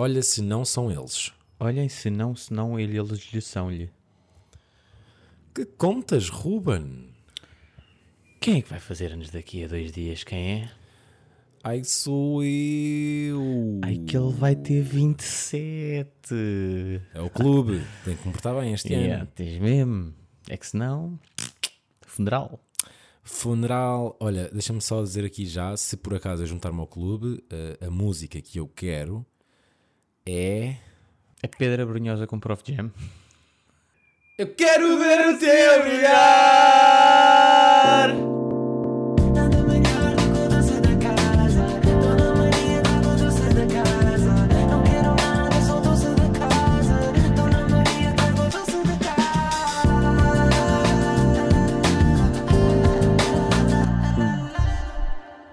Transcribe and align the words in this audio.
Olha 0.00 0.22
se 0.22 0.40
não 0.40 0.64
são 0.64 0.90
eles. 0.92 1.32
Olhem, 1.58 1.88
se 1.88 2.08
não, 2.08 2.36
se 2.36 2.52
não, 2.52 2.78
ele- 2.78 2.96
eles 2.96 3.32
lhe 3.32 3.40
são-lhe. 3.40 3.90
Que 5.52 5.64
contas, 5.64 6.28
Ruben? 6.28 7.08
Quem 8.40 8.58
é 8.58 8.62
que 8.62 8.70
vai 8.70 8.78
fazer 8.78 9.12
anos 9.12 9.28
daqui 9.30 9.64
a 9.64 9.66
dois 9.66 9.90
dias? 9.90 10.22
Quem 10.22 10.62
é? 10.62 10.70
Ai, 11.64 11.82
sou 11.82 12.44
eu. 12.44 13.80
Ai, 13.82 13.96
que 13.96 14.16
ele 14.16 14.32
vai 14.32 14.54
ter 14.54 14.80
27. 14.82 16.08
É 17.12 17.20
o 17.20 17.28
clube. 17.28 17.82
Tem 18.04 18.16
que 18.16 18.22
comportar 18.22 18.54
bem 18.54 18.72
este 18.72 18.92
Yeah, 18.92 19.22
ano. 19.22 19.28
tens 19.34 19.58
mesmo. 19.60 20.14
É 20.48 20.56
que 20.56 20.64
senão. 20.66 21.18
Funeral. 22.02 22.60
Funeral. 23.24 24.16
Olha, 24.20 24.48
deixa-me 24.52 24.80
só 24.80 25.02
dizer 25.02 25.24
aqui 25.24 25.44
já, 25.44 25.76
se 25.76 25.96
por 25.96 26.14
acaso 26.14 26.44
eu 26.44 26.46
juntar-me 26.46 26.78
ao 26.78 26.86
clube, 26.86 27.42
eh, 27.50 27.78
a 27.84 27.90
música 27.90 28.40
que 28.40 28.60
eu 28.60 28.68
quero 28.68 29.26
é. 30.28 30.76
A 31.42 31.48
pedra 31.48 31.86
brunhosa 31.86 32.26
com 32.26 32.38
Prof 32.38 32.62
Jam. 32.66 32.90
Eu 34.36 34.54
quero 34.54 34.98
ver 34.98 35.28
o 35.28 35.38
teu 35.38 35.82
brilhar! 35.82 37.28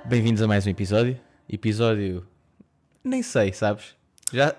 Bem-vindos 0.05 0.41
a 0.41 0.47
mais 0.47 0.65
um 0.65 0.69
episódio. 0.69 1.19
Episódio. 1.49 2.25
Nem 3.03 3.21
sei, 3.21 3.51
sabes? 3.51 3.95
Já, 4.31 4.55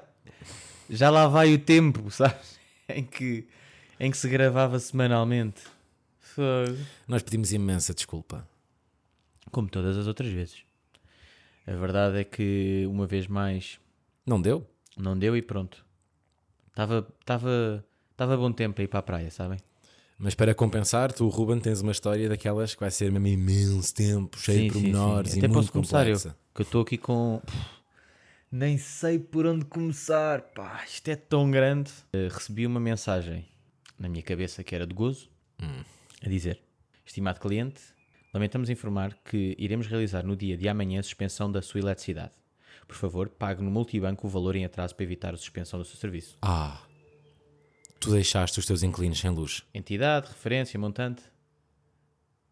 já 0.90 1.10
lá 1.10 1.26
vai 1.28 1.54
o 1.54 1.58
tempo, 1.58 2.08
sabes? 2.12 2.58
Em 2.88 3.04
que, 3.04 3.46
em 3.98 4.10
que 4.10 4.16
se 4.16 4.28
gravava 4.28 4.78
semanalmente. 4.78 5.62
Fogo. 6.20 6.76
Nós 7.08 7.22
pedimos 7.22 7.52
imensa 7.52 7.94
desculpa. 7.94 8.46
Como 9.50 9.68
todas 9.68 9.96
as 9.96 10.06
outras 10.06 10.30
vezes. 10.30 10.58
A 11.66 11.72
verdade 11.74 12.18
é 12.18 12.24
que, 12.24 12.84
uma 12.88 13.06
vez 13.06 13.26
mais, 13.26 13.78
Não 14.24 14.40
deu? 14.40 14.66
não 14.96 15.18
deu 15.18 15.36
e 15.36 15.42
pronto. 15.42 15.84
Estava 16.68 17.06
tava, 17.24 17.84
tava 18.16 18.36
bom 18.36 18.52
tempo 18.52 18.80
a 18.80 18.84
ir 18.84 18.88
para 18.88 19.00
a 19.00 19.02
praia, 19.02 19.30
sabem? 19.30 19.58
Mas 20.18 20.34
para 20.34 20.54
compensar, 20.54 21.12
tu, 21.12 21.28
Ruben, 21.28 21.58
tens 21.58 21.82
uma 21.82 21.92
história 21.92 22.28
daquelas 22.28 22.74
que 22.74 22.80
vai 22.80 22.90
ser 22.90 23.10
mesmo 23.12 23.26
imenso 23.26 23.94
tempo, 23.94 24.38
cheio 24.38 24.64
de 24.68 24.72
pormenores 24.72 25.34
e 25.34 25.38
Até 25.38 25.48
muito 25.48 25.58
posso 25.60 25.72
começar 25.72 26.06
eu, 26.08 26.14
complexa. 26.16 26.36
que 26.54 26.60
eu 26.62 26.64
estou 26.64 26.80
aqui 26.82 26.96
com... 26.96 27.42
Nem 28.50 28.78
sei 28.78 29.18
por 29.18 29.44
onde 29.44 29.64
começar, 29.64 30.40
pá, 30.40 30.84
isto 30.86 31.08
é 31.08 31.16
tão 31.16 31.50
grande. 31.50 31.92
Eh, 32.12 32.28
recebi 32.30 32.66
uma 32.66 32.78
mensagem 32.80 33.46
na 33.98 34.08
minha 34.08 34.22
cabeça 34.22 34.62
que 34.62 34.74
era 34.74 34.86
de 34.86 34.94
gozo, 34.94 35.28
a 36.24 36.28
dizer, 36.28 36.62
estimado 37.04 37.40
cliente, 37.40 37.80
lamentamos 38.32 38.70
informar 38.70 39.14
que 39.24 39.54
iremos 39.58 39.86
realizar 39.86 40.24
no 40.24 40.36
dia 40.36 40.56
de 40.56 40.68
amanhã 40.68 41.00
a 41.00 41.02
suspensão 41.02 41.50
da 41.50 41.60
sua 41.60 41.80
eletricidade. 41.80 42.32
Por 42.86 42.96
favor, 42.96 43.28
pague 43.28 43.62
no 43.62 43.70
multibanco 43.70 44.26
o 44.26 44.30
valor 44.30 44.54
em 44.54 44.64
atraso 44.64 44.94
para 44.94 45.04
evitar 45.04 45.34
a 45.34 45.36
suspensão 45.36 45.78
do 45.78 45.84
seu 45.84 45.96
serviço. 45.96 46.38
Ah, 46.40 46.82
tu 47.98 48.10
deixaste 48.10 48.60
os 48.60 48.66
teus 48.66 48.82
inquilinos 48.82 49.18
sem 49.18 49.30
luz. 49.30 49.64
Entidade, 49.74 50.28
referência, 50.28 50.78
montante. 50.78 51.22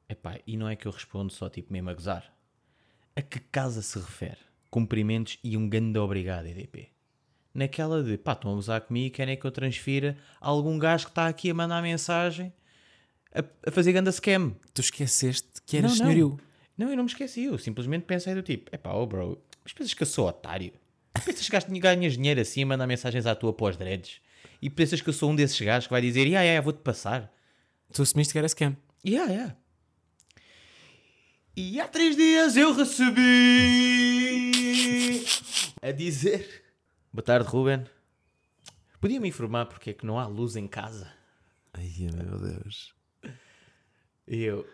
Epá, 0.08 0.38
e 0.46 0.56
não 0.56 0.68
é 0.68 0.74
que 0.74 0.86
eu 0.86 0.92
respondo 0.92 1.32
só 1.32 1.48
tipo 1.48 1.72
mesmo 1.72 1.90
a 1.90 1.94
gozar. 1.94 2.34
A 3.14 3.22
que 3.22 3.38
casa 3.38 3.80
se 3.80 3.98
refere? 3.98 4.38
Cumprimentos 4.74 5.38
e 5.44 5.56
um 5.56 5.68
grande 5.68 5.96
obrigado, 6.00 6.46
EDP. 6.46 6.88
Naquela 7.54 8.02
de, 8.02 8.18
pá, 8.18 8.32
estão 8.32 8.50
a 8.50 8.54
gozar 8.56 8.80
comigo, 8.80 9.14
querem 9.14 9.36
que 9.36 9.44
eu 9.44 9.52
transfira 9.52 10.16
a 10.40 10.48
algum 10.48 10.76
gajo 10.80 11.04
que 11.04 11.12
está 11.12 11.28
aqui 11.28 11.48
a 11.48 11.54
mandar 11.54 11.80
mensagem 11.80 12.52
a, 13.32 13.44
a 13.68 13.70
fazer 13.70 13.92
ganda 13.92 14.10
scam. 14.10 14.56
Tu 14.74 14.80
esqueceste 14.80 15.48
que 15.64 15.76
eras 15.76 15.92
não, 15.92 15.98
senhorio. 15.98 16.40
Não. 16.76 16.86
não, 16.86 16.92
eu 16.92 16.96
não 16.96 17.04
me 17.04 17.08
esqueci. 17.08 17.44
Eu 17.44 17.56
simplesmente 17.56 18.02
pensei 18.02 18.34
do 18.34 18.42
tipo, 18.42 18.74
epá, 18.74 18.92
oh 18.94 19.06
bro, 19.06 19.40
mas 19.62 19.72
pensas 19.72 19.94
que 19.94 20.02
eu 20.02 20.08
sou 20.08 20.26
otário? 20.26 20.72
Pensas 21.24 21.48
que 21.48 21.78
ganhas 21.78 22.14
dinheiro 22.14 22.40
assim 22.40 22.64
a 22.64 22.66
mandar 22.66 22.88
mensagens 22.88 23.26
à 23.26 23.34
tua 23.36 23.52
pós 23.52 23.76
dreads? 23.76 24.20
E 24.60 24.68
pensas 24.68 25.00
que 25.00 25.08
eu 25.08 25.12
sou 25.12 25.30
um 25.30 25.36
desses 25.36 25.60
gajos 25.60 25.86
que 25.86 25.92
vai 25.92 26.02
dizer, 26.02 26.26
yeah, 26.26 26.42
yeah, 26.42 26.60
vou-te 26.60 26.80
passar? 26.80 27.32
Tu 27.92 28.02
assumiste 28.02 28.32
que 28.32 28.38
era 28.38 28.48
scam. 28.48 28.76
Yeah, 29.06 29.30
yeah. 29.30 29.56
E 31.56 31.80
há 31.80 31.86
três 31.86 32.16
dias 32.16 32.56
eu 32.56 32.74
recebi 32.74 34.63
a 35.82 35.90
dizer: 35.90 36.62
Boa 37.12 37.24
tarde, 37.24 37.48
Ruben. 37.48 37.84
Podia-me 39.00 39.28
informar 39.28 39.66
porque 39.66 39.90
é 39.90 39.92
que 39.92 40.06
não 40.06 40.18
há 40.18 40.26
luz 40.26 40.56
em 40.56 40.66
casa? 40.66 41.12
Ai, 41.72 41.92
meu 41.98 42.38
Deus. 42.38 42.94
E 44.26 44.42
eu, 44.42 44.66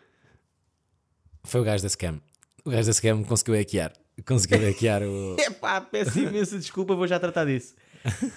Foi 1.43 1.60
o 1.60 1.65
gajo 1.65 1.82
da 1.82 1.88
scam. 1.88 2.21
O 2.65 2.71
gajo 2.71 2.87
da 2.87 2.93
scam 2.93 3.25
conseguiu 3.25 3.56
hackear. 3.56 3.93
Conseguiu 4.25 4.65
hackear 4.66 5.03
o. 5.03 5.37
epá, 5.41 5.81
peço 5.81 6.19
imensa 6.19 6.59
desculpa, 6.59 6.94
vou 6.94 7.06
já 7.06 7.19
tratar 7.19 7.47
disso. 7.47 7.75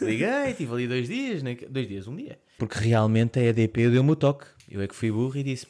Liguei, 0.01 0.53
tive 0.55 0.73
ali 0.73 0.87
dois 0.87 1.07
dias, 1.07 1.43
né? 1.43 1.55
dois 1.69 1.87
dias, 1.87 2.07
um 2.07 2.15
dia. 2.15 2.39
Porque 2.57 2.79
realmente 2.79 3.39
a 3.39 3.43
EDP 3.43 3.89
deu-me 3.89 4.11
o 4.11 4.15
toque. 4.15 4.45
Eu 4.69 4.81
é 4.81 4.87
que 4.87 4.95
fui 4.95 5.11
burro 5.11 5.37
e 5.37 5.43
disse: 5.43 5.67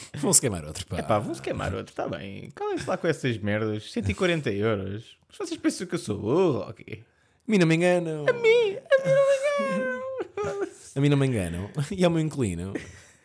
Vão-se 0.16 0.40
queimar 0.40 0.64
outro, 0.64 0.86
pá. 0.86 1.02
Pá, 1.02 1.18
vamos 1.18 1.40
queimar 1.40 1.74
outro, 1.74 1.92
está 1.92 2.08
bem. 2.08 2.50
Calem-se 2.54 2.88
lá 2.88 2.96
com 2.96 3.06
essas 3.06 3.36
merdas, 3.38 3.90
140 3.92 4.50
euros. 4.52 5.16
Mas 5.28 5.36
vocês 5.48 5.60
pensam 5.60 5.86
que 5.86 5.94
eu 5.94 5.98
sou 5.98 6.18
burro, 6.18 6.60
ok? 6.68 7.02
A 7.46 7.50
mim 7.50 7.58
não 7.58 7.66
me 7.66 7.74
enganam. 7.76 8.24
A 8.28 8.32
mim, 8.32 8.76
a 8.76 9.04
mim 9.04 9.14
não 9.14 9.26
me 9.28 9.36
enganam. 9.36 10.68
a 10.96 11.00
mim 11.00 11.08
não 11.08 11.16
me 11.16 11.26
enganam. 11.26 11.70
E 11.90 12.04
ao 12.04 12.10
meu 12.10 12.20
inquilino. 12.20 12.72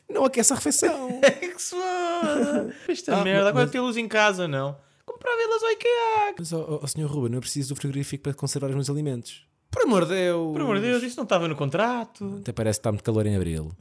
Não 0.10 0.26
aquece 0.26 0.54
a 0.54 0.56
refeição. 0.56 1.20
que 1.22 1.62
se 1.62 1.72
foda. 1.76 2.76
Esta 2.88 3.18
Ah, 3.20 3.24
merda, 3.24 3.42
mas- 3.46 3.50
agora 3.50 3.68
tem 3.68 3.82
luz 3.82 3.98
em 3.98 4.08
casa, 4.08 4.48
não? 4.48 4.78
Comprava 5.06 5.42
elas 5.42 5.64
ao 5.64 5.72
IKEA. 5.72 6.36
Mas, 6.38 6.54
ó 6.54 6.80
ó, 6.82 6.88
senhor 6.88 7.10
Ruben, 7.10 7.34
eu 7.36 7.42
preciso 7.42 7.74
do 7.74 7.80
frigorífico 7.80 8.24
para 8.24 8.34
conservar 8.34 8.70
os 8.70 8.76
meus 8.76 8.90
alimentos. 8.90 9.46
Por 9.70 9.84
amor 9.84 10.06
de 10.06 10.14
Deus. 10.14 10.54
Por 10.54 10.62
amor 10.62 10.76
de 10.78 10.82
Deus, 10.84 11.04
isso 11.04 11.18
não 11.18 11.24
estava 11.24 11.48
no 11.48 11.56
contrato. 11.56 12.38
Até 12.42 12.52
parece 12.52 12.78
que 12.78 12.82
está 12.82 12.92
muito 12.92 13.04
calor 13.04 13.26
em 13.26 13.36
abril. 13.36 13.72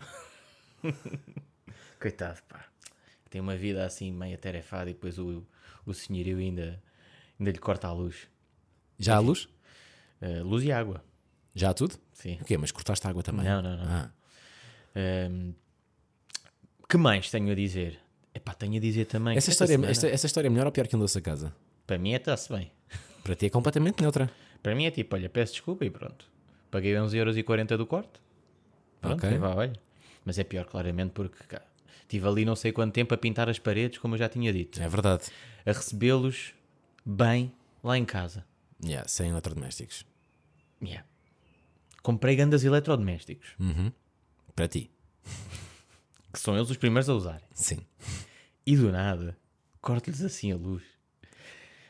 Coitado, 2.00 2.40
pá. 2.48 2.64
Tem 3.32 3.40
uma 3.40 3.56
vida 3.56 3.82
assim 3.86 4.12
meio 4.12 4.34
atarefada 4.34 4.90
e 4.90 4.92
depois 4.92 5.18
o, 5.18 5.42
o 5.86 5.94
senhorio 5.94 6.36
ainda, 6.36 6.78
ainda 7.40 7.50
lhe 7.50 7.56
corta 7.58 7.88
a 7.88 7.92
luz. 7.92 8.28
Já 8.98 9.16
há 9.16 9.20
luz? 9.20 9.48
Uh, 10.20 10.44
luz 10.44 10.62
e 10.62 10.70
água, 10.70 11.02
Já 11.54 11.70
há 11.70 11.74
tudo? 11.74 11.94
sim. 12.12 12.36
O 12.42 12.44
quê? 12.44 12.58
Mas 12.58 12.70
cortaste 12.70 13.06
a 13.06 13.10
água 13.10 13.22
também? 13.22 13.46
Não, 13.46 13.62
não, 13.62 13.74
não. 13.78 13.84
Ah. 13.90 14.10
Um, 15.30 15.54
que 16.86 16.98
mais 16.98 17.30
tenho 17.30 17.50
a 17.50 17.54
dizer? 17.54 17.98
Epá, 18.34 18.52
tenho 18.52 18.76
a 18.76 18.80
dizer 18.80 19.06
também. 19.06 19.34
Essa, 19.34 19.48
história, 19.48 19.72
semana- 19.72 19.90
esta, 19.90 20.08
essa 20.08 20.26
história 20.26 20.48
é 20.48 20.50
melhor 20.50 20.66
ou 20.66 20.72
pior 20.72 20.86
que 20.86 20.94
um 20.94 20.98
doce 20.98 21.16
a 21.16 21.22
casa? 21.22 21.54
Para 21.86 21.96
mim 21.96 22.12
é 22.12 22.16
está-se 22.16 22.52
bem. 22.52 22.70
Para 23.24 23.34
ti 23.34 23.46
é 23.46 23.50
completamente 23.50 24.02
neutra. 24.02 24.30
Para 24.62 24.74
mim 24.74 24.84
é 24.84 24.90
tipo, 24.90 25.16
olha, 25.16 25.30
peço 25.30 25.54
desculpa 25.54 25.86
e 25.86 25.90
pronto. 25.90 26.26
Paguei 26.70 26.92
11,40€ 26.92 27.78
do 27.78 27.86
corte. 27.86 28.20
Pronto, 29.00 29.14
Ok. 29.24 29.28
aí 29.30 29.38
vá, 29.38 29.54
olha. 29.54 29.72
Mas 30.22 30.38
é 30.38 30.44
pior, 30.44 30.66
claramente, 30.66 31.12
porque 31.12 31.42
cá, 31.44 31.62
tive 32.12 32.28
ali 32.28 32.44
não 32.44 32.54
sei 32.54 32.72
quanto 32.72 32.92
tempo 32.92 33.14
a 33.14 33.16
pintar 33.16 33.48
as 33.48 33.58
paredes, 33.58 33.98
como 33.98 34.14
eu 34.14 34.18
já 34.18 34.28
tinha 34.28 34.52
dito. 34.52 34.80
É 34.82 34.88
verdade. 34.88 35.24
A 35.64 35.72
recebê-los 35.72 36.52
bem 37.06 37.50
lá 37.82 37.96
em 37.96 38.04
casa. 38.04 38.44
Yeah, 38.84 39.08
sem 39.08 39.30
eletrodomésticos. 39.30 40.04
Yeah. 40.82 41.06
Comprei 42.02 42.36
grandes 42.36 42.64
eletrodomésticos, 42.64 43.54
Para 44.54 44.68
ti. 44.68 44.90
que 46.32 46.38
são 46.38 46.54
eles 46.56 46.68
os 46.68 46.76
primeiros 46.76 47.08
a 47.08 47.14
usar. 47.14 47.40
Sim. 47.54 47.78
E 48.66 48.76
do 48.76 48.90
nada, 48.92 49.36
corto-lhes 49.80 50.20
assim 50.22 50.52
a 50.52 50.56
luz. 50.56 50.82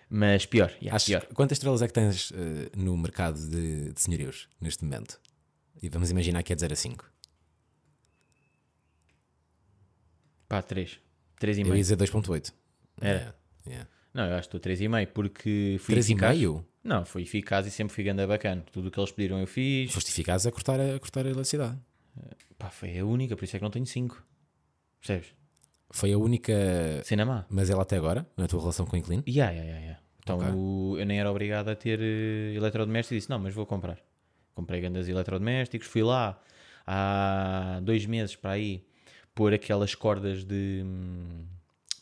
Mas 0.09 0.45
pior, 0.47 0.71
yeah, 0.81 0.95
Acho- 0.95 1.07
pior. 1.07 1.27
Quantas 1.35 1.57
estrelas 1.57 1.83
é 1.83 1.87
que 1.89 1.95
tens 1.95 2.31
eh, 2.33 2.71
no 2.77 2.97
mercado 2.97 3.41
de, 3.49 3.93
de 3.93 4.01
senhorios 4.01 4.49
neste 4.61 4.85
momento? 4.85 5.19
E 5.83 5.89
vamos 5.89 6.11
imaginar 6.11 6.43
que 6.43 6.53
é 6.53 6.57
de 6.57 6.61
0 6.61 6.73
a 6.75 6.77
5. 6.77 7.11
Pá, 10.53 10.61
3. 10.61 11.01
3,5. 11.41 11.67
Eu 11.67 11.75
ia 11.75 11.81
dizer 11.81 11.97
2.8. 11.97 12.53
Era? 13.01 13.19
Yeah, 13.19 13.35
yeah. 13.67 13.89
Não, 14.13 14.25
eu 14.27 14.35
acho 14.35 14.49
que 14.51 14.57
estou 14.59 14.71
3,5 14.73 15.07
porque 15.15 15.79
fui 15.81 15.95
3,5? 15.95 16.01
eficaz. 16.01 16.65
Não, 16.85 17.05
fui 17.07 17.23
eficaz 17.23 17.67
e 17.67 17.71
sempre 17.71 17.95
fui 17.95 18.05
ganda 18.05 18.27
bacana. 18.27 18.63
Tudo 18.71 18.89
o 18.89 18.91
que 18.91 19.01
eles 19.01 19.11
pediram 19.13 19.39
eu 19.41 19.47
fiz. 19.47 19.91
Foste 19.93 20.11
eficaz 20.11 20.47
a 20.47 20.53
cortar 20.53 20.79
a, 20.79 20.97
a 20.97 20.99
cortar 21.01 21.25
a 21.25 21.31
eletricidade. 21.31 21.79
Pá, 22.59 22.69
foi 22.69 22.99
a 22.99 23.05
única, 23.07 23.35
por 23.35 23.45
isso 23.45 23.57
é 23.57 23.59
que 23.59 23.63
não 23.63 23.71
tenho 23.71 23.87
5. 23.87 24.23
Percebes? 25.01 25.29
Foi 25.91 26.13
a 26.13 26.19
única. 26.19 26.53
Cena 27.05 27.25
má. 27.25 27.47
Mas 27.49 27.71
ela 27.71 27.81
até 27.83 27.97
agora, 27.97 28.27
na 28.37 28.47
tua 28.47 28.61
relação 28.61 28.85
com 28.85 28.95
o 28.95 28.99
inquilino? 28.99 29.23
Ya, 29.27 29.51
ya, 29.53 29.65
ya, 29.65 29.81
ya. 29.81 29.99
Então 30.23 30.37
Ok. 30.39 30.49
o- 30.55 30.97
eu 30.99 31.07
nem 31.07 31.19
era 31.19 31.31
obrigado 31.31 31.69
a 31.71 31.75
ter 31.75 31.99
eh, 31.99 32.53
eletrodomésticos 32.55 33.13
e 33.13 33.19
disse: 33.21 33.31
Não, 33.31 33.39
mas 33.39 33.55
vou 33.55 33.65
comprar. 33.65 33.99
Comprei 34.55 34.83
grandes 34.83 35.09
eletrodomésticos, 35.09 35.89
fui 35.89 36.03
lá 36.03 36.39
há 36.87 37.81
dois 37.83 38.05
meses 38.05 38.37
para 38.37 38.51
aí 38.53 38.85
pôr 39.35 39.53
aquelas 39.55 39.95
cordas 39.95 40.45
de, 40.45 40.83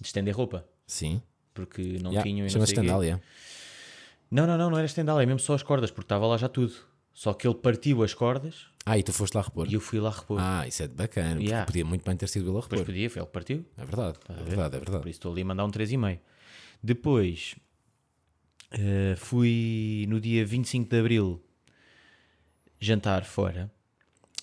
de 0.01 0.07
estender 0.07 0.35
roupa 0.37 0.67
Sim. 0.87 1.23
porque 1.55 1.99
não 2.03 2.11
Yeah, 2.11 2.23
tinham 2.23 2.47
e 2.47 2.53
não 2.55 2.67
sei. 2.67 2.75
Tandal, 2.75 3.03
yeah. 3.05 3.23
Não, 4.31 4.47
não, 4.47 4.57
não, 4.59 4.71
não 4.71 4.77
era 4.79 4.87
estendal, 4.87 5.21
é 5.21 5.27
mesmo 5.27 5.41
só 5.41 5.55
as 5.55 5.63
cordas, 5.63 5.91
porque 5.91 6.05
estava 6.07 6.27
lá 6.27 6.37
já 6.37 6.49
tudo. 6.49 6.75
Só 7.13 7.35
que 7.35 7.47
ele 7.47 7.57
partiu 7.57 8.03
as 8.05 8.15
cordas 8.15 8.67
Ah, 8.87 8.97
e 8.97 9.03
tu 9.03 9.13
foste 9.13 9.35
lá 9.35 9.43
repor. 9.43 9.67
e 9.69 9.75
eu 9.75 9.81
fui 9.81 9.99
lá 9.99 10.11
repor. 10.11 10.39
Ah, 10.41 10.67
isso 10.67 10.83
é 10.85 10.89
bacana. 10.89 11.33
porque 11.35 11.47
Yeah. 11.47 11.67
Podia 11.67 11.85
muito 11.85 12.05
bem 12.05 12.17
ter 12.17 12.29
sido 12.29 12.49
ele 12.49 12.57
a 12.59 12.61
repor. 12.61 12.85
podia, 12.85 13.11
foi 13.11 13.21
ele 13.21 13.27
que 13.27 13.33
partiu. 13.33 13.65
É 13.77 13.85
verdade, 13.85 14.19
é 14.29 14.33
verdade, 14.45 14.77
é 14.77 14.79
Por 14.79 14.85
verdade. 14.91 15.11
isso 15.11 15.19
estou 15.19 15.33
ali 15.33 15.43
a 15.43 15.45
mandar 15.45 15.65
um 15.65 15.71
3,5. 15.71 16.19
Depois 16.83 17.57
eh, 18.71 19.15
fui 19.17 20.07
no 20.09 20.21
dia 20.21 20.47
25 20.47 20.89
de 20.89 20.99
Abril 20.99 21.43
jantar 22.81 23.25
fora 23.25 23.71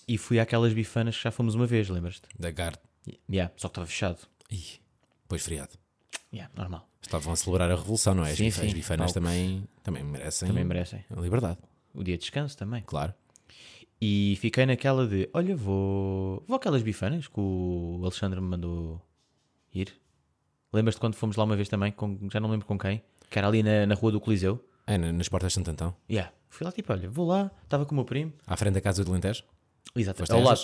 e 0.08 0.16
fui 0.18 0.40
àquelas 0.40 0.72
bifanas 0.72 1.16
que 1.16 1.22
já 1.22 1.30
fomos 1.30 1.54
uma 1.54 1.66
vez, 1.66 1.88
lembras-te? 1.88 2.26
Da 2.38 2.50
Gard. 2.50 2.78
Yeah, 3.30 3.52
só 3.56 3.68
que 3.68 3.72
estava 3.72 3.86
fechado. 3.86 4.18
Ih, 4.50 4.80
Pois 5.28 5.42
feriado. 5.44 5.74
Yeah, 6.32 6.50
normal. 6.56 6.88
Estavam 7.02 7.32
a 7.32 7.36
celebrar 7.36 7.70
a 7.70 7.74
revolução, 7.76 8.14
não 8.14 8.24
é? 8.24 8.32
As, 8.32 8.36
Sim, 8.38 8.48
as 8.48 8.54
sim. 8.54 8.72
bifanas 8.72 9.12
Palcos. 9.12 9.14
também, 9.14 9.64
também 9.82 10.02
merecem 10.04 10.48
Também 10.48 10.64
merecem. 10.64 11.04
a 11.14 11.20
liberdade, 11.20 11.58
O 11.94 12.02
dia 12.02 12.16
de 12.16 12.20
descanso 12.22 12.56
também. 12.56 12.82
claro. 12.86 13.14
E 14.00 14.36
fiquei 14.40 14.64
naquela 14.64 15.06
de: 15.08 15.28
olha, 15.34 15.56
vou. 15.56 16.44
Vou 16.46 16.56
àquelas 16.56 16.82
bifanas 16.82 17.26
que 17.26 17.40
o 17.40 17.98
Alexandre 18.02 18.40
me 18.40 18.46
mandou 18.46 19.02
ir. 19.74 19.92
Lembras-te 20.72 21.00
quando 21.00 21.14
fomos 21.16 21.36
lá 21.36 21.42
uma 21.44 21.56
vez 21.56 21.68
também? 21.68 21.90
Com, 21.90 22.16
já 22.30 22.38
não 22.38 22.48
lembro 22.50 22.64
com 22.66 22.78
quem? 22.78 23.02
Que 23.28 23.38
era 23.38 23.48
ali 23.48 23.60
na, 23.62 23.86
na 23.86 23.94
rua 23.96 24.12
do 24.12 24.20
Coliseu. 24.20 24.64
É, 24.86 24.96
na- 24.96 25.12
nas 25.12 25.28
portas 25.28 25.50
de 25.50 25.54
Santo 25.56 25.70
Antão, 25.72 25.96
Yeah. 26.08 26.32
Fui 26.48 26.64
lá 26.64 26.70
tipo: 26.72 26.92
olha, 26.92 27.10
vou 27.10 27.26
lá. 27.26 27.50
Estava 27.64 27.84
com 27.84 27.92
o 27.92 27.96
meu 27.96 28.04
primo. 28.04 28.32
à 28.46 28.56
frente 28.56 28.74
da 28.74 28.80
casa 28.80 29.02
do 29.04 29.10
Alentejo. 29.10 29.42
Exato. 29.94 30.18
Foste 30.18 30.32
Ao 30.32 30.40
lado. 30.40 30.60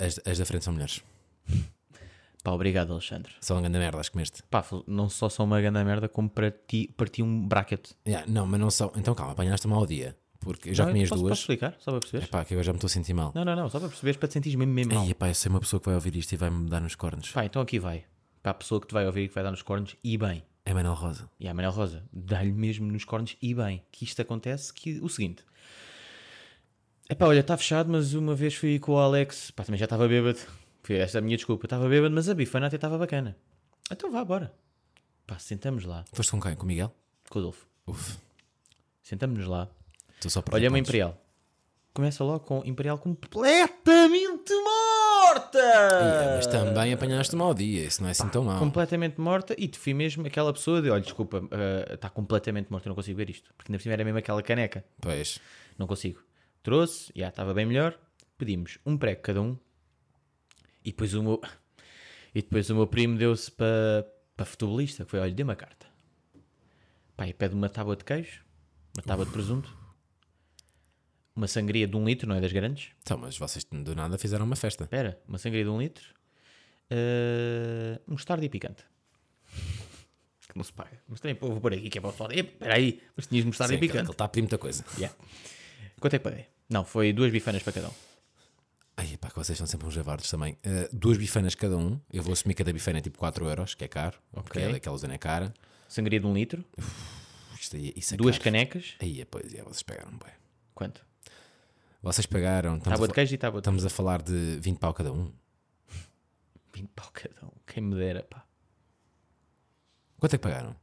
As, 0.00 0.20
as 0.26 0.38
da 0.38 0.44
frente 0.44 0.64
são 0.64 0.72
mulheres. 0.72 1.02
Pá, 2.42 2.52
obrigado, 2.52 2.92
Alexandre. 2.92 3.32
São 3.40 3.56
uma 3.56 3.62
grande 3.62 3.78
merda, 3.78 4.00
as 4.00 4.08
comeste. 4.08 4.42
Pá, 4.44 4.64
não 4.86 5.08
só 5.08 5.28
são 5.28 5.44
uma 5.44 5.60
grande 5.60 5.82
merda, 5.84 6.08
como 6.08 6.30
parti, 6.30 6.92
parti 6.96 7.22
um 7.22 7.46
bracket. 7.46 7.90
Yeah, 8.06 8.26
não, 8.30 8.46
mas 8.46 8.60
não 8.60 8.70
são. 8.70 8.92
Então 8.96 9.14
calma, 9.14 9.32
apanhaste 9.32 9.66
mal 9.66 9.80
ao 9.80 9.86
dia. 9.86 10.16
Porque 10.40 10.70
eu 10.70 10.74
já 10.74 10.84
Não, 10.84 10.92
comi 10.92 11.02
as 11.02 11.08
posso, 11.08 11.20
duas. 11.20 11.30
Posso 11.32 11.40
explicar? 11.42 11.74
Só 11.80 11.90
para 11.90 12.00
perceberes? 12.00 12.28
Pá, 12.30 12.44
que 12.44 12.54
agora 12.54 12.64
já 12.64 12.72
me 12.72 12.76
estou 12.76 12.86
a 12.86 12.90
sentir 12.90 13.12
mal. 13.12 13.32
Não, 13.34 13.44
não, 13.44 13.56
não. 13.56 13.68
Só 13.68 13.80
para 13.80 13.88
perceberes, 13.88 14.16
para 14.16 14.28
te 14.28 14.34
sentires 14.34 14.56
mesmo, 14.56 14.72
mesmo 14.72 14.94
mal. 14.94 15.04
Ai, 15.04 15.12
pá, 15.14 15.28
eu 15.28 15.34
sei 15.34 15.50
uma 15.50 15.58
pessoa 15.60 15.80
que 15.80 15.86
vai 15.86 15.96
ouvir 15.96 16.14
isto 16.14 16.32
e 16.32 16.36
vai-me 16.36 16.68
dar 16.70 16.80
nos 16.80 16.94
cornos. 16.94 17.32
Pá, 17.32 17.44
então 17.44 17.60
aqui 17.60 17.78
vai. 17.78 18.04
Para 18.40 18.52
a 18.52 18.54
pessoa 18.54 18.80
que 18.80 18.86
te 18.86 18.94
vai 18.94 19.04
ouvir 19.04 19.24
e 19.24 19.28
que 19.28 19.34
vai 19.34 19.42
dar 19.42 19.50
nos 19.50 19.62
cornos, 19.62 19.96
e 20.02 20.16
bem. 20.16 20.44
É 20.64 20.72
Manuel 20.72 20.94
Rosa. 20.94 21.28
E 21.40 21.48
a 21.48 21.54
Manel 21.54 21.70
Rosa, 21.72 22.04
dá-lhe 22.12 22.52
mesmo 22.52 22.90
nos 22.90 23.04
cornos 23.04 23.36
e 23.42 23.52
bem. 23.52 23.82
Que 23.90 24.04
isto 24.04 24.22
acontece 24.22 24.72
que 24.72 25.00
o 25.00 25.08
seguinte. 25.08 25.42
Epá, 27.10 27.26
olha, 27.26 27.40
está 27.40 27.56
fechado, 27.56 27.90
mas 27.90 28.12
uma 28.12 28.34
vez 28.34 28.54
fui 28.54 28.78
com 28.78 28.92
o 28.92 28.98
Alex, 28.98 29.50
pá, 29.50 29.64
também 29.64 29.78
já 29.78 29.84
estava 29.86 30.06
bêbado. 30.06 30.38
Foi 30.82 30.96
esta 30.96 31.18
a 31.18 31.20
minha 31.22 31.36
desculpa. 31.36 31.64
Estava 31.66 31.88
bêbado, 31.88 32.14
mas 32.14 32.28
a 32.28 32.34
bifana 32.34 32.66
até 32.66 32.76
estava 32.76 32.98
bacana. 32.98 33.34
Então 33.90 34.10
vá, 34.10 34.22
bora. 34.24 34.52
Pá, 35.26 35.38
sentamos 35.38 35.84
lá. 35.84 36.04
Foste 36.12 36.30
com 36.30 36.40
quem? 36.40 36.54
Com 36.54 36.64
o 36.64 36.66
Miguel? 36.66 36.94
Com 37.30 37.38
o 37.38 37.42
Adolfo. 37.42 37.66
Uf, 37.86 38.18
Sentamos-nos 39.02 39.46
lá. 39.48 39.68
estou 40.16 40.30
só 40.30 40.42
para 40.42 40.56
Olha 40.56 40.68
uma 40.68 40.78
Imperial. 40.78 41.16
Começa 41.94 42.22
logo 42.22 42.40
com 42.40 42.62
Imperial 42.66 42.98
completamente 42.98 44.52
morta! 44.52 45.58
Mas 46.36 46.46
também 46.46 46.92
apanhaste 46.92 47.34
mal 47.34 47.54
dia, 47.54 47.86
isso 47.86 48.02
não 48.02 48.08
é 48.08 48.12
assim 48.12 48.28
tão 48.28 48.44
mal. 48.44 48.58
Completamente 48.58 49.18
morta 49.18 49.54
e 49.58 49.66
te 49.66 49.78
fui 49.78 49.94
mesmo 49.94 50.26
aquela 50.26 50.52
pessoa 50.52 50.82
de 50.82 50.90
olha, 50.90 51.00
desculpa, 51.00 51.42
eh, 51.50 51.94
está 51.94 52.10
completamente 52.10 52.70
morta, 52.70 52.86
eu 52.86 52.90
não 52.90 52.94
consigo 52.94 53.16
ver 53.16 53.30
isto. 53.30 53.52
Porque 53.56 53.72
ainda 53.72 53.78
por 53.78 53.82
cima 53.82 53.94
era 53.94 54.04
mesmo 54.04 54.18
aquela 54.18 54.42
caneca. 54.42 54.84
Pois. 55.00 55.40
Não 55.78 55.86
consigo. 55.86 56.20
Trouxe, 56.68 57.10
já 57.16 57.28
estava 57.28 57.54
bem 57.54 57.64
melhor. 57.64 57.98
Pedimos 58.36 58.76
um 58.84 58.94
prego 58.98 59.22
cada 59.22 59.40
um. 59.40 59.56
E 60.84 60.90
depois 60.90 61.14
o 61.14 61.22
meu, 61.22 61.40
e 62.34 62.42
depois 62.42 62.68
o 62.68 62.74
meu 62.74 62.86
primo 62.86 63.16
deu-se 63.16 63.50
para 63.50 64.06
para 64.36 64.44
futebolista, 64.44 65.02
que 65.06 65.10
foi, 65.10 65.18
olha, 65.18 65.32
dê-me 65.32 65.50
a 65.50 65.56
carta. 65.56 65.86
Pai, 67.16 67.32
pede 67.32 67.54
uma 67.54 67.70
tábua 67.70 67.96
de 67.96 68.04
queijo, 68.04 68.44
uma 68.94 69.02
tábua 69.02 69.24
de 69.24 69.32
presunto, 69.32 69.74
uma 71.34 71.48
sangria 71.48 71.88
de 71.88 71.96
um 71.96 72.04
litro, 72.04 72.28
não 72.28 72.36
é 72.36 72.40
das 72.42 72.52
grandes. 72.52 72.90
Então, 73.00 73.16
mas 73.16 73.38
vocês 73.38 73.64
do 73.64 73.94
nada 73.94 74.18
fizeram 74.18 74.44
uma 74.44 74.54
festa. 74.54 74.84
Espera, 74.84 75.18
uma 75.26 75.38
sangria 75.38 75.64
de 75.64 75.70
um 75.70 75.80
litro, 75.80 76.04
eh, 76.90 77.98
um 78.06 78.12
mostarda 78.12 78.44
e 78.44 78.48
picante. 78.50 78.84
Que 80.46 80.54
não 80.54 80.64
se 80.64 80.72
paga. 80.74 81.00
Mas 81.08 81.18
também 81.18 81.34
vou 81.34 81.58
pôr 81.62 81.72
aqui 81.72 81.88
que 81.88 81.96
é 81.96 82.00
para 82.02 82.12
falar. 82.12 82.34
Espera 82.34 82.74
aí, 82.74 83.02
mas 83.16 83.26
tinhas 83.26 83.46
mostarda 83.46 83.72
Sim, 83.72 83.76
e 83.76 83.84
ele 83.84 83.88
picante. 83.88 84.10
está 84.10 84.26
a 84.26 84.28
pedir 84.28 84.42
muita 84.42 84.58
coisa. 84.58 84.84
Yeah. 84.98 85.16
Quanto 85.98 86.14
é 86.14 86.18
que 86.18 86.24
paguei? 86.24 86.57
Não, 86.68 86.84
foi 86.84 87.12
duas 87.12 87.30
bifanas 87.32 87.62
para 87.62 87.72
cada 87.72 87.88
um. 87.88 87.92
Ai, 88.96 89.16
pá, 89.16 89.30
que 89.30 89.36
vocês 89.36 89.56
são 89.56 89.66
sempre 89.66 89.86
uns 89.86 89.94
javardos 89.94 90.28
também. 90.28 90.54
Uh, 90.54 90.88
duas 90.92 91.16
bifanas 91.16 91.54
cada 91.54 91.76
um. 91.76 92.00
Eu 92.12 92.22
vou 92.22 92.32
assumir 92.32 92.54
que 92.54 92.58
cada 92.58 92.72
bifana 92.72 92.98
é 92.98 93.00
tipo 93.00 93.16
4 93.16 93.48
euros, 93.48 93.74
que 93.74 93.84
é 93.84 93.88
caro. 93.88 94.18
Porque 94.32 94.58
é 94.58 94.72
daquela 94.72 94.96
zona 94.96 95.14
é 95.14 95.18
cara. 95.18 95.54
Sangria 95.88 96.20
de 96.20 96.26
um 96.26 96.34
litro, 96.34 96.64
Isto 97.58 97.76
aí, 97.76 97.94
é 97.96 98.16
duas 98.16 98.36
caro. 98.36 98.44
canecas. 98.44 98.94
Aí, 99.00 99.24
pois, 99.24 99.54
é, 99.54 99.62
vocês 99.62 99.82
pegaram 99.82 100.10
bem. 100.10 100.32
Quanto? 100.74 101.06
Vocês 102.02 102.26
pagaram. 102.26 102.76
Estamos, 102.76 102.94
Tábua 102.96 103.08
de 103.08 103.14
queijo 103.14 103.34
e 103.34 103.38
tábua 103.38 103.60
de 103.60 103.62
estamos 103.62 103.86
a 103.86 103.88
falar 103.88 104.20
de 104.20 104.58
20 104.60 104.78
pau 104.78 104.92
cada 104.92 105.12
um. 105.12 105.32
20 106.74 106.88
pau 106.94 107.10
cada 107.12 107.46
um. 107.46 107.50
Quem 107.66 107.82
me 107.82 107.94
dera, 107.96 108.22
pá. 108.24 108.44
Quanto 110.18 110.34
é 110.34 110.38
que 110.38 110.42
pagaram? 110.42 110.76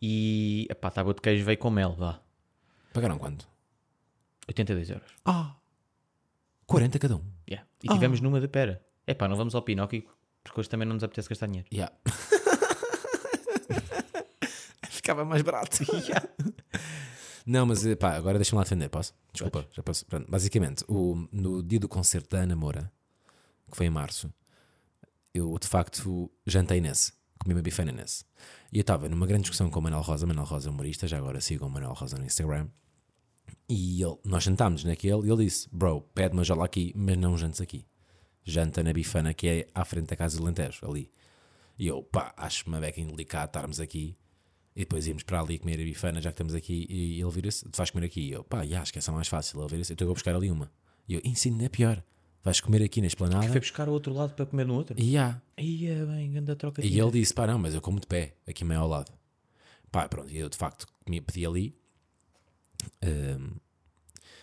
E 0.00 0.66
epá, 0.70 0.88
a 0.88 0.90
tábua 0.90 1.14
de 1.14 1.20
queijo 1.20 1.44
veio 1.44 1.58
com 1.58 1.70
mel, 1.70 1.94
vá. 1.96 2.20
Pagaram 2.92 3.18
quanto? 3.18 3.48
82 4.48 4.90
euros. 4.90 5.10
Ah! 5.24 5.54
40 6.66 6.98
cada 6.98 7.16
um. 7.16 7.24
Yeah. 7.48 7.66
E 7.82 7.88
tivemos 7.88 8.20
numa 8.20 8.40
de 8.40 8.48
pera. 8.48 8.84
Epá, 9.06 9.28
não 9.28 9.36
vamos 9.36 9.54
ao 9.54 9.62
Pinóquio, 9.62 10.04
porque 10.42 10.60
hoje 10.60 10.68
também 10.68 10.86
não 10.86 10.94
nos 10.94 11.04
apetece 11.04 11.28
gastar 11.28 11.46
dinheiro. 11.46 11.68
Yeah. 11.72 11.94
Ficava 14.90 15.24
mais 15.24 15.42
barato. 15.42 15.78
Não, 17.46 17.64
mas 17.64 17.82
pá, 17.96 18.14
agora 18.14 18.36
deixa-me 18.36 18.58
lá 18.58 18.64
defender, 18.64 18.90
posso? 18.90 19.14
Desculpa, 19.32 19.66
já 19.72 19.82
posso. 19.82 20.04
Pronto, 20.04 20.30
basicamente, 20.30 20.84
o, 20.86 21.26
no 21.32 21.62
dia 21.62 21.80
do 21.80 21.88
concerto 21.88 22.36
da 22.36 22.42
Ana 22.42 22.54
Moura, 22.54 22.92
que 23.70 23.74
foi 23.74 23.86
em 23.86 23.90
março, 23.90 24.30
eu 25.32 25.58
de 25.58 25.66
facto 25.66 26.30
jantei 26.46 26.78
nesse, 26.78 27.10
comi 27.38 27.54
uma 27.54 27.62
bifana 27.62 27.90
nesse. 27.90 28.26
E 28.70 28.76
eu 28.76 28.82
estava 28.82 29.08
numa 29.08 29.26
grande 29.26 29.44
discussão 29.44 29.70
com 29.70 29.78
o 29.78 29.82
Manuel 29.82 30.02
Rosa, 30.02 30.26
Manuel 30.26 30.44
Rosa 30.44 30.68
é 30.68 30.70
humorista, 30.70 31.08
já 31.08 31.16
agora 31.16 31.40
sigam 31.40 31.68
o 31.68 31.70
Manuel 31.70 31.94
Rosa 31.94 32.18
no 32.18 32.26
Instagram. 32.26 32.68
E 33.68 34.02
ele, 34.02 34.16
nós 34.24 34.44
jantámos 34.44 34.84
naquele 34.84 35.26
e 35.26 35.30
ele 35.30 35.44
disse: 35.44 35.68
Bro, 35.70 36.02
pede 36.14 36.34
uma 36.34 36.44
jola 36.44 36.64
aqui, 36.64 36.92
mas 36.96 37.16
não 37.16 37.36
jantes 37.36 37.60
aqui. 37.60 37.86
Janta 38.44 38.82
na 38.82 38.92
bifana 38.92 39.34
que 39.34 39.46
é 39.46 39.66
à 39.74 39.84
frente 39.84 40.08
da 40.08 40.16
casa 40.16 40.38
do 40.38 40.44
Lentejo, 40.44 40.86
ali. 40.86 41.10
E 41.78 41.86
eu, 41.86 42.02
pá, 42.02 42.34
acho 42.36 42.66
uma 42.66 42.80
beca 42.80 43.00
indelicada 43.00 43.44
estarmos 43.44 43.78
aqui 43.78 44.16
e 44.74 44.80
depois 44.80 45.06
irmos 45.06 45.24
para 45.24 45.40
ali 45.40 45.58
comer 45.58 45.80
a 45.80 45.84
bifana, 45.84 46.20
já 46.20 46.30
que 46.30 46.34
estamos 46.34 46.54
aqui. 46.54 46.86
E 46.88 47.20
ele 47.20 47.30
vira-se: 47.30 47.64
Tu 47.68 47.76
vais 47.76 47.90
comer 47.90 48.06
aqui? 48.06 48.20
E 48.20 48.32
eu, 48.32 48.44
pá, 48.44 48.64
já, 48.64 48.80
acho 48.80 48.92
que 48.92 48.98
essa 48.98 49.10
é 49.10 49.14
mais 49.14 49.28
fácil. 49.28 49.60
Ele 49.60 49.68
vira-se: 49.68 49.92
Eu 49.92 49.94
estou 49.94 50.10
a 50.10 50.14
buscar 50.14 50.34
ali 50.34 50.50
uma. 50.50 50.70
E 51.08 51.14
eu, 51.14 51.20
ensino, 51.24 51.62
é 51.64 51.68
pior. 51.68 52.02
Vais 52.44 52.60
comer 52.60 52.82
aqui 52.82 53.00
na 53.00 53.08
esplanada. 53.08 53.48
Foi 53.48 53.60
buscar 53.60 53.88
o 53.88 53.92
outro 53.92 54.12
lado 54.12 54.34
para 54.34 54.46
comer 54.46 54.64
no 54.66 54.74
outro. 54.74 54.94
E 54.98 55.12
já. 55.12 55.42
Ia 55.58 56.06
bem, 56.06 56.38
anda 56.38 56.54
troca 56.54 56.84
E 56.84 56.98
ele 56.98 57.10
disse: 57.10 57.34
pá, 57.34 57.46
não, 57.46 57.58
mas 57.58 57.74
eu 57.74 57.80
como 57.80 57.98
de 57.98 58.06
pé, 58.06 58.34
aqui 58.46 58.64
meio 58.64 58.80
ao 58.80 58.88
lado. 58.88 59.12
Pá, 59.90 60.08
pronto, 60.08 60.30
e 60.30 60.38
eu 60.38 60.48
de 60.48 60.56
facto 60.56 60.86
pedi 61.04 61.44
ali. 61.44 61.76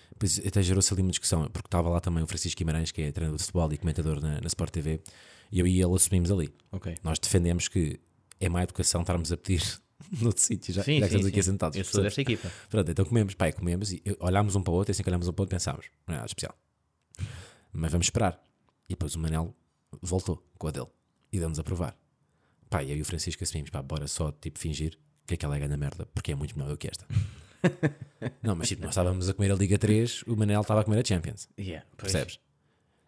Depois 0.09 0.39
até 0.45 0.63
gerou-se 0.63 0.93
ali 0.93 1.01
uma 1.01 1.11
discussão, 1.11 1.43
porque 1.49 1.67
estava 1.67 1.89
lá 1.89 1.99
também 1.99 2.23
o 2.23 2.27
Francisco 2.27 2.57
Guimarães, 2.57 2.91
que 2.91 3.01
é 3.01 3.11
treinador 3.11 3.37
de 3.37 3.43
futebol 3.43 3.71
e 3.73 3.77
comentador 3.77 4.21
na, 4.21 4.39
na 4.39 4.47
Sport 4.47 4.71
TV, 4.71 5.01
e 5.51 5.59
eu 5.59 5.67
e 5.67 5.81
ele 5.81 5.93
assumimos 5.93 6.31
ali. 6.31 6.53
Ok. 6.71 6.95
Nós 7.03 7.19
defendemos 7.19 7.67
que 7.67 7.99
é 8.39 8.47
má 8.47 8.63
educação 8.63 9.01
estarmos 9.01 9.31
a 9.31 9.37
pedir 9.37 9.61
noutro 10.21 10.41
sítio, 10.41 10.73
já, 10.73 10.83
Sim, 10.83 10.99
já 10.99 10.99
sim, 10.99 11.05
estamos 11.05 11.25
aqui 11.27 11.43
sim. 11.43 11.51
sentados. 11.51 11.77
Eu 11.77 11.83
sou 11.83 12.01
desta 12.01 12.21
equipa. 12.21 12.49
Pronto, 12.69 12.89
então 12.89 13.03
comemos, 13.05 13.33
pai, 13.33 13.51
comemos 13.51 13.91
e 13.91 14.01
olhámos 14.19 14.55
um 14.55 14.63
para 14.63 14.71
o 14.71 14.75
outro, 14.75 14.91
e 14.91 14.93
assim 14.93 15.03
que 15.03 15.09
olhámos 15.09 15.27
um 15.27 15.33
para 15.33 15.41
o 15.41 15.43
outro 15.43 15.55
pensámos, 15.55 15.85
não 16.07 16.13
é 16.13 16.17
nada 16.17 16.27
especial. 16.27 16.57
Mas 17.73 17.91
vamos 17.91 18.07
esperar. 18.07 18.41
E 18.87 18.93
depois 18.93 19.15
o 19.15 19.19
Manel 19.19 19.53
voltou 20.01 20.41
com 20.57 20.67
a 20.67 20.71
dele 20.71 20.87
e 21.31 21.39
deu-nos 21.39 21.59
a 21.59 21.63
provar. 21.63 21.97
Pá, 22.69 22.83
e 22.83 22.91
eu 22.91 22.97
e 22.97 23.01
o 23.01 23.05
Francisco 23.05 23.43
assumimos, 23.43 23.69
pá, 23.69 23.81
bora 23.81 24.07
só 24.07 24.31
tipo 24.31 24.59
fingir 24.59 24.97
que 25.27 25.33
aquela 25.33 25.55
é 25.55 25.59
grande 25.59 25.75
merda, 25.75 26.05
porque 26.13 26.31
é 26.31 26.35
muito 26.35 26.57
melhor 26.57 26.71
do 26.71 26.77
que 26.77 26.87
esta. 26.87 27.05
não, 28.41 28.55
mas 28.55 28.67
tipo, 28.67 28.81
nós 28.83 28.91
estávamos 28.91 29.29
a 29.29 29.33
comer 29.33 29.51
a 29.51 29.55
Liga 29.55 29.77
3, 29.77 30.23
o 30.27 30.35
Manel 30.35 30.61
estava 30.61 30.81
a 30.81 30.83
comer 30.83 30.99
a 31.01 31.05
Champions, 31.05 31.47
Yeah, 31.59 31.85
percebes? 31.97 32.39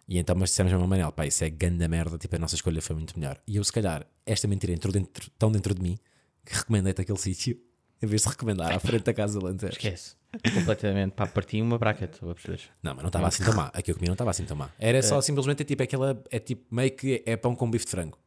E 0.08 0.18
então, 0.18 0.36
mas 0.36 0.50
dissemos 0.50 0.72
ao 0.72 0.88
Manel, 0.88 1.12
pá, 1.12 1.26
isso 1.26 1.44
é 1.44 1.50
grande 1.50 1.86
merda, 1.88 2.18
tipo, 2.18 2.36
a 2.36 2.40
nossa 2.40 2.56
escolha 2.56 2.82
foi 2.82 2.96
muito 2.96 3.18
melhor. 3.20 3.42
E 3.46 3.58
eu, 3.58 3.64
se 3.64 3.74
calhar, 3.74 4.06
esta 4.26 4.48
mentira 4.48 4.72
entrou 4.74 4.92
dentro, 4.92 5.30
tão 5.38 5.52
dentro 5.52 5.74
de 5.76 5.82
mim 5.82 5.98
que 6.46 6.56
recomendei-te 6.56 7.02
aquele 7.02 7.20
sítio 7.20 7.60
em 8.02 8.08
vez 8.08 8.22
de 8.22 8.30
recomendar 8.30 8.72
à 8.72 8.80
frente 8.80 9.04
da 9.04 9.14
casa 9.14 9.40
de. 9.40 9.66
Esquece. 9.66 10.16
Completamente. 10.54 11.14
Pá, 11.14 11.26
parti 11.26 11.62
uma 11.62 11.78
bracket, 11.78 12.16
a 12.22 12.34
perceber. 12.34 12.62
Não, 12.84 12.94
mas 12.94 13.02
não 13.02 13.08
estava 13.08 13.28
assim 13.28 13.44
tão 13.44 13.56
má. 13.56 13.72
A 13.74 13.82
que 13.82 13.92
eu 13.92 13.96
comi 13.96 14.08
não 14.08 14.14
estava 14.14 14.30
assim 14.32 14.46
tão 14.46 14.56
má. 14.56 14.70
Era 14.78 15.02
só 15.02 15.20
simplesmente 15.20 15.64
tipo 15.64 15.82
aquela. 15.82 16.22
É 16.30 16.40
tipo 16.40 16.74
meio 16.74 16.92
que 16.92 17.24
é 17.26 17.36
pão 17.36 17.56
com 17.56 17.70
bife 17.70 17.86
de 17.86 17.92
frango. 17.92 18.18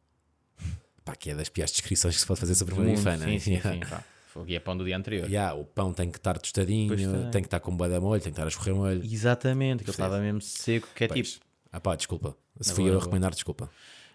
Pá, 1.05 1.15
que 1.15 1.31
é 1.31 1.35
das 1.35 1.49
piores 1.49 1.71
descrições 1.71 2.15
que 2.15 2.21
se 2.21 2.27
pode 2.27 2.39
fazer 2.39 2.53
sobre 2.55 2.73
uma 2.75 2.83
bifana. 2.83 3.25
Sim, 3.25 3.39
sim, 3.39 3.51
Yeah. 3.63 3.73
sim. 3.73 3.79
Pá. 3.89 4.03
Fogo 4.31 4.49
e 4.49 4.55
é 4.55 4.59
pão 4.61 4.77
do 4.77 4.85
dia 4.85 4.95
anterior. 4.95 5.27
Yeah, 5.27 5.53
o 5.53 5.65
pão 5.65 5.91
tem 5.91 6.09
que 6.09 6.17
estar 6.17 6.37
tostadinho, 6.39 6.95
tem. 6.95 7.31
tem. 7.31 7.41
que 7.41 7.47
estar 7.47 7.59
com 7.59 7.75
boa 7.75 7.99
molho, 7.99 8.21
tem 8.21 8.31
que 8.31 8.39
estar 8.39 8.45
a 8.45 8.47
escorrer 8.47 8.73
molho. 8.73 9.03
Exatamente, 9.03 9.83
que 9.83 9.89
ele 9.89 9.91
estava 9.91 10.19
mesmo 10.19 10.39
seco, 10.39 10.87
que 10.95 11.03
é 11.03 11.07
Pois. 11.09 11.33
tipo. 11.33 11.45
Ah 11.69 11.81
pá, 11.81 11.95
desculpa. 11.97 12.35
Se 12.61 12.73
fui 12.73 12.89
eu 12.89 12.97
a 12.97 12.99
recomendar, 13.01 13.31
desculpa. 13.31 13.69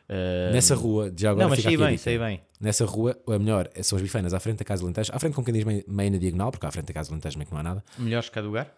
Ah, 0.08 0.50
Nessa 0.52 0.74
rua, 0.74 1.12
já 1.14 1.32
agora 1.32 1.44
não, 1.44 1.50
mas 1.50 1.58
fica 1.58 1.68
sei 1.68 1.74
aqui 1.74 1.84
a 1.84 1.86
bem, 1.88 1.96
sei 1.98 2.18
bem. 2.18 2.40
Nessa 2.58 2.86
rua, 2.86 3.18
a 3.26 3.38
melhor 3.38 3.68
são 3.82 3.96
as 3.96 4.02
bifanas 4.02 4.32
à 4.32 4.40
frente 4.40 4.58
da 4.58 4.64
Casa 4.64 4.80
do 4.80 4.86
Alentejo. 4.86 5.12
À 5.14 5.18
frente, 5.18 5.34
como 5.34 5.44
quem 5.44 5.52
diz, 5.52 5.64
meio, 5.64 5.84
meio 5.86 6.10
na 6.12 6.18
diagonal, 6.18 6.50
porque 6.50 6.64
à 6.64 6.70
frente 6.70 6.86
da 6.86 6.94
Casa 6.94 7.10
do 7.10 7.12
Alentejo 7.12 7.36
meio 7.36 7.46
que 7.48 7.52
não 7.52 7.60
há 7.60 7.62
nada. 7.62 7.84
Melhores 7.98 8.30
que 8.30 8.38
a 8.38 8.42
do 8.42 8.48
lugar? 8.48 8.74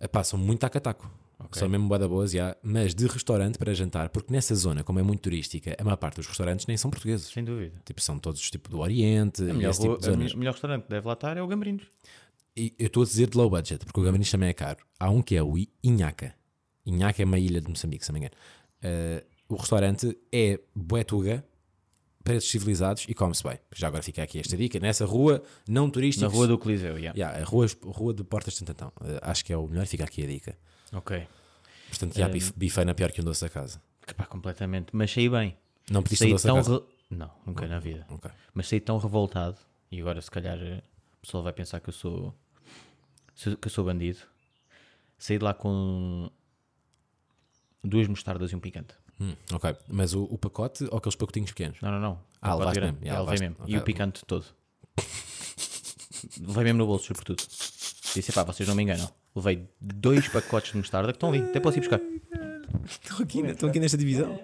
Epá, 0.00 0.24
são 0.24 0.38
muito 0.38 0.60
tacataco. 0.60 1.10
São 1.52 1.68
mesmo 1.68 1.86
boa 1.88 1.98
da 1.98 2.08
boas, 2.08 2.30
já. 2.32 2.56
mas 2.62 2.94
de 2.94 3.06
restaurante 3.06 3.58
para 3.58 3.72
jantar, 3.74 4.08
porque 4.10 4.32
nessa 4.32 4.54
zona, 4.54 4.82
como 4.84 4.98
é 4.98 5.02
muito 5.02 5.20
turística, 5.20 5.76
a 5.78 5.84
maior 5.84 5.96
parte 5.96 6.16
dos 6.16 6.26
restaurantes 6.26 6.66
nem 6.66 6.76
são 6.76 6.90
portugueses. 6.90 7.28
Sem 7.28 7.44
dúvida. 7.44 7.80
Tipo, 7.84 8.00
são 8.00 8.18
todos 8.18 8.50
tipo 8.50 8.68
do 8.70 8.78
Oriente, 8.80 9.42
A 9.42 9.54
melhor, 9.54 9.70
esse 9.70 9.80
tipo 9.80 9.98
de 9.98 10.04
zonas. 10.06 10.32
me- 10.32 10.38
melhor 10.40 10.52
restaurante 10.52 10.82
que 10.84 10.90
deve 10.90 11.06
lá 11.06 11.12
estar 11.12 11.36
é 11.36 11.42
o 11.42 11.46
Gambrinhos. 11.46 11.84
E 12.56 12.74
eu 12.78 12.86
estou 12.86 13.02
a 13.02 13.06
dizer 13.06 13.28
de 13.28 13.36
low 13.36 13.50
budget, 13.50 13.84
porque 13.84 14.00
o 14.00 14.02
Gambrinhos 14.02 14.30
também 14.30 14.48
é 14.48 14.54
caro. 14.54 14.78
Há 14.98 15.10
um 15.10 15.20
que 15.22 15.36
é 15.36 15.42
o 15.42 15.54
Inhaca. 15.84 16.34
Inhaca 16.86 17.20
é 17.22 17.24
uma 17.24 17.38
ilha 17.38 17.60
de 17.60 17.68
Moçambique, 17.68 18.04
se 18.04 18.10
não 18.12 18.18
me 18.18 18.26
engano. 18.26 18.34
Eh, 18.82 19.24
o 19.48 19.56
restaurante 19.56 20.16
é 20.32 20.58
buetuga, 20.74 21.44
preços 22.24 22.50
civilizados 22.50 23.04
e 23.08 23.14
come-se 23.14 23.42
bem. 23.42 23.58
Já 23.74 23.88
agora 23.88 24.02
fica 24.02 24.22
aqui 24.22 24.38
esta 24.40 24.56
dica. 24.56 24.80
Nessa 24.80 25.04
rua 25.04 25.42
não 25.68 25.88
turística. 25.90 26.26
Na 26.28 26.32
rua 26.34 26.46
do 26.48 26.58
Coliseu, 26.58 26.96
yeah. 26.98 27.12
Yeah, 27.16 27.38
a 27.40 27.44
rua, 27.44 27.66
rua 27.84 28.14
de 28.14 28.24
Portas 28.24 28.54
de 28.54 28.58
Santantão. 28.60 28.92
Eh, 29.04 29.18
acho 29.22 29.44
que 29.44 29.52
é 29.52 29.56
o 29.56 29.66
melhor, 29.68 29.86
fica 29.86 30.04
aqui 30.04 30.22
a 30.24 30.26
dica. 30.26 30.58
Ok. 30.92 31.26
Portanto, 31.88 32.16
já, 32.16 32.28
bif, 32.28 32.52
bifana 32.56 32.94
pior 32.94 33.12
que 33.12 33.20
um 33.20 33.24
doce 33.24 33.42
da 33.42 33.48
casa. 33.48 33.80
Que 34.06 34.14
pá, 34.14 34.24
completamente. 34.26 34.88
Mas 34.94 35.10
saí 35.12 35.28
bem. 35.28 35.56
Não 35.90 36.02
pediste 36.02 36.24
um 36.24 36.26
Saí 36.26 36.32
doce 36.32 36.46
da 36.46 36.52
tão. 36.52 36.56
casa? 36.62 36.74
re- 36.76 37.16
Não, 37.16 37.30
nunca 37.46 37.66
na 37.66 37.78
vida. 37.78 38.06
Ok. 38.08 38.30
Mas 38.54 38.68
saí 38.68 38.80
tão 38.80 38.98
revoltado. 38.98 39.56
E 39.90 40.00
agora, 40.00 40.20
se 40.20 40.30
calhar, 40.30 40.58
eh, 40.58 40.82
o 41.18 41.20
pessoal 41.22 41.42
vai 41.44 41.52
pensar 41.52 41.80
que 41.80 41.88
eu 41.88 41.92
sou. 41.92 42.34
que 43.60 43.66
eu 43.66 43.70
sou 43.70 43.84
bandido. 43.84 44.18
Saí 45.18 45.38
de 45.38 45.44
lá 45.44 45.54
com. 45.54 46.28
duas 47.82 48.08
mostardas 48.08 48.50
e 48.52 48.56
um 48.56 48.60
picante. 48.60 48.94
Hum, 49.20 49.34
ok. 49.52 49.76
Mas 49.88 50.12
o, 50.12 50.24
o 50.24 50.36
pacote 50.36 50.84
ou 50.90 50.98
aqueles 50.98 51.16
pacotinhos 51.16 51.50
pequenos? 51.50 51.80
Não, 51.80 51.90
não, 51.92 52.00
não. 52.00 52.20
Ah, 52.42 52.54
Um 52.54 52.58
pacote 52.58 52.78
levaste 52.80 52.80
mesmo. 52.80 52.98
É, 53.00 53.04
Yeah, 53.08 53.30
levei 53.30 53.48
mesmo. 53.48 53.56
E 53.66 53.70
Ok. 53.74 53.78
o 53.78 53.82
picante 53.82 54.24
todo. 54.26 54.44
levei 56.40 56.64
mesmo 56.64 56.78
no 56.78 56.86
bolso, 56.86 57.06
sobretudo. 57.06 57.42
Disse, 58.14 58.32
pá, 58.32 58.42
vocês 58.44 58.68
não 58.68 58.74
me 58.74 58.82
enganam. 58.82 59.10
Levei 59.36 59.68
dois 59.78 60.26
pacotes 60.28 60.72
de 60.72 60.78
mostarda 60.78 61.12
que 61.12 61.16
estão 61.18 61.28
ali. 61.28 61.42
Até 61.42 61.60
posso 61.60 61.76
ir 61.76 61.80
buscar. 61.80 62.00
Estão 62.86 63.18
aqui, 63.20 63.40
estão 63.40 63.68
aqui 63.68 63.78
nesta 63.78 63.98
divisão. 63.98 64.40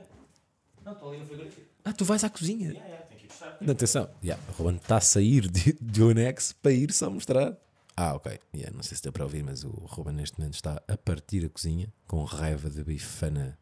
Não, 0.85 0.93
estão 0.93 1.09
ali 1.09 1.19
no 1.19 1.27
frigorífico. 1.27 1.67
Ah, 1.83 1.95
tu 1.95 2.05
vais 2.05 2.23
à 2.23 2.29
cozinha. 2.29 2.75
Tem 2.75 3.19
que 3.19 3.25
ir 3.25 3.29
buscar. 3.29 3.57
Atenção. 3.71 4.11
Yeah, 4.23 4.43
o 4.51 4.53
Ruben 4.53 4.77
está 4.77 4.99
a 4.99 5.01
sair 5.01 5.49
de, 5.49 5.73
de 5.81 6.03
Onex 6.03 6.53
para 6.53 6.73
ir 6.73 6.93
só 6.93 7.09
mostrar. 7.09 7.57
Ah, 7.97 8.15
ok. 8.15 8.39
Yeah, 8.55 8.77
não 8.77 8.83
sei 8.83 8.99
se 8.99 9.03
deu 9.03 9.13
para 9.13 9.25
ouvir, 9.25 9.43
mas 9.43 9.65
o 9.65 9.71
Ruben 9.71 10.13
neste 10.13 10.39
momento 10.39 10.55
está 10.55 10.83
a 10.87 10.97
partir 10.99 11.47
a 11.47 11.49
cozinha 11.49 11.91
com 12.07 12.23
raiva 12.25 12.69
de 12.69 12.85
bifana. 12.85 13.59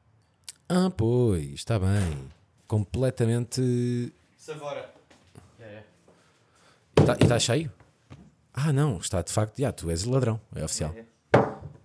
Ah, 0.68 0.90
pois, 0.90 1.50
está 1.54 1.78
bem. 1.78 2.28
Completamente. 2.66 4.12
Savora. 4.36 4.92
É, 5.60 5.62
é. 5.62 5.84
E 6.98 7.00
está, 7.02 7.16
e 7.20 7.22
está 7.22 7.38
cheio? 7.38 7.72
Ah, 8.52 8.72
não, 8.72 8.98
está 8.98 9.22
de 9.22 9.32
facto. 9.32 9.60
Yeah, 9.60 9.76
tu 9.76 9.88
és 9.90 10.02
ladrão, 10.02 10.40
é 10.56 10.64
oficial. 10.64 10.92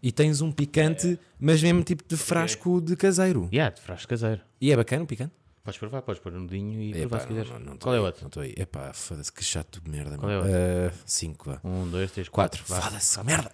E 0.05 0.11
tens 0.11 0.39
um 0.39 0.51
picante, 0.51 1.19
mas 1.39 1.63
mesmo 1.63 1.81
tipo 1.83 2.03
de 2.07 2.15
frasco 2.15 2.79
de 2.79 2.95
caseiro. 2.95 3.49
Yeah, 3.51 3.73
de 3.73 3.81
frasco 3.81 4.07
caseiro. 4.07 4.39
E 4.61 4.71
é 4.71 4.75
bacana 4.75 5.03
o 5.03 5.07
picante? 5.07 5.33
Podes 5.63 5.79
provar, 5.79 6.03
podes 6.03 6.21
pôr 6.21 6.31
no 6.31 6.45
dedinho 6.45 6.79
e 6.79 6.91
Epá, 6.91 6.99
provar 6.99 7.19
se 7.21 7.27
quiseres. 7.27 7.49
não- 7.49 7.59
não 7.59 7.77
tô 7.77 7.85
Qual 7.87 7.95
é 7.95 7.99
o 7.99 8.03
outro? 8.03 8.21
Não 8.21 8.27
estou 8.27 8.43
aí. 8.43 8.53
Epá, 8.55 8.93
foda-se, 8.93 9.31
que 9.33 9.43
chato 9.43 9.81
de 9.81 9.89
merda. 9.89 10.15
Qual 10.15 10.29
é 10.31 10.35
o 10.35 10.41
outro? 10.41 10.53
Ah, 10.53 10.93
cinco, 11.07 11.49
vá. 11.49 11.59
Um, 11.63 11.89
dois, 11.89 12.11
três, 12.11 12.29
Quatro. 12.29 12.63
quatro. 12.65 12.85
Foda-se, 12.87 13.23
merda. 13.23 13.51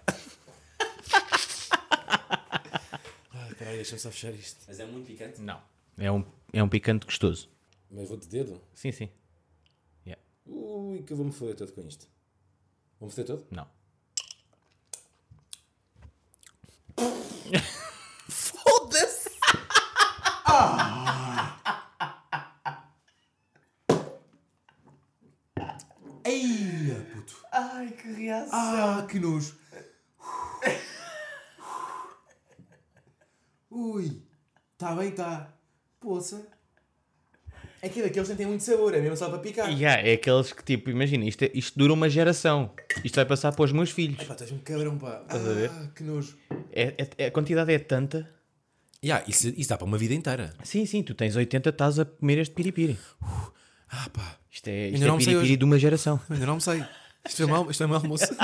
Ai, 3.32 3.54
caralho, 3.56 3.76
deixa-me 3.76 3.98
só 3.98 4.10
fechar 4.10 4.32
isto. 4.34 4.58
Mas 4.68 4.78
é 4.78 4.84
muito 4.84 5.06
picante. 5.06 5.40
Não. 5.40 5.58
É 5.96 6.12
um, 6.12 6.22
é 6.52 6.62
um 6.62 6.68
picante 6.68 7.06
gostoso. 7.06 7.48
Mas 7.90 8.06
vou 8.08 8.18
de 8.18 8.26
dedo? 8.26 8.60
Sim, 8.74 8.92
sim. 8.92 9.08
Yeah. 10.06 10.22
Ui, 10.44 11.02
que 11.02 11.14
eu 11.14 11.16
vou-me 11.16 11.32
foder 11.32 11.54
todo 11.56 11.72
com 11.72 11.80
isto. 11.88 12.06
Vou-me 13.00 13.10
foder 13.14 13.24
todo? 13.24 13.46
Não. 13.50 13.66
Foda-se! 18.28 19.30
Ai, 26.24 27.06
puto. 27.12 27.34
Ai, 27.52 27.88
Ah, 28.50 29.06
que 29.08 29.18
nojo. 29.18 29.54
Ui, 33.70 34.22
está 34.74 34.94
bem, 34.94 35.08
está. 35.08 35.52
Poça. 36.00 36.46
É 37.80 37.88
que 37.88 38.00
daqueles 38.02 38.28
nem 38.28 38.36
tem 38.36 38.46
muito 38.46 38.62
sabor, 38.62 38.94
é 38.94 39.00
mesmo 39.00 39.16
só 39.16 39.28
para 39.28 39.38
picar. 39.38 39.68
Yeah, 39.68 40.06
é 40.08 40.12
aqueles 40.12 40.52
que, 40.52 40.62
tipo, 40.62 40.88
imagina, 40.90 41.24
isto, 41.24 41.42
é- 41.42 41.50
isto 41.52 41.76
dura 41.76 41.92
uma 41.92 42.08
geração. 42.08 42.70
Isto 43.02 43.16
vai 43.16 43.24
passar 43.24 43.50
para 43.52 43.64
os 43.64 43.72
meus 43.72 43.90
filhos. 43.90 44.22
Pá, 44.22 44.34
estás 44.34 44.52
um 44.52 44.58
cabrão, 44.58 44.96
pá. 44.98 45.24
a 45.28 45.36
ver? 45.36 45.70
Ah, 45.70 45.88
que 45.94 46.04
nojo. 46.04 46.38
É, 46.72 46.94
é- 47.18 47.26
a 47.26 47.30
quantidade 47.32 47.72
é 47.72 47.78
tanta. 47.80 48.28
Yeah, 49.04 49.24
isso, 49.28 49.48
isso 49.56 49.68
dá 49.68 49.76
para 49.76 49.84
uma 49.86 49.98
vida 49.98 50.14
inteira. 50.14 50.54
Sim, 50.62 50.86
sim, 50.86 51.02
tu 51.02 51.12
tens 51.12 51.34
80, 51.34 51.70
estás 51.70 51.98
a 51.98 52.04
comer 52.04 52.38
este 52.38 52.54
piripiri. 52.54 52.96
Ah, 53.90 54.08
pá. 54.12 54.36
Isto 54.48 54.68
é, 54.68 54.84
Ainda 54.84 54.94
isto 54.98 55.04
é 55.04 55.06
não 55.08 55.18
piripiri 55.18 55.56
de 55.56 55.64
uma 55.64 55.78
geração. 55.78 56.20
Ainda 56.30 56.46
não 56.46 56.54
me 56.56 56.60
sei. 56.60 56.84
Isto 57.26 57.42
é 57.42 57.46
mau, 57.46 57.70
isto 57.70 57.82
é 57.82 57.86
mau 57.86 57.98
almoço. 57.98 58.26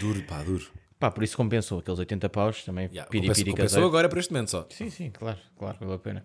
duro, 0.00 0.22
pá, 0.24 0.42
duro. 0.42 0.70
Pá, 0.98 1.10
por 1.10 1.24
isso 1.24 1.36
compensou 1.36 1.78
aqueles 1.80 1.98
80 1.98 2.28
paus 2.28 2.64
também. 2.64 2.86
Yeah, 2.86 3.10
piripiri 3.10 3.28
compensou, 3.28 3.44
compensou 3.52 3.64
caseiro. 3.66 3.86
agora 3.88 4.08
para 4.08 4.20
este 4.20 4.32
momento 4.32 4.50
só. 4.50 4.66
Sim, 4.70 4.90
sim, 4.90 5.10
claro, 5.10 5.38
claro, 5.58 5.78
valeu 5.80 5.94
a 5.94 5.98
pena. 5.98 6.24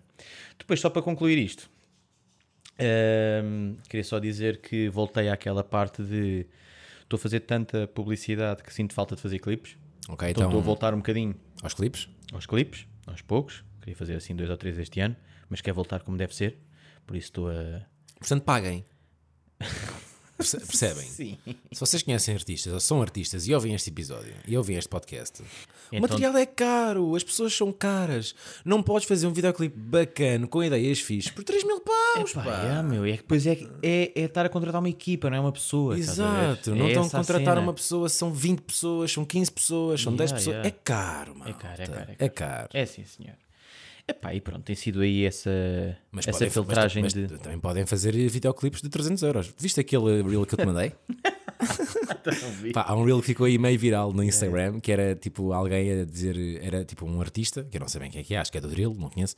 Depois, 0.57 0.79
só 0.79 0.89
para 0.89 1.01
concluir 1.01 1.37
isto, 1.37 1.69
hum, 3.43 3.77
queria 3.89 4.03
só 4.03 4.19
dizer 4.19 4.61
que 4.61 4.89
voltei 4.89 5.29
àquela 5.29 5.63
parte 5.63 6.03
de 6.03 6.45
estou 7.01 7.17
a 7.17 7.19
fazer 7.19 7.41
tanta 7.41 7.87
publicidade 7.87 8.63
que 8.63 8.73
sinto 8.73 8.93
falta 8.93 9.15
de 9.15 9.21
fazer 9.21 9.39
clipes. 9.39 9.75
Ok, 10.07 10.29
Então 10.29 10.43
então, 10.43 10.47
estou 10.49 10.61
a 10.61 10.63
voltar 10.63 10.93
um 10.93 10.97
bocadinho 10.97 11.35
aos 11.61 11.73
clipes. 11.73 12.07
aos 12.31 12.45
clipes, 12.45 12.85
aos 13.07 13.21
poucos. 13.21 13.63
Queria 13.81 13.95
fazer 13.95 14.15
assim 14.15 14.35
dois 14.35 14.49
ou 14.49 14.57
três 14.57 14.77
este 14.77 14.99
ano, 14.99 15.15
mas 15.49 15.61
quer 15.61 15.73
voltar 15.73 16.01
como 16.03 16.17
deve 16.17 16.35
ser. 16.35 16.57
Por 17.05 17.15
isso 17.15 17.27
estou 17.27 17.49
a. 17.49 17.81
Portanto, 18.19 18.43
paguem. 18.43 18.85
Perce- 20.39 20.57
Percebem? 20.65 21.05
Sim. 21.05 21.37
Se 21.71 21.79
vocês 21.79 22.01
conhecem 22.01 22.33
artistas 22.33 22.71
ou 22.73 22.79
são 22.79 23.01
artistas 23.01 23.45
e 23.47 23.53
ouvem 23.53 23.73
este 23.75 23.89
episódio 23.89 24.33
e 24.47 24.55
ouvem 24.57 24.77
este 24.77 24.87
podcast, 24.89 25.41
o 25.41 25.45
Então- 25.91 25.99
material 26.01 26.37
é 26.37 26.45
caro, 26.45 27.13
as 27.15 27.23
pessoas 27.23 27.53
são 27.53 27.71
caras. 27.73 28.33
Não 28.63 28.81
podes 28.81 29.07
fazer 29.07 29.27
um 29.27 29.33
videoclipe 29.33 29.77
bacana 29.77 30.47
com 30.47 30.63
ideias 30.63 30.99
fixes 31.01 31.29
por 31.31 31.43
3 31.43 31.63
mil 31.65 31.81
paus. 31.81 32.31
Pá, 32.33 32.41
pá. 32.43 32.63
é, 32.63 32.81
meu, 32.83 33.03
é 33.05 33.11
que 33.11 33.17
depois 33.17 33.45
é, 33.45 33.57
é, 33.83 34.11
é 34.15 34.21
estar 34.25 34.45
a 34.45 34.49
contratar 34.49 34.79
uma 34.79 34.89
equipa, 34.89 35.29
não 35.29 35.37
é 35.37 35.39
uma 35.41 35.51
pessoa. 35.51 35.95
a? 35.95 35.97
Exato, 35.99 36.73
não 36.73 36.85
É 36.85 36.89
estão 36.89 37.03
a 37.03 37.07
a 37.07 37.09
contratar 37.11 37.55
cena. 37.55 37.59
uma 37.61 37.73
pessoa, 37.73 38.07
são 38.09 38.33
20 38.33 38.61
pessoas, 38.61 39.11
são 39.11 39.25
15 39.25 39.51
pessoas, 39.51 40.01
são 40.01 40.15
10 40.15 40.31
Yeah, 40.31 40.37
pessoas. 40.39 40.55
yeah. 40.55 40.69
É 40.69 40.71
caro, 40.83 41.35
mano. 41.37 41.51
É 41.51 41.53
caro, 41.53 41.81
é 41.81 41.87
caro, 41.87 42.11
é 42.11 42.25
É 42.25 42.29
caro. 42.29 42.69
É 42.73 42.85
sim, 42.85 43.03
senhor. 43.05 43.35
Epá, 44.09 44.33
e 44.33 44.41
pronto, 44.41 44.63
tem 44.63 44.75
sido 44.75 45.01
aí 45.01 45.25
essa, 45.25 45.49
essa 46.17 46.31
podem- 46.31 46.49
filtragem 46.49 47.03
mas- 47.03 47.13
de. 47.13 47.27
mas 47.29 47.39
também 47.41 47.59
podem 47.59 47.85
fazer 47.85 48.11
videoclipes 48.29 48.81
de 48.81 48.89
300 48.89 49.21
euros. 49.23 49.53
Viste 49.57 49.79
aquele 49.79 50.21
reel 50.23 50.45
que 50.45 50.53
eu 50.55 50.57
te 50.57 50.65
mandei? 50.65 50.91
Pá, 52.73 52.85
há 52.87 52.95
um 52.95 53.03
reel 53.03 53.19
que 53.19 53.27
ficou 53.27 53.45
aí 53.45 53.57
meio 53.57 53.77
viral 53.77 54.11
no 54.13 54.23
Instagram 54.23 54.79
que 54.79 54.91
era 54.91 55.15
tipo 55.15 55.51
alguém 55.53 56.01
a 56.01 56.05
dizer, 56.05 56.35
era 56.63 56.83
tipo 56.85 57.05
um 57.05 57.21
artista, 57.21 57.63
que 57.63 57.77
eu 57.77 57.81
não 57.81 57.87
sei 57.87 58.01
bem 58.01 58.09
quem 58.11 58.21
é 58.21 58.23
que 58.23 58.33
é, 58.33 58.37
acho 58.37 58.51
que 58.51 58.57
é 58.57 58.61
do 58.61 58.67
drill, 58.69 58.93
não 58.97 59.09
conheço, 59.09 59.35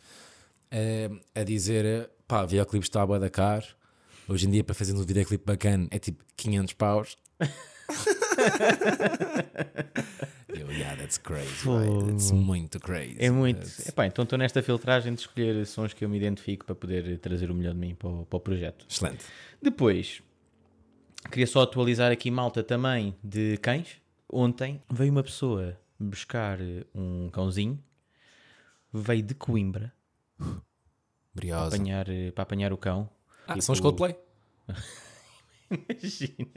eh, 0.70 1.10
a 1.36 1.44
dizer: 1.44 2.10
pá, 2.28 2.46
videoclipes 2.46 2.88
está 2.88 3.02
a 3.02 3.06
bué 3.06 3.20
da 3.20 3.30
caro. 3.30 3.66
Hoje 4.28 4.48
em 4.48 4.52
dia, 4.52 4.64
para 4.64 4.74
fazer 4.76 4.94
um 4.94 5.04
videoclipe 5.04 5.44
bacana, 5.46 5.88
é 5.92 6.00
tipo 6.00 6.24
500 6.38 6.74
paus. 6.76 7.18
eu, 10.50 10.72
yeah, 10.72 10.96
that's 10.96 11.18
crazy, 11.18 11.68
right? 11.68 12.06
That's 12.08 12.32
muito 12.32 12.80
crazy. 12.80 13.16
É 13.20 13.30
muito. 13.30 13.60
That's- 13.60 13.90
Epá, 13.90 14.06
então 14.06 14.24
estou 14.24 14.38
nesta 14.38 14.62
filtragem 14.62 15.14
de 15.14 15.22
escolher 15.22 15.66
sons 15.66 15.94
que 15.94 16.04
eu 16.06 16.10
me 16.10 16.18
identifico 16.18 16.66
para 16.66 16.76
poder 16.76 17.18
trazer 17.20 17.50
o 17.52 17.56
melhor 17.56 17.74
de 17.74 17.80
mim 17.80 17.96
para 17.96 18.10
o, 18.10 18.26
para 18.26 18.38
o 18.38 18.40
projeto. 18.40 18.86
Excelente. 18.90 19.26
Depois, 19.62 20.22
queria 21.30 21.48
só 21.48 21.62
atualizar 21.62 22.12
aqui 22.12 22.30
malta 22.32 22.64
também 22.64 23.16
de 23.24 23.58
cães. 23.58 23.98
Ontem 24.34 24.82
veio 24.90 25.12
uma 25.12 25.24
pessoa 25.24 25.78
buscar 26.00 26.58
um 26.96 27.30
cãozinho, 27.30 27.78
veio 28.94 29.22
de 29.22 29.34
Coimbra 29.36 29.94
Briosa. 31.36 31.76
apanhar, 31.76 32.06
para 32.34 32.44
apanhar 32.44 32.74
o 32.74 32.78
cão. 32.78 33.10
Ah, 33.46 33.54
Tipo- 33.54 33.62
são 33.64 33.74
os 33.74 33.80
Coldplay. 33.80 34.16
Imagina. 35.70 36.48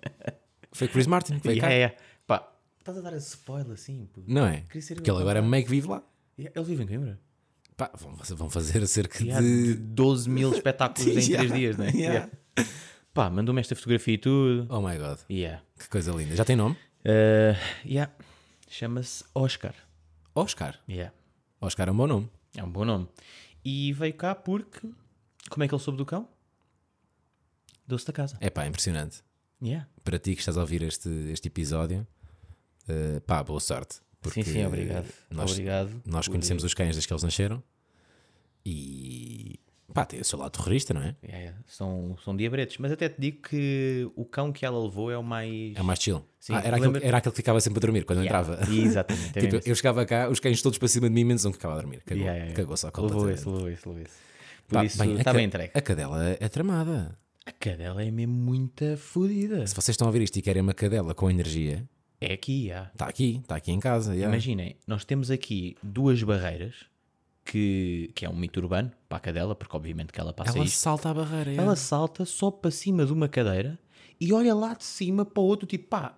Foi 0.74 0.88
Chris 0.88 1.06
Martin, 1.06 1.38
foi 1.38 1.56
cá. 1.58 1.68
Yeah, 1.68 1.74
yeah. 1.74 1.96
Pá, 2.26 2.52
estás 2.78 2.98
a 2.98 3.00
dar 3.00 3.12
esse 3.16 3.28
spoiler 3.30 3.72
assim? 3.72 4.06
pô. 4.12 4.22
Não 4.26 4.46
é? 4.46 4.60
Queria 4.62 4.82
ser 4.82 4.94
Porque 4.96 5.10
ele 5.10 5.18
a 5.18 5.20
agora 5.22 5.38
contar. 5.40 5.50
meio 5.50 5.64
que 5.64 5.70
vive 5.70 5.88
lá. 5.88 6.02
Yeah, 6.38 6.60
Ele 6.60 6.66
vive 6.68 6.82
em 6.82 6.86
Coimbra. 6.86 7.20
Pá, 7.76 7.90
vão, 7.96 8.14
vão 8.36 8.50
fazer 8.50 8.86
cerca 8.86 9.22
Yeah, 9.22 9.40
de 9.40 9.74
de. 9.74 9.80
12 9.80 10.28
mil 10.30 10.50
espetáculos 10.54 11.06
em 11.06 11.12
3 11.12 11.28
Yeah, 11.28 11.54
dias, 11.56 11.76
não 11.76 11.84
é? 11.86 11.90
yeah. 11.96 12.28
Yeah. 12.58 12.70
Pá, 13.12 13.30
mandou-me 13.30 13.60
esta 13.60 13.74
fotografia 13.76 14.14
e 14.14 14.18
tudo. 14.18 14.66
Oh 14.68 14.80
my 14.80 14.96
god, 14.98 15.18
Yeah. 15.30 15.62
que 15.78 15.88
coisa 15.88 16.12
linda. 16.12 16.34
Já 16.36 16.44
tem 16.44 16.56
nome? 16.56 16.76
Uh, 17.04 17.56
yeah. 17.86 18.12
Chama-se 18.68 19.24
Oscar. 19.34 19.74
Oscar. 20.34 20.78
Yeah. 20.88 21.12
Oscar 21.60 21.88
é 21.88 21.92
um 21.92 21.96
bom 21.96 22.06
nome. 22.08 22.30
É 22.56 22.62
um 22.64 22.70
bom 22.70 22.84
nome. 22.84 23.08
E 23.64 23.92
veio 23.92 24.14
cá 24.14 24.34
porque. 24.34 24.88
Como 25.48 25.62
é 25.64 25.68
que 25.68 25.74
ele 25.74 25.82
soube 25.82 25.98
do 25.98 26.04
cão? 26.06 26.28
Doce 27.86 28.06
da 28.06 28.12
casa. 28.12 28.36
É 28.40 28.50
pá, 28.50 28.66
impressionante. 28.66 29.22
Yeah. 29.64 29.88
Para 30.04 30.18
ti 30.18 30.34
que 30.34 30.40
estás 30.40 30.58
a 30.58 30.60
ouvir 30.60 30.82
este, 30.82 31.08
este 31.32 31.48
episódio, 31.48 32.06
eh, 32.86 33.20
pá, 33.26 33.42
boa 33.42 33.60
sorte. 33.60 33.94
Sim, 33.94 34.00
porque 34.20 34.44
sim, 34.44 34.64
obrigado. 34.64 35.06
Nós, 35.30 35.52
obrigado. 35.52 36.02
nós 36.06 36.26
por- 36.26 36.32
conhecemos 36.32 36.62
os 36.64 36.74
cães 36.74 36.90
desde 36.92 37.06
que 37.08 37.12
eles 37.14 37.22
nasceram 37.22 37.62
e 38.64 39.58
pá, 39.92 40.04
tem 40.04 40.20
o 40.20 40.24
seu 40.24 40.38
lado 40.38 40.50
terrorista, 40.52 40.92
não 40.94 41.02
é? 41.02 41.14
Yeah, 41.22 41.38
yeah. 41.44 41.58
São, 41.66 42.16
são 42.24 42.36
diabretes. 42.36 42.78
Mas 42.78 42.92
até 42.92 43.08
te 43.08 43.20
digo 43.20 43.42
que 43.42 44.10
o 44.16 44.24
cão 44.24 44.52
que 44.52 44.64
ela 44.66 44.82
levou 44.82 45.10
é 45.10 45.16
o 45.18 45.22
mais. 45.22 45.76
É 45.76 45.82
mais 45.82 45.98
chill. 46.00 46.24
Sim, 46.40 46.54
Ah, 46.54 46.62
era, 46.64 46.76
aquele, 46.76 47.04
era 47.06 47.18
aquele 47.18 47.32
que 47.32 47.36
ficava 47.36 47.60
sempre 47.60 47.78
a 47.78 47.80
dormir 47.80 48.04
quando 48.04 48.22
Yeah. 48.22 48.40
entrava. 48.52 48.70
Exatamente. 48.72 49.32
é 49.38 49.40
Tipo, 49.40 49.68
eu 49.68 49.74
chegava 49.74 50.04
cá, 50.06 50.28
os 50.28 50.40
cães 50.40 50.60
todos 50.62 50.78
para 50.78 50.88
cima 50.88 51.08
de 51.08 51.14
mim, 51.14 51.24
menos 51.24 51.44
um 51.44 51.50
que 51.50 51.56
ficava 51.56 51.74
a 51.74 51.78
dormir. 51.78 52.02
Cagou, 52.04 52.22
Yeah, 52.22 52.38
yeah, 52.38 52.54
cagou 52.56 52.76
só 52.76 52.88
Levou 52.88 53.02
completamente. 53.10 53.38
esse, 53.38 53.48
levou 53.48 53.70
esse, 53.70 53.88
levou 53.88 54.02
esse. 54.02 54.14
Por 54.66 54.74
Pá, 54.76 54.84
isso, 54.84 54.98
bem, 54.98 55.16
está 55.18 55.32
bem 55.32 55.44
entregue. 55.44 55.70
A 55.74 55.80
cadela 55.82 56.24
é 56.40 56.48
tramada. 56.48 57.18
A 57.46 57.52
cadela 57.52 58.02
é 58.02 58.10
mesmo 58.10 58.32
muito 58.34 58.96
fodida. 58.96 59.66
Se 59.66 59.74
vocês 59.74 59.90
estão 59.94 60.06
a 60.06 60.08
ouvir 60.08 60.22
isto 60.22 60.36
e 60.38 60.42
querem 60.42 60.62
uma 60.62 60.72
cadela 60.72 61.14
com 61.14 61.30
energia, 61.30 61.86
É 62.20 62.32
aqui, 62.32 62.68
já. 62.68 62.90
está 62.92 63.06
aqui, 63.06 63.38
está 63.42 63.56
aqui 63.56 63.70
em 63.70 63.78
casa. 63.80 64.14
yeah. 64.14 64.32
Imaginem, 64.32 64.76
nós 64.86 65.04
temos 65.04 65.30
aqui 65.30 65.76
duas 65.82 66.22
barreiras 66.22 66.74
que, 67.44 68.10
que 68.14 68.24
é 68.24 68.30
um 68.30 68.34
mito 68.36 68.58
urbano 68.60 68.90
para 69.08 69.18
a 69.18 69.20
cadela, 69.20 69.54
porque 69.54 69.76
obviamente 69.76 70.10
que 70.12 70.18
ela 70.18 70.32
passa 70.32 70.56
Ela 70.56 70.64
isto. 70.64 70.76
salta 70.78 71.10
a 71.10 71.14
barreira. 71.14 71.50
yeah. 71.50 71.62
Ela 71.62 71.76
salta 71.76 72.24
só 72.24 72.50
para 72.50 72.70
cima 72.70 73.04
de 73.04 73.12
uma 73.12 73.28
cadeira 73.28 73.78
e 74.18 74.32
olha 74.32 74.54
lá 74.54 74.72
de 74.72 74.84
cima 74.84 75.24
para 75.26 75.42
o 75.42 75.44
outro, 75.46 75.66
tipo, 75.66 75.86
pá, 75.88 76.16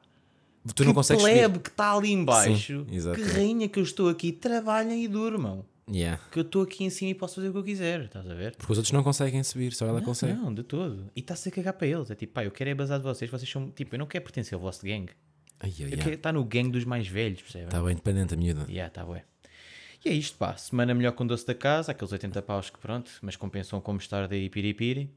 tu 0.77 0.85
não 0.85 0.93
que 0.93 0.95
consegues 0.95 1.25
plebe 1.25 1.43
subir. 1.55 1.61
que 1.61 1.69
está 1.71 1.93
ali 1.93 2.13
em 2.13 2.25
baixo, 2.25 2.87
Sim, 2.89 3.13
que 3.15 3.23
rainha 3.23 3.69
que 3.69 3.81
eu 3.81 3.83
estou 3.83 4.09
aqui, 4.09 4.31
trabalhem 4.31 5.03
e 5.03 5.09
durmam. 5.09 5.65
Yeah. 5.89 6.21
Que 6.33 6.41
eu 6.41 6.43
estou 6.43 6.63
aqui 6.63 6.83
em 6.85 6.91
cima 6.91 7.13
e 7.13 7.15
posso 7.15 7.37
fazer 7.37 7.49
o 7.49 7.53
que 7.53 7.59
eu 7.59 7.65
quiser, 7.65 8.03
estás 8.03 8.29
a 8.29 8.35
ver? 8.35 8.57
Porque 8.57 8.73
os 8.73 8.79
outros 8.79 8.93
não 8.93 9.05
conseguem 9.05 9.43
subir, 9.45 9.73
só 9.73 9.87
ela 9.87 10.03
consegue. 10.03 10.33
Não, 10.33 10.53
de 10.53 10.65
todo. 10.65 11.11
E 11.15 11.21
está-se 11.21 11.49
a 11.49 11.53
cagar 11.53 11.75
para 11.75 11.87
eles. 11.87 12.11
É 12.11 12.15
tipo, 12.17 12.33
pá, 12.33 12.45
eu 12.45 12.51
quero 12.51 12.71
é 12.71 12.75
bazar 12.75 12.99
de 12.99 13.05
vocês, 13.05 13.31
vocês 13.31 13.49
são, 13.49 13.71
tipo, 13.71 13.95
eu 13.95 13.99
não 13.99 14.07
quero 14.07 14.25
pertencer 14.25 14.55
ao 14.55 14.61
vosso 14.61 14.85
gangue. 14.85 15.13
Ai, 15.61 15.73
ai, 15.81 15.93
Eu 15.93 15.99
quero 15.99 16.15
estar 16.15 16.33
no 16.33 16.45
gangue 16.45 16.71
dos 16.71 16.85
mais 16.85 17.07
velhos, 17.07 17.41
percebe? 17.41 17.67
Está 17.67 17.81
bem 17.81 17.93
independente 17.93 18.35
a 18.35 18.37
miúda. 18.37 18.67
Yeah, 18.69 18.91
tá 18.91 19.05
bué. 19.05 19.25
E 20.05 20.09
é 20.09 20.13
isto, 20.13 20.37
pá. 20.37 20.57
Semana 20.57 20.93
melhor 20.93 21.13
com 21.13 21.27
doce 21.27 21.47
da 21.47 21.55
casa, 21.55 21.93
aqueles 21.93 22.13
80 22.13 22.43
paus 22.43 22.69
que 22.69 22.79
pronto, 22.79 23.11
mas 23.23 23.37
compensam 23.37 23.81
como 23.81 23.99
estar 23.99 24.27
daí 24.27 24.51
piripiri. 24.51 25.09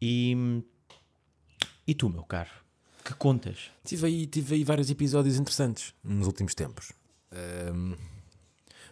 E, 0.00 0.62
e 1.86 1.94
tu, 1.94 2.08
meu 2.08 2.22
caro, 2.22 2.50
que 3.04 3.14
contas? 3.14 3.70
Tive 3.84 4.06
aí, 4.06 4.26
tive 4.26 4.54
aí 4.54 4.64
vários 4.64 4.88
episódios 4.88 5.36
interessantes 5.36 5.92
nos 6.02 6.26
últimos 6.26 6.54
tempos. 6.54 6.92
Ahm, 7.32 7.94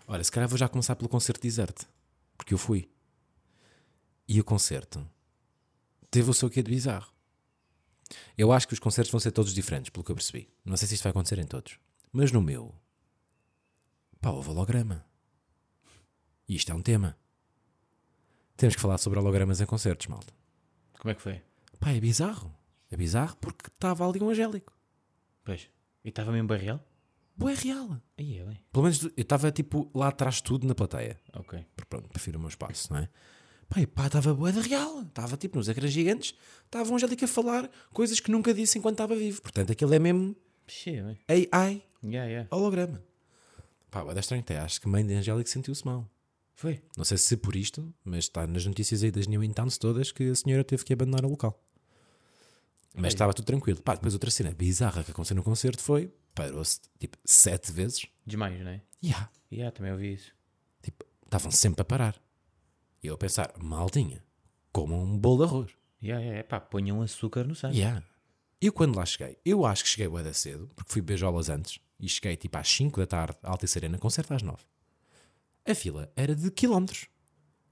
Olha, 0.06 0.23
se 0.23 0.30
calhar 0.30 0.49
vou 0.49 0.58
já 0.58 0.68
começar 0.68 0.96
pelo 0.96 1.08
concerto 1.08 1.40
de 1.40 1.49
Desert, 1.49 1.87
porque 2.37 2.52
eu 2.52 2.58
fui. 2.58 2.90
E 4.28 4.40
o 4.40 4.44
concerto 4.44 5.08
teve 6.11 6.30
o 6.30 6.34
seu 6.34 6.50
quê 6.50 6.62
de 6.62 6.70
bizarro. 6.70 7.12
Eu 8.37 8.52
acho 8.52 8.68
que 8.68 8.75
os 8.75 8.78
concertos 8.78 9.11
vão 9.11 9.20
ser 9.20 9.32
todos 9.32 9.54
diferentes, 9.54 9.90
pelo 9.90 10.04
que 10.04 10.11
eu 10.12 10.16
percebi. 10.16 10.49
Não 10.64 10.76
sei 10.76 10.88
se 10.88 10.94
isto 10.94 11.02
vai 11.02 11.11
acontecer 11.11 11.38
em 11.38 11.46
todos. 11.46 11.78
Mas 12.12 12.30
no 12.30 12.42
meu, 12.42 12.75
pá, 14.20 14.30
houve 14.30 14.50
holograma. 14.50 15.04
E 16.49 16.54
isto 16.54 16.70
é 16.70 16.75
um 16.75 16.82
tema. 16.82 17.16
Temos 18.56 18.75
que 18.76 18.80
falar 18.80 18.99
sobre 18.99 19.18
hologramas 19.18 19.61
em 19.61 19.66
concertos, 19.66 20.06
malta. 20.06 20.32
Como 20.99 21.11
é 21.11 21.14
que 21.14 21.23
foi? 21.23 21.42
Pá, 21.80 21.90
é 21.90 22.00
bizarro. 22.00 22.54
É 22.90 22.96
bizarro 22.96 23.37
porque 23.37 23.68
estava 23.68 24.08
ali 24.08 24.23
um 24.23 24.30
angélico. 24.30 24.73
Pois. 25.42 25.68
E 26.04 26.11
estava 26.11 26.30
mesmo 26.30 26.49
barreal? 26.49 26.80
Boé 27.37 27.55
real. 27.55 28.00
Aí 28.17 28.38
é 28.38 28.45
bem. 28.45 28.61
Pelo 28.73 28.85
menos 28.85 29.03
eu 29.03 29.11
estava 29.17 29.50
tipo 29.50 29.91
lá 29.95 30.09
atrás 30.09 30.41
tudo 30.41 30.67
na 30.67 30.75
plateia. 30.75 31.19
Ok. 31.35 31.64
Porque 31.75 31.88
pronto, 31.88 32.09
prefiro 32.09 32.38
o 32.38 32.41
meu 32.41 32.49
espaço, 32.49 32.93
não 32.93 33.00
é? 33.00 33.09
Pá, 33.69 33.81
e 33.81 33.87
pá, 33.87 34.07
estava 34.07 34.33
boé 34.35 34.53
de 34.53 34.61
real. 34.61 35.03
Estava 35.03 35.37
tipo 35.37 35.59
nos 35.59 35.69
ecrãs 35.69 35.91
gigantes. 35.91 36.35
Estava 36.64 36.91
o 36.91 36.95
Angélica 36.95 37.25
a 37.25 37.29
falar 37.29 37.69
coisas 37.93 38.21
que 38.21 38.31
nunca 38.31 38.55
disse 38.55 38.79
enquanto 38.79 38.95
estava 38.95 39.17
vivo. 39.17 39.43
Portanto, 39.43 39.73
aquilo 39.73 39.95
é 39.95 39.99
mesmo 39.99 40.37
Pixe, 40.67 41.03
bem. 41.03 41.19
AI, 41.50 41.83
Yeah, 42.05 42.29
yeah. 42.29 42.49
holograma. 42.50 43.03
Pá, 43.91 44.05
é 44.14 44.19
estranho 44.19 44.43
até. 44.43 44.59
Acho 44.59 44.81
que 44.81 44.87
a 44.87 44.91
mãe 44.91 45.05
de 45.07 45.14
Angélica 45.14 45.49
sentiu-se 45.49 45.85
mal. 45.85 46.09
Foi. 46.55 46.83
Não 46.97 47.05
sei 47.05 47.16
se 47.16 47.37
por 47.37 47.57
isto, 47.57 47.92
mas 48.05 48.25
está 48.25 48.47
nas 48.47 48.64
notícias 48.64 49.03
aí 49.03 49.11
das 49.11 49.27
New 49.27 49.42
In 49.42 49.53
Towns 49.53 49.79
todas 49.79 50.12
que 50.12 50.31
a 50.31 50.35
senhora 50.35 50.62
teve 50.62 50.85
que 50.85 50.92
abandonar 50.92 51.25
o 51.25 51.31
local. 51.31 51.61
Mas 52.94 53.12
estava 53.12 53.33
tudo 53.35 53.47
tranquilo. 53.47 53.83
Pá, 53.83 53.94
depois 53.94 54.14
outra 54.14 54.31
cena 54.31 54.53
bizarra 54.53 55.03
que 55.03 55.11
aconteceu 55.11 55.35
no 55.35 55.42
concerto 55.42 55.83
foi 55.83 56.12
parou-se 56.35 56.81
tipo 56.99 57.16
sete 57.25 57.73
vezes. 57.73 58.07
Demais, 58.27 58.61
não 58.61 58.70
é? 58.70 58.83
Yeah. 59.03 59.31
Yeah, 59.53 59.75
também 59.75 59.92
ouvi 59.92 60.14
isso. 60.14 60.33
Tipo, 60.83 61.05
estavam 61.25 61.51
sempre 61.51 61.83
a 61.83 61.85
parar. 61.85 62.20
E 63.03 63.07
eu 63.07 63.14
a 63.14 63.18
pensar, 63.18 63.53
maldinha, 63.59 64.25
como 64.73 65.01
um 65.01 65.18
bolo 65.18 65.38
de 65.38 65.51
arroz. 65.51 65.73
Yeah, 66.03 66.25
yeah. 66.25 66.49
Pá, 66.49 66.61
ponham 66.61 67.01
açúcar 67.03 67.44
no 67.44 67.55
sangue. 67.55 67.79
Yeah. 67.79 68.05
Eu 68.61 68.73
quando 68.73 68.97
lá 68.97 69.05
cheguei, 69.05 69.38
eu 69.44 69.66
acho 69.66 69.85
que 69.85 69.90
cheguei 69.90 70.09
bué 70.09 70.23
da 70.23 70.33
cedo, 70.33 70.70
porque 70.75 70.90
fui 70.90 71.03
beijolas 71.03 71.51
antes, 71.51 71.79
e 72.01 72.09
cheguei 72.09 72.37
tipo 72.37 72.57
às 72.57 72.68
5 72.68 72.99
da 72.99 73.07
tarde 73.07 73.38
Alta 73.42 73.66
Serena, 73.66 73.99
concerto 73.99 74.33
às 74.33 74.42
9. 74.42 74.64
A 75.66 75.75
fila 75.75 76.11
era 76.16 76.35
de 76.35 76.51
quilómetros. 76.51 77.09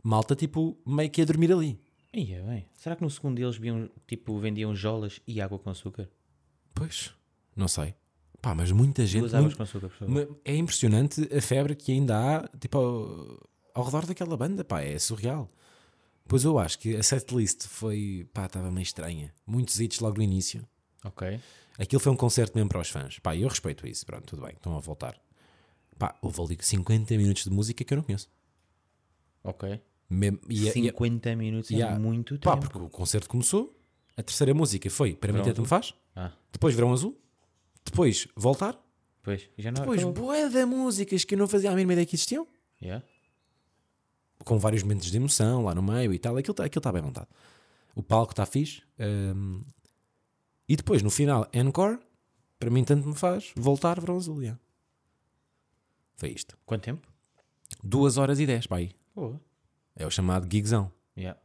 Malta 0.02 0.34
tipo 0.36 0.78
meio 0.86 1.10
que 1.10 1.22
a 1.22 1.24
dormir 1.24 1.52
ali. 1.52 1.80
Aí 2.12 2.34
é 2.34 2.42
bem. 2.42 2.68
Será 2.76 2.94
que 2.94 3.02
no 3.02 3.10
segundo 3.10 3.38
eles 3.38 3.56
viam, 3.56 3.88
tipo, 4.06 4.38
vendiam 4.38 4.74
jolas 4.74 5.20
e 5.26 5.40
água 5.40 5.58
com 5.58 5.70
açúcar? 5.70 6.10
Pois, 6.74 7.14
não 7.56 7.68
sei. 7.68 7.94
Pá, 8.42 8.54
mas 8.54 8.70
muita 8.72 9.06
gente. 9.06 9.20
Duas 9.20 9.34
águas 9.34 9.44
muito- 9.44 9.56
com 9.56 9.62
açúcar, 9.62 9.88
por 9.88 9.96
favor. 9.98 10.40
É 10.44 10.54
impressionante 10.56 11.28
a 11.34 11.40
febre 11.40 11.74
que 11.76 11.92
ainda 11.92 12.18
há 12.18 12.48
tipo, 12.58 12.76
ao, 12.76 13.48
ao 13.72 13.84
redor 13.84 14.04
daquela 14.04 14.36
banda, 14.36 14.64
pá, 14.64 14.82
é 14.82 14.98
surreal. 14.98 15.48
Pois 16.26 16.44
eu 16.44 16.58
acho 16.58 16.78
que 16.78 16.96
a 16.96 17.02
setlist 17.02 17.66
foi, 17.68 18.28
pá, 18.34 18.46
estava 18.46 18.70
meio 18.70 18.82
estranha. 18.82 19.32
Muitos 19.46 19.78
hits 19.80 20.00
logo 20.00 20.16
no 20.18 20.22
início. 20.24 20.66
Ok. 21.04 21.38
Aquilo 21.78 22.00
foi 22.00 22.12
um 22.12 22.16
concerto 22.16 22.52
mesmo 22.56 22.68
para 22.68 22.80
os 22.80 22.88
fãs. 22.90 23.18
Pá, 23.20 23.36
eu 23.36 23.48
respeito 23.48 23.86
isso, 23.86 24.04
pronto, 24.04 24.24
tudo 24.26 24.42
bem, 24.42 24.52
estão 24.52 24.76
a 24.76 24.80
voltar. 24.80 25.16
Pá, 25.98 26.14
houve 26.20 26.40
ali 26.42 26.58
50 26.60 27.16
minutos 27.16 27.44
de 27.44 27.50
música 27.50 27.84
que 27.84 27.94
eu 27.94 27.96
não 27.96 28.04
conheço. 28.04 28.28
Ok. 29.44 29.80
Mesmo, 30.10 30.38
e, 30.48 30.60
a- 30.60 30.64
e 30.64 30.68
a- 30.68 30.72
50 30.72 31.34
minutos 31.36 31.70
e 31.70 31.82
a- 31.82 31.92
é 31.92 31.98
muito 31.98 32.38
pá, 32.38 32.52
tempo. 32.54 32.66
porque 32.70 32.78
o 32.86 32.88
concerto 32.90 33.28
começou, 33.28 33.74
a 34.16 34.22
terceira 34.22 34.52
música 34.52 34.90
foi 34.90 35.14
Para 35.14 35.32
mim 35.32 35.42
tanto 35.42 35.62
me 35.62 35.66
faz, 35.66 35.94
Ah, 36.14 36.30
depois 36.52 36.74
Verão 36.74 36.92
Azul, 36.92 37.18
depois 37.84 38.26
Voltar, 38.36 38.78
pois. 39.22 39.48
Já 39.58 39.70
não 39.70 39.80
depois 39.80 40.00
acabou. 40.02 40.26
boé 40.26 40.48
de 40.48 40.64
músicas 40.64 41.24
que 41.24 41.34
eu 41.34 41.38
não 41.38 41.48
fazia 41.48 41.70
a 41.70 41.74
mínima 41.74 41.92
ideia 41.94 42.06
que 42.06 42.14
existiam. 42.16 42.46
Yeah. 42.80 43.04
com 44.44 44.58
vários 44.58 44.82
momentos 44.82 45.08
de 45.10 45.16
emoção 45.16 45.62
lá 45.64 45.72
no 45.74 45.82
meio 45.82 46.12
e 46.12 46.18
tal. 46.18 46.36
Aquilo 46.36 46.52
está 46.64 46.80
tá 46.80 46.92
bem 46.92 47.02
montado. 47.02 47.28
O 47.94 48.02
palco 48.02 48.32
está 48.32 48.44
fixe. 48.44 48.82
hum, 48.98 49.62
e 50.68 50.74
depois, 50.76 51.02
no 51.02 51.10
final, 51.10 51.46
Encore, 51.52 51.98
para 52.58 52.70
mim 52.70 52.82
tanto 52.82 53.06
me 53.06 53.14
faz 53.14 53.52
voltar 53.54 54.00
verão 54.00 54.16
azul. 54.16 54.42
já. 54.42 54.58
Foi 56.16 56.30
isto. 56.30 56.56
Quanto 56.64 56.82
tempo? 56.84 57.06
2 57.84 58.16
horas 58.16 58.38
e 58.40 58.46
10, 58.46 58.66
pá 58.66 58.76
aí. 58.76 58.90
Boa. 59.14 59.40
É 59.94 60.06
o 60.06 60.10
chamado 60.10 60.48
gigzão. 60.50 60.90
Yeah. 61.16 61.38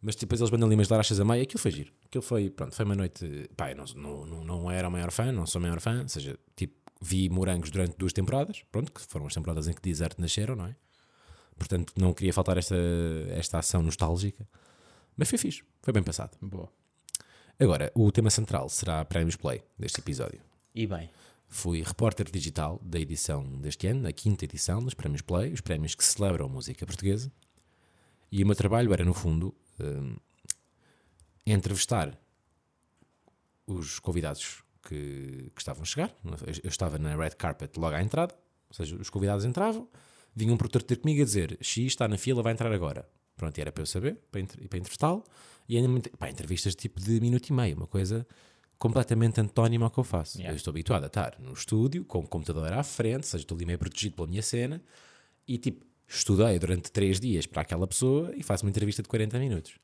Mas 0.00 0.14
depois 0.14 0.40
eles 0.40 0.50
mandam 0.50 0.68
ali 0.68 0.74
umas 0.74 0.88
larachas 0.88 1.18
a 1.18 1.24
meio. 1.24 1.42
Aquilo 1.42 1.58
foi 1.58 1.70
giro. 1.70 1.92
Aquilo 2.04 2.22
foi, 2.22 2.50
pronto, 2.50 2.74
foi 2.74 2.84
uma 2.84 2.94
noite. 2.94 3.50
Pá, 3.56 3.70
eu 3.70 3.76
não, 3.76 3.84
não, 3.94 4.26
não, 4.26 4.44
não 4.44 4.70
era 4.70 4.88
o 4.88 4.90
maior 4.90 5.10
fã, 5.10 5.32
não 5.32 5.46
sou 5.46 5.58
o 5.58 5.62
maior 5.62 5.80
fã. 5.80 6.02
Ou 6.02 6.08
seja, 6.08 6.38
tipo, 6.54 6.74
vi 7.00 7.28
morangos 7.28 7.70
durante 7.70 7.96
duas 7.96 8.12
temporadas. 8.12 8.62
Pronto, 8.70 8.92
que 8.92 9.00
foram 9.00 9.26
as 9.26 9.34
temporadas 9.34 9.68
em 9.68 9.72
que 9.72 9.82
Desert 9.82 10.14
nasceram, 10.18 10.54
não 10.54 10.66
é? 10.66 10.76
Portanto, 11.58 11.92
não 11.96 12.12
queria 12.12 12.32
faltar 12.32 12.58
esta, 12.58 12.76
esta 13.30 13.58
ação 13.58 13.82
nostálgica. 13.82 14.46
Mas 15.16 15.28
foi 15.28 15.38
fixe, 15.38 15.62
foi 15.82 15.92
bem 15.92 16.02
passado. 16.02 16.36
Boa. 16.40 16.68
Agora, 17.58 17.90
o 17.94 18.12
tema 18.12 18.28
central 18.28 18.68
será 18.68 19.02
Prémios 19.04 19.36
Play 19.36 19.62
deste 19.78 20.00
episódio. 20.00 20.40
E 20.74 20.86
bem. 20.86 21.08
Fui 21.48 21.82
repórter 21.82 22.30
digital 22.30 22.78
da 22.84 23.00
edição 23.00 23.42
deste 23.60 23.86
ano, 23.86 24.06
a 24.06 24.12
quinta 24.12 24.44
edição 24.44 24.82
dos 24.82 24.92
Prémios 24.92 25.22
Play, 25.22 25.52
os 25.52 25.62
prémios 25.62 25.94
que 25.94 26.04
celebram 26.04 26.46
a 26.46 26.48
música 26.48 26.84
portuguesa. 26.84 27.32
E 28.30 28.42
o 28.42 28.46
meu 28.46 28.54
trabalho 28.54 28.92
era, 28.92 29.04
no 29.04 29.14
fundo, 29.14 29.54
hum, 29.80 30.16
entrevistar 31.46 32.18
os 33.66 33.98
convidados 33.98 34.62
que, 34.82 35.50
que 35.54 35.60
estavam 35.60 35.82
a 35.82 35.86
chegar. 35.86 36.14
Eu, 36.62 36.68
estava 36.68 36.98
na 36.98 37.16
red 37.16 37.30
carpet 37.30 37.78
logo 37.78 37.94
à 37.94 38.02
entrada, 38.02 38.34
ou 38.68 38.74
seja, 38.74 38.96
os 38.96 39.10
convidados 39.10 39.44
entravam, 39.44 39.88
vinha 40.34 40.52
um 40.52 40.56
produtor 40.56 40.82
ter 40.82 40.96
comigo 40.96 41.22
a 41.22 41.24
dizer: 41.24 41.58
X 41.60 41.86
está 41.86 42.06
na 42.06 42.18
fila, 42.18 42.42
vai 42.42 42.52
entrar 42.52 42.72
agora. 42.72 43.08
Pronto, 43.36 43.56
e 43.58 43.60
era 43.60 43.70
para 43.70 43.82
eu 43.82 43.86
saber, 43.86 44.18
para, 44.30 44.44
para 44.46 44.78
entrevistá-lo. 44.78 45.22
E 45.68 45.76
ainda, 45.76 46.08
pá, 46.18 46.30
entrevistas 46.30 46.74
tipo 46.74 47.00
de 47.00 47.20
minuto 47.20 47.48
e 47.48 47.52
meio, 47.52 47.76
uma 47.76 47.86
coisa 47.86 48.26
completamente 48.78 49.40
antónima 49.40 49.86
ao 49.86 49.90
que 49.90 49.98
eu 49.98 50.04
faço. 50.04 50.38
Yeah. 50.38 50.52
Eu 50.52 50.56
estou 50.56 50.70
habituado 50.70 51.04
a 51.04 51.06
estar 51.06 51.36
no 51.38 51.52
estúdio, 51.52 52.04
com 52.04 52.20
o 52.20 52.26
computador 52.26 52.72
à 52.72 52.82
frente, 52.82 53.16
ou 53.16 53.22
seja, 53.22 53.42
estou 53.42 53.56
ali 53.56 53.66
meio 53.66 53.78
protegido 53.78 54.16
pela 54.16 54.28
minha 54.28 54.42
cena, 54.42 54.82
e 55.48 55.58
tipo, 55.58 55.85
estudei 56.08 56.58
durante 56.58 56.90
três 56.90 57.18
dias 57.20 57.46
para 57.46 57.62
aquela 57.62 57.86
pessoa 57.86 58.32
e 58.36 58.42
faço 58.42 58.64
uma 58.64 58.70
entrevista 58.70 59.02
de 59.02 59.08
40 59.08 59.38
minutos. 59.38 59.78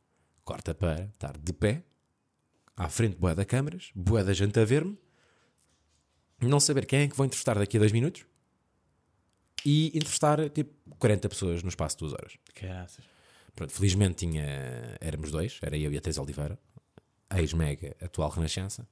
Corta 0.44 0.74
para 0.74 1.04
estar 1.04 1.36
de 1.36 1.52
pé, 1.52 1.82
à 2.76 2.88
frente 2.88 3.16
boa 3.16 3.34
da 3.34 3.44
câmaras, 3.44 3.90
boa 3.94 4.24
da 4.24 4.32
gente 4.32 4.58
a 4.58 4.64
ver-me, 4.64 4.98
não 6.40 6.58
saber 6.58 6.86
quem 6.86 7.00
é 7.00 7.08
que 7.08 7.16
vou 7.16 7.26
entrevistar 7.26 7.58
daqui 7.58 7.76
a 7.76 7.80
dois 7.80 7.92
minutos 7.92 8.24
e 9.64 9.88
entrevistar 9.88 10.50
tipo 10.50 10.96
40 10.96 11.28
pessoas 11.28 11.62
no 11.62 11.68
espaço 11.68 11.96
de 11.96 12.00
duas 12.00 12.12
horas. 12.12 12.36
Caraças. 12.54 13.04
Pronto, 13.54 13.72
felizmente 13.72 14.26
tinha, 14.26 14.44
éramos 15.00 15.30
dois, 15.30 15.58
era 15.62 15.76
eu 15.76 15.92
e 15.92 15.98
a 15.98 16.00
Teresa 16.00 16.22
Oliveira, 16.22 16.58
ex-Mega, 17.36 17.94
atual 18.00 18.30
Renascença. 18.30 18.88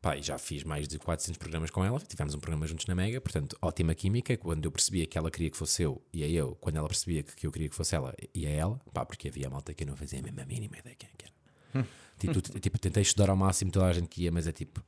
Pá, 0.00 0.16
já 0.18 0.38
fiz 0.38 0.64
mais 0.64 0.88
de 0.88 0.98
400 0.98 1.36
programas 1.36 1.70
com 1.70 1.84
ela, 1.84 2.00
tivemos 2.00 2.34
um 2.34 2.40
programa 2.40 2.66
juntos 2.66 2.86
na 2.86 2.94
Mega, 2.94 3.20
portanto, 3.20 3.54
ótima 3.60 3.94
química. 3.94 4.34
Quando 4.38 4.64
eu 4.64 4.72
percebia 4.72 5.06
que 5.06 5.18
ela 5.18 5.30
queria 5.30 5.50
que 5.50 5.56
fosse 5.58 5.82
eu 5.82 6.02
e 6.12 6.24
a 6.24 6.28
eu, 6.28 6.54
quando 6.56 6.76
ela 6.76 6.88
percebia 6.88 7.22
que 7.22 7.46
eu 7.46 7.52
queria 7.52 7.68
que 7.68 7.74
fosse 7.76 7.94
ela 7.94 8.14
e 8.34 8.46
a 8.46 8.50
ela, 8.50 8.80
pá, 8.94 9.04
porque 9.04 9.28
havia 9.28 9.50
malta 9.50 9.74
que 9.74 9.82
eu 9.84 9.86
não 9.88 9.96
fazia 9.96 10.18
a 10.20 10.22
mesma 10.22 10.44
mínima 10.46 10.78
ideia 10.78 10.96
quem 10.96 11.08
é 11.08 11.12
que 11.18 11.26
era. 11.26 11.86
tipo, 12.18 12.40
tu- 12.40 12.58
tipo, 12.58 12.78
tentei 12.78 13.02
estudar 13.02 13.28
ao 13.28 13.36
máximo 13.36 13.70
toda 13.70 13.86
a 13.86 13.92
gente 13.92 14.08
que 14.08 14.22
ia, 14.22 14.32
mas 14.32 14.46
é 14.46 14.52
tipo, 14.52 14.82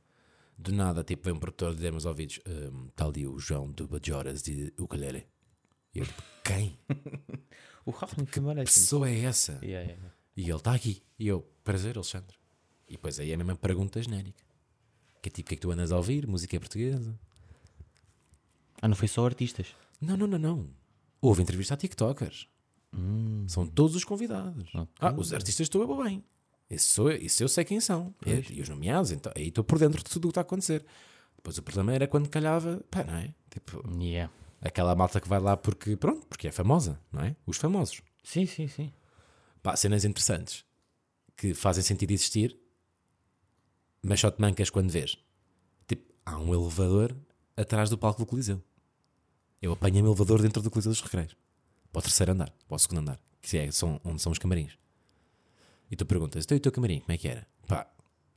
do 0.57 0.73
nada, 0.73 1.03
tipo, 1.03 1.23
vem 1.25 1.33
um 1.33 1.39
produtor 1.39 1.75
de 1.75 1.81
demos 1.81 2.05
ouvidos, 2.05 2.39
um, 2.47 2.87
está 2.87 3.05
ali 3.05 3.27
o 3.27 3.37
João 3.37 3.69
do 3.71 3.87
Bajoras 3.87 4.41
de 4.41 4.73
Ukulele. 4.79 5.27
E 5.93 5.99
eu, 5.99 6.05
tipo, 6.07 6.23
quem? 6.43 6.79
O 7.85 7.91
Rafa 7.91 8.25
filmou 8.25 8.55
Que 8.55 8.63
pessoa 8.63 9.09
é 9.09 9.19
essa? 9.25 9.51
Yeah, 9.61 9.67
yeah, 9.81 9.91
yeah. 9.93 10.15
E 10.37 10.43
ele 10.43 10.55
está 10.55 10.73
aqui. 10.73 11.03
E 11.19 11.27
eu, 11.27 11.41
prazer, 11.65 11.97
Alexandre. 11.97 12.37
E 12.87 12.93
depois 12.93 13.19
aí 13.19 13.29
é 13.31 13.33
a 13.33 13.37
mesma 13.37 13.57
pergunta 13.57 14.01
genérica. 14.01 14.41
Que 15.23 15.29
é 15.29 15.31
tipo, 15.31 15.47
o 15.47 15.49
que 15.49 15.53
é 15.53 15.57
que 15.57 15.61
tu 15.61 15.71
andas 15.71 15.89
a 15.93 15.95
ouvir? 15.95 16.27
Música 16.27 16.59
portuguesa? 16.59 17.17
Ah, 18.81 18.89
não 18.89 18.95
foi 18.95 19.07
só 19.07 19.25
artistas. 19.25 19.67
Não, 20.01 20.17
não, 20.17 20.27
não, 20.27 20.37
não. 20.37 20.69
Houve 21.21 21.41
entrevista 21.41 21.75
a 21.75 21.77
TikTokers. 21.77 22.49
São 23.47 23.65
todos 23.65 23.95
os 23.95 24.03
convidados. 24.03 24.69
Ah, 24.99 25.13
os 25.13 25.31
artistas 25.31 25.65
estou 25.65 25.81
eu 25.81 26.03
bem. 26.03 26.21
Isso, 26.69 26.93
sou 26.93 27.09
eu, 27.09 27.17
isso 27.17 27.41
eu 27.41 27.47
sei 27.47 27.63
quem 27.63 27.79
são. 27.79 28.13
E, 28.25 28.57
e 28.57 28.61
os 28.61 28.67
nomeados, 28.67 29.11
então, 29.11 29.31
aí 29.33 29.47
estou 29.47 29.63
por 29.63 29.79
dentro 29.79 30.03
de 30.03 30.09
tudo 30.09 30.25
o 30.25 30.27
que 30.27 30.31
está 30.31 30.41
a 30.41 30.43
acontecer. 30.43 30.85
Depois 31.37 31.57
o 31.57 31.63
problema 31.63 31.93
era 31.93 32.05
quando 32.05 32.27
calhava, 32.27 32.83
pá, 32.91 33.05
não 33.05 33.15
é? 33.15 33.33
Tipo, 33.49 33.81
Yeah. 34.01 34.31
aquela 34.61 34.93
malta 34.93 35.21
que 35.21 35.29
vai 35.29 35.39
lá 35.39 35.55
porque, 35.55 35.95
pronto, 35.95 36.27
porque 36.27 36.49
é 36.49 36.51
famosa, 36.51 36.99
não 37.13 37.23
é? 37.23 37.35
Os 37.45 37.55
famosos. 37.55 38.01
Sim, 38.23 38.45
sim, 38.45 38.67
sim. 38.67 38.91
Pá, 39.61 39.77
cenas 39.77 40.03
interessantes 40.03 40.65
que 41.37 41.53
fazem 41.53 41.81
sentido 41.81 42.11
existir, 42.11 42.57
mas 44.03 44.19
só 44.19 44.29
te 44.29 44.41
mancas 44.41 44.69
quando 44.69 44.91
vês. 44.91 45.17
Tipo, 45.87 46.13
há 46.25 46.37
um 46.37 46.53
elevador 46.53 47.15
atrás 47.55 47.89
do 47.89 47.97
palco 47.97 48.19
do 48.19 48.25
Coliseu. 48.25 48.61
Eu 49.61 49.71
apanho 49.71 50.03
o 50.03 50.07
elevador 50.07 50.41
dentro 50.41 50.61
do 50.61 50.69
Coliseu 50.69 50.91
dos 50.91 51.01
Recreios. 51.01 51.35
Para 51.91 51.99
o 51.99 52.01
terceiro 52.01 52.33
andar, 52.33 52.51
para 52.67 52.75
o 52.75 52.79
segundo 52.79 52.99
andar, 52.99 53.19
que 53.41 53.57
é 53.57 53.71
são, 53.71 53.99
onde 54.03 54.21
são 54.21 54.31
os 54.31 54.37
camarins. 54.37 54.77
E 55.89 55.95
tu 55.95 56.05
perguntas, 56.05 56.43
então 56.43 56.55
e 56.55 56.59
o 56.59 56.61
teu 56.61 56.71
camarim, 56.71 56.99
como 56.99 57.11
é 57.13 57.17
que 57.17 57.27
era? 57.27 57.47
Pá, 57.67 57.87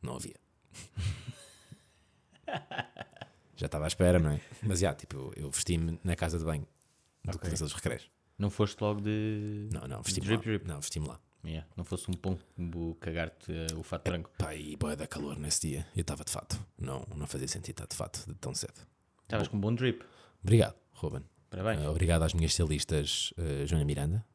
não 0.00 0.16
havia. 0.16 0.36
Já 3.56 3.66
estava 3.66 3.84
à 3.86 3.88
espera, 3.88 4.18
não 4.18 4.30
é? 4.30 4.40
Mas 4.62 4.80
já, 4.80 4.94
tipo, 4.94 5.32
eu, 5.34 5.50
vesti-me 5.50 5.98
na 6.04 6.14
casa 6.14 6.38
de 6.38 6.44
banho 6.44 6.68
do 7.24 7.30
Ok. 7.30 7.40
Coliseu 7.40 7.66
dos 7.66 7.74
Recreios. 7.74 8.10
Não 8.38 8.50
foste 8.50 8.78
logo 8.82 9.00
de. 9.00 9.68
Não, 9.72 9.88
não, 9.88 10.02
vesti-me 10.02 10.28
lá. 10.28 10.36
drip. 10.36 10.68
Não, 10.68 10.78
vesti-me 10.78 11.08
lá. 11.08 11.18
Yeah. 11.46 11.66
Não 11.76 11.84
fosse 11.84 12.10
um 12.10 12.14
pombo 12.14 12.94
cagar-te 12.96 13.52
eh, 13.52 13.66
o 13.76 13.82
fato 13.84 14.02
branco. 14.10 14.30
Pá, 14.36 14.54
e 14.54 14.76
boia 14.76 14.96
da 14.96 15.06
calor 15.06 15.38
nesse 15.38 15.68
dia. 15.68 15.86
Eu 15.94 16.00
estava 16.00 16.24
de 16.24 16.30
fato. 16.32 16.58
Não, 16.76 17.06
não 17.14 17.26
fazia 17.26 17.46
sentido 17.46 17.74
estar 17.74 17.86
de 17.86 17.94
fato 17.96 18.24
de 18.26 18.34
tão 18.34 18.52
cedo. 18.54 18.74
Estavas 19.22 19.46
com 19.48 19.56
um 19.56 19.60
bom 19.60 19.72
drip. 19.74 20.04
Obrigado, 20.42 20.74
Ruben. 20.92 21.22
Parabéns. 21.48 21.80
Uh, 21.80 21.90
obrigado 21.90 22.22
às 22.22 22.34
minhas 22.34 22.50
estilistas 22.50 23.32
uh, 23.38 23.64
Joana 23.66 23.84
Miranda, 23.84 24.26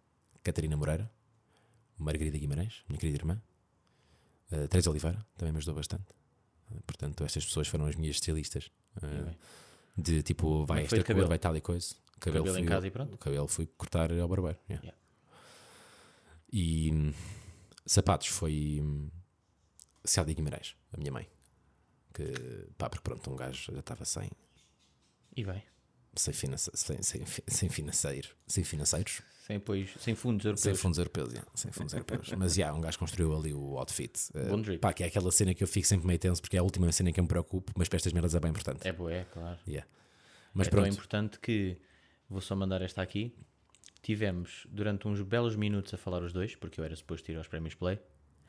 Catarina 0.42 0.78
Moreira, 0.78 1.12
Margarida 1.98 2.38
Guimarães, 2.38 2.84
minha 2.88 2.98
querida 3.00 3.18
irmã, 3.18 3.42
uh, 4.52 4.68
Teresa 4.70 4.90
Oliveira, 4.90 5.26
também 5.38 5.52
me 5.52 5.58
ajudou 5.58 5.76
bastante. 5.76 6.06
Uh, 6.72 6.82
portanto, 6.84 7.24
estas 7.26 7.46
pessoas 7.46 7.68
foram 7.68 7.86
as 7.88 7.96
minhas 7.96 8.16
estilistas. 8.16 8.72
uh, 9.04 9.36
de 9.98 10.24
tipo, 10.24 10.66
vai 10.66 10.82
é 10.82 10.84
esta 10.86 11.04
cabelo? 11.04 11.20
cor, 11.26 11.28
vai 11.30 11.38
tal 11.40 11.56
e 11.58 11.62
coisa. 11.62 11.94
Cabelo 12.20 12.48
em 12.50 12.54
fui- 12.54 12.66
casa 12.66 12.88
e 12.88 12.92
pronto? 12.92 13.14
O 13.14 13.18
cabelo 13.18 13.48
fui 13.48 13.66
cortar 13.78 14.12
ao 14.12 14.28
barbeiro. 14.28 14.58
yeah. 14.70 14.82
Yeah. 14.86 15.01
E 16.52 16.92
hum, 16.92 17.14
sapatos 17.86 18.28
foi 18.28 18.80
hum, 18.82 19.10
Célia 20.04 20.34
Guimarães, 20.34 20.76
a 20.94 20.98
minha 20.98 21.12
mãe. 21.12 21.28
Que, 22.14 22.24
pá, 22.78 22.90
porque 22.90 23.04
pronto, 23.04 23.32
um 23.32 23.36
gajo 23.36 23.72
já 23.74 23.80
estava 23.80 24.04
sem, 24.04 24.30
E 25.36 25.46
bem. 25.46 25.64
sem, 26.16 26.34
finança, 26.34 26.70
sem, 26.76 27.02
sem, 27.02 27.26
fi- 27.26 27.44
sem 27.48 27.70
financeiro, 27.70 28.36
sem 28.46 28.66
financeiros, 28.66 29.22
Sem 29.48 29.56
apoios, 29.56 29.92
sem 29.98 30.14
fundos 30.14 30.46
europeus. 30.46 30.62
sem 30.64 30.76
fundos 30.76 30.98
europeus, 30.98 31.30
yeah, 31.32 31.50
sem 31.56 31.72
fundos 31.72 31.94
europeus. 31.94 32.30
Mas 32.38 32.54
já, 32.54 32.74
um 32.74 32.82
gajo 32.82 33.00
construiu 33.00 33.34
ali 33.34 33.54
o 33.54 33.78
outfit. 33.78 34.12
Uh, 34.36 34.50
Bom 34.50 34.62
drip. 34.62 34.80
pá, 34.82 34.92
que 34.92 35.04
é 35.04 35.08
aquela 35.08 35.32
cena 35.32 35.54
que 35.54 35.64
eu 35.64 35.68
fico 35.70 35.88
sempre 35.88 36.06
meio 36.06 36.20
tenso, 36.20 36.42
porque 36.42 36.58
é 36.58 36.60
a 36.60 36.64
última 36.64 36.92
cena 36.92 37.14
que 37.14 37.20
eu 37.20 37.24
me 37.24 37.30
preocupo, 37.30 37.72
mas 37.78 37.88
para 37.88 37.96
estas 37.96 38.12
merdas 38.12 38.36
é 38.36 38.40
bem 38.42 38.50
importante. 38.52 38.86
É 38.86 38.92
boé, 38.92 39.24
claro. 39.32 39.58
Yeah. 39.66 39.88
Mas 40.54 40.68
é 40.68 40.70
tão 40.70 40.82
pronto, 40.82 40.94
importante 40.94 41.40
que 41.40 41.78
vou 42.30 42.42
só 42.42 42.58
mandar 42.58 42.82
esta 42.82 43.02
aqui. 43.02 43.34
Tivemos 44.02 44.66
durante 44.70 45.08
uns 45.08 45.22
belos 45.22 45.56
minutos 45.56 45.94
a 45.94 45.98
falar 45.98 46.24
os 46.24 46.34
dois, 46.34 46.56
porque 46.56 46.80
eu 46.80 46.86
era 46.86 46.96
suposto 46.96 47.32
ir 47.32 47.38
aos 47.38 47.48
prémios 47.48 47.76
Play. 47.76 48.00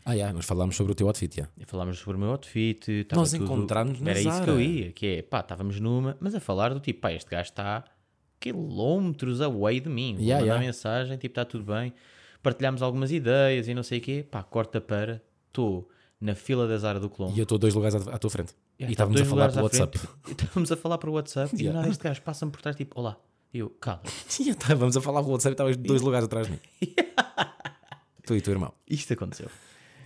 ah, 0.05 0.13
yeah, 0.15 0.33
nós 0.33 0.47
falámos 0.47 0.75
sobre 0.77 0.93
o 0.93 0.95
teu 0.95 1.07
outfit, 1.07 1.37
yeah. 1.37 1.53
Falámos 1.67 1.99
sobre 1.99 2.17
o 2.17 2.21
meu 2.21 2.31
outfit. 2.31 3.07
Nós 3.15 3.31
tudo- 3.33 3.45
encontramos 3.45 4.01
Era 4.01 4.19
isso 4.21 4.43
que 4.45 4.51
eu 4.51 4.61
ia, 4.61 4.93
que 4.93 5.07
é 5.07 5.23
pá, 5.23 5.41
estávamos 5.41 5.79
numa, 5.79 6.17
mas 6.21 6.35
a 6.35 6.41
falar 6.41 6.73
do 6.73 6.81
tipo, 6.81 7.01
pá, 7.03 7.13
este 7.13 7.31
gajo 7.31 7.51
está 7.51 7.85
quilómetros 8.41 9.41
away 9.41 9.81
de 9.81 9.89
mim. 9.89 10.15
Vou 10.15 10.23
Yeah, 10.25 10.41
mandar 10.41 10.55
yeah. 10.55 10.67
mensagem, 10.67 11.17
tipo, 11.17 11.33
está 11.33 11.45
tudo 11.45 11.65
bem. 11.65 11.93
Partilhámos 12.43 12.83
algumas 12.83 13.13
ideias 13.13 13.69
e 13.69 13.75
não 13.75 13.83
sei 13.83 13.99
o 13.99 14.03
quê. 14.03 14.27
Pá, 14.29 14.43
corta 14.43 14.81
para. 14.81 15.23
Estou 15.49 15.89
na 16.21 16.35
fila 16.35 16.67
da 16.67 16.77
Zara 16.79 16.99
do 16.99 17.09
Colombo. 17.09 17.37
E 17.37 17.39
eu 17.39 17.45
estou 17.45 17.59
dois 17.59 17.75
lugares 17.75 17.95
à, 18.07 18.15
à 18.15 18.19
tua 18.19 18.31
frente. 18.31 18.55
Yeah, 18.81 18.91
e 18.91 18.93
estávamos 18.93 19.21
a 19.21 19.25
dois 19.25 19.31
falar 19.31 19.53
pelo 19.53 19.69
frente. 19.69 19.81
WhatsApp. 19.83 20.09
E 20.29 20.31
Estávamos 20.33 20.73
a 20.73 20.77
falar 20.77 20.99
para 20.99 21.11
o 21.11 21.13
WhatsApp 21.13 21.57
e 21.63 21.69
nada 21.71 21.89
este 21.89 22.03
gajo 22.03 22.23
passa-me 22.23 22.51
por 22.51 22.61
trás, 22.63 22.75
tipo, 22.75 22.99
olá. 22.99 23.17
E 23.53 23.59
eu, 23.59 23.69
cala. 23.69 24.03
Estávamos 24.29 24.97
a 24.97 25.01
falar 25.01 25.21
pelo 25.21 25.33
WhatsApp 25.33 25.53
e 25.53 25.55
estavas 25.55 25.77
dois 25.77 26.01
lugares 26.01 26.27
atrás 26.27 26.47
de 26.47 26.55
mim. 26.55 26.61
tu 28.25 28.35
e 28.35 28.39
o 28.39 28.43
teu 28.43 28.53
irmão. 28.53 28.73
Isto 28.89 29.13
aconteceu. 29.13 29.51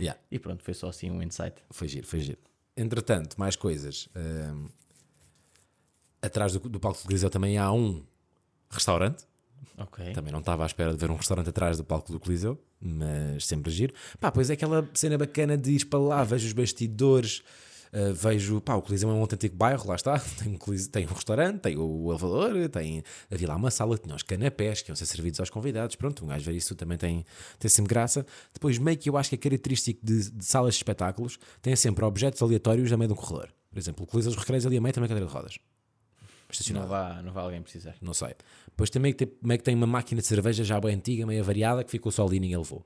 Yeah. 0.01 0.21
E 0.31 0.39
pronto, 0.39 0.63
foi 0.63 0.75
só 0.75 0.89
assim 0.89 1.11
um 1.11 1.23
insight. 1.23 1.63
Foi 1.71 1.87
giro, 1.87 2.07
foi 2.07 2.21
giro. 2.21 2.39
Entretanto, 2.77 3.37
mais 3.39 3.57
coisas. 3.57 4.09
Ahm, 4.15 4.67
atrás 6.21 6.53
do, 6.53 6.69
do 6.69 6.81
palco 6.81 7.01
do 7.01 7.07
Coliseu 7.07 7.31
também 7.31 7.57
há 7.57 7.73
um 7.73 8.05
restaurante. 8.69 9.25
Ok. 9.79 10.13
Também 10.13 10.33
não 10.33 10.41
estava 10.41 10.65
à 10.65 10.67
espera 10.67 10.93
de 10.93 10.99
ver 10.99 11.11
um 11.11 11.17
restaurante 11.17 11.49
atrás 11.49 11.77
do 11.77 11.85
palco 11.85 12.11
do 12.13 12.19
Coliseu, 12.19 12.61
mas 12.81 13.47
sempre 13.47 13.71
giro. 13.71 13.95
Pá, 14.19 14.31
pois 14.31 14.51
é 14.51 14.55
aquela 14.55 14.89
cena 14.93 15.17
bacana 15.17 15.57
de 15.57 15.73
ir 15.73 15.85
para 15.87 15.99
lá, 15.99 16.25
vejo 16.25 16.47
os 16.47 16.53
bastidores, 16.53 17.43
ah, 17.93 18.13
vejo, 18.13 18.61
pá, 18.61 18.75
o 18.75 18.83
Coliseu 18.83 19.09
é 19.11 19.13
um 19.13 19.21
autêntico 19.21 19.57
bairro, 19.57 19.87
lá 19.89 19.95
está. 19.95 20.19
Tem 20.39 20.53
um, 20.53 20.57
coliseu- 20.59 20.91
tem 20.91 21.05
um 21.07 21.13
restaurante, 21.13 21.61
tem 21.61 21.77
o 21.77 22.11
elevador, 22.11 22.69
tem, 22.69 23.03
havia 23.31 23.49
lá 23.49 23.57
uma 23.57 23.71
sala, 23.71 23.97
tinha 23.99 24.15
os 24.15 24.23
canapés 24.23 24.83
que 24.83 24.91
iam 24.91 24.97
ser 24.97 25.07
servidos 25.07 25.41
aos 25.41 25.51
convidados. 25.51 25.97
Pronto, 25.97 26.25
um 26.25 26.29
gajo 26.29 26.45
ver 26.45 26.55
isso 26.57 26.75
também 26.75 26.99
tem, 26.99 27.25
tem 27.59 27.69
sempre 27.69 27.91
graça. 27.91 28.27
Depois, 28.53 28.79
meio 28.79 28.97
que 28.99 29.09
eu 29.09 29.17
acho 29.17 29.29
que 29.31 29.35
é 29.35 29.39
característico 29.39 30.01
de, 30.05 30.31
de 30.31 30.45
salas 30.45 30.75
de 30.75 30.79
espetáculos, 30.79 31.39
tem 31.63 31.75
sempre 31.77 32.05
objetos 32.05 32.41
aleatórios 32.43 32.93
a 32.93 32.97
meio 32.97 33.09
de 33.09 33.13
um 33.15 33.17
corredor. 33.17 33.49
Por 33.71 33.79
exemplo, 33.79 34.05
o 34.05 34.07
Coliseu 34.07 34.33
dos 34.33 34.39
Recreios 34.41 34.65
ali 34.67 34.77
a 34.77 34.81
meio 34.81 34.93
tem 34.93 35.03
uma 35.03 35.09
cadeira 35.09 35.27
de 35.29 35.33
rodas. 35.33 35.59
Não 36.83 36.87
vá, 36.89 37.23
não 37.23 37.33
vá 37.33 37.43
alguém 37.43 37.61
precisar. 37.61 37.97
Não 38.01 38.15
sei. 38.15 38.35
Depois 38.69 38.89
também 38.89 39.13
que 39.13 39.27
tem, 39.27 39.37
meio 39.43 39.59
que 39.59 39.65
tem 39.65 39.75
uma 39.75 39.87
máquina 39.87 40.21
de 40.21 40.27
cerveja 40.27 40.63
já 40.65 40.81
bem 40.81 40.95
antiga, 40.95 41.27
meio 41.27 41.43
variada, 41.43 41.83
que 41.83 41.91
ficou 41.91 42.11
só 42.13 42.25
ali 42.27 42.37
e 42.37 42.41
ninguém 42.41 42.57
levou. 42.57 42.85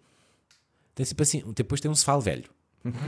Tem 0.94 1.04
sempre 1.04 1.22
assim. 1.22 1.42
Depois 1.54 1.80
tem 1.80 1.90
um 1.90 1.94
sofá 1.94 2.18
velho. 2.18 2.50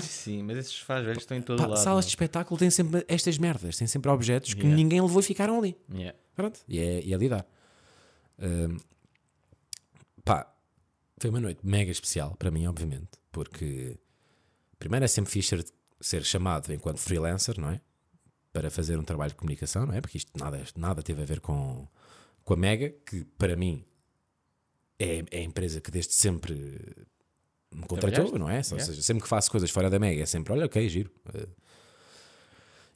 Sim, 0.00 0.42
mas 0.42 0.58
esses 0.58 0.78
faz 0.78 1.04
velhos 1.04 1.22
estão 1.22 1.36
em 1.36 1.42
todo 1.42 1.58
Pá, 1.58 1.66
lado. 1.66 1.82
salas 1.82 2.04
não? 2.04 2.08
de 2.08 2.12
espetáculo 2.12 2.58
têm 2.58 2.70
sempre 2.70 3.04
estas 3.08 3.38
merdas. 3.38 3.76
Tem 3.76 3.86
sempre 3.86 4.10
objetos 4.10 4.52
que 4.54 4.60
Yeah. 4.60 4.76
ninguém 4.76 5.00
levou 5.00 5.20
e 5.20 5.22
ficaram 5.22 5.58
ali. 5.58 5.76
Yeah. 5.90 6.16
Pronto. 6.34 6.60
E 6.68 6.78
é, 6.78 7.00
e 7.02 7.14
é 7.14 7.16
lidar. 7.16 7.46
Hum, 8.38 8.76
pá, 10.24 10.52
foi 11.18 11.30
uma 11.30 11.40
noite 11.40 11.60
mega 11.64 11.90
especial 11.90 12.34
para 12.36 12.50
mim, 12.50 12.66
obviamente, 12.66 13.10
porque 13.30 13.96
primeiro 14.78 15.04
é 15.04 15.08
sempre 15.08 15.30
fixe 15.30 15.48
ser, 15.56 15.64
ser 16.00 16.24
chamado 16.24 16.72
enquanto 16.72 16.98
freelancer, 16.98 17.58
não 17.60 17.70
é? 17.70 17.80
Para 18.52 18.70
fazer 18.70 18.98
um 18.98 19.04
trabalho 19.04 19.30
de 19.30 19.36
comunicação, 19.36 19.86
não 19.86 19.94
é? 19.94 20.00
Porque 20.00 20.18
isto 20.18 20.30
nada, 20.38 20.62
nada 20.76 21.02
teve 21.02 21.22
a 21.22 21.24
ver 21.24 21.40
com, 21.40 21.88
com 22.44 22.54
a 22.54 22.56
Mega, 22.56 22.90
que 23.06 23.24
para 23.38 23.56
mim 23.56 23.84
é, 24.98 25.24
é 25.30 25.38
a 25.38 25.42
empresa 25.42 25.80
que 25.80 25.90
desde 25.90 26.12
sempre 26.12 26.78
me 27.74 27.82
contratou, 27.86 28.38
não 28.38 28.48
é? 28.48 28.58
Ou 28.58 28.62
Yeah. 28.62 28.84
seja, 28.84 29.02
sempre 29.02 29.22
que 29.22 29.28
faço 29.28 29.50
coisas 29.50 29.70
fora 29.70 29.88
da 29.90 29.98
Mega 29.98 30.22
é 30.22 30.26
sempre, 30.26 30.52
olha, 30.52 30.66
ok, 30.66 30.88
giro. 30.88 31.10
Eh, 31.34 31.46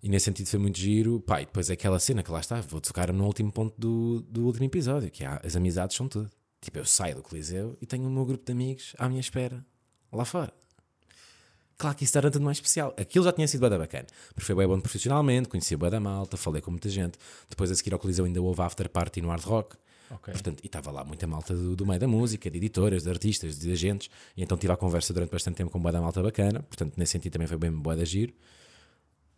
e 0.03 0.09
nesse 0.09 0.25
sentido 0.27 0.47
foi 0.49 0.59
muito 0.61 0.79
giro. 0.79 1.21
Pá, 1.21 1.43
e 1.43 1.47
depois 1.47 1.69
é 1.71 1.73
aquela 1.73 1.99
cena 1.99 2.23
que 2.23 2.31
lá 2.31 2.41
está, 2.41 2.61
vou 2.61 2.81
tocar 2.81 3.13
no 3.13 3.25
último 3.25 3.51
ponto 3.51 3.75
do, 3.79 4.21
do 4.29 4.45
último 4.47 4.65
episódio, 4.67 5.11
que 5.11 5.25
há, 5.25 5.41
as 5.45 5.57
amizades 5.57 5.97
são 5.97 6.09
tudo. 6.09 6.31
Tipo, 6.61 6.79
eu 6.79 6.85
saio 6.85 7.17
do 7.17 7.23
Coliseu 7.23 7.77
e 7.81 7.87
tenho 7.87 8.07
o 8.07 8.11
meu 8.11 8.25
grupo 8.25 8.45
de 8.45 8.53
amigos 8.53 8.95
à 8.99 9.09
minha 9.09 9.21
espera, 9.21 9.65
lá 10.13 10.25
fora. 10.25 10.53
Claro 11.79 11.95
que 11.95 12.05
isso 12.05 12.17
era 12.17 12.31
tudo 12.31 12.43
mais 12.45 12.57
especial. 12.57 12.95
Aquilo 12.97 13.25
já 13.25 13.33
tinha 13.33 13.47
sido 13.47 13.61
bada 13.61 13.77
bacana. 13.79 14.07
Porque 14.29 14.41
foi 14.47 14.55
bem 14.55 14.67
bom 14.67 14.81
profissionalmente, 14.81 15.47
conheci 15.49 15.77
bué 15.77 15.91
da 15.91 16.01
malta, 16.01 16.37
falei 16.37 16.63
com 16.63 16.71
muita 16.71 16.89
gente. 16.89 17.19
Depois 17.51 17.71
a 17.71 17.75
seguir 17.75 17.93
ao 17.93 17.99
Coliseu 17.99 18.25
ainda 18.25 18.41
houve 18.41 18.63
after 18.63 18.89
party 18.89 19.21
no 19.21 19.29
Hard 19.29 19.45
Rock. 19.45 19.77
Ok. 20.11 20.33
Portanto, 20.33 20.61
e 20.63 20.67
estava 20.67 20.91
lá 20.91 21.05
muita 21.05 21.27
malta 21.27 21.55
do, 21.55 21.75
do 21.75 21.85
meio 21.87 21.99
da 21.99 22.07
música, 22.07 22.51
de 22.51 22.57
editoras, 22.59 23.03
de 23.03 23.11
artistas, 23.11 23.59
de 23.59 23.73
agentes, 23.73 24.09
e 24.37 24.43
então 24.43 24.57
tive 24.57 24.73
a 24.73 24.77
conversa 24.77 25.13
durante 25.13 25.31
bastante 25.31 25.57
tempo 25.57 25.71
com 25.71 25.81
boa 25.81 25.91
da 25.93 26.01
malta 26.01 26.23
bacana, 26.23 26.63
portanto, 26.63 26.95
nesse 26.97 27.13
sentido 27.13 27.33
também 27.33 27.49
foi 27.49 27.57
bem 27.57 27.73
boa 27.73 27.97
da 27.97 28.05
giro. 28.05 28.33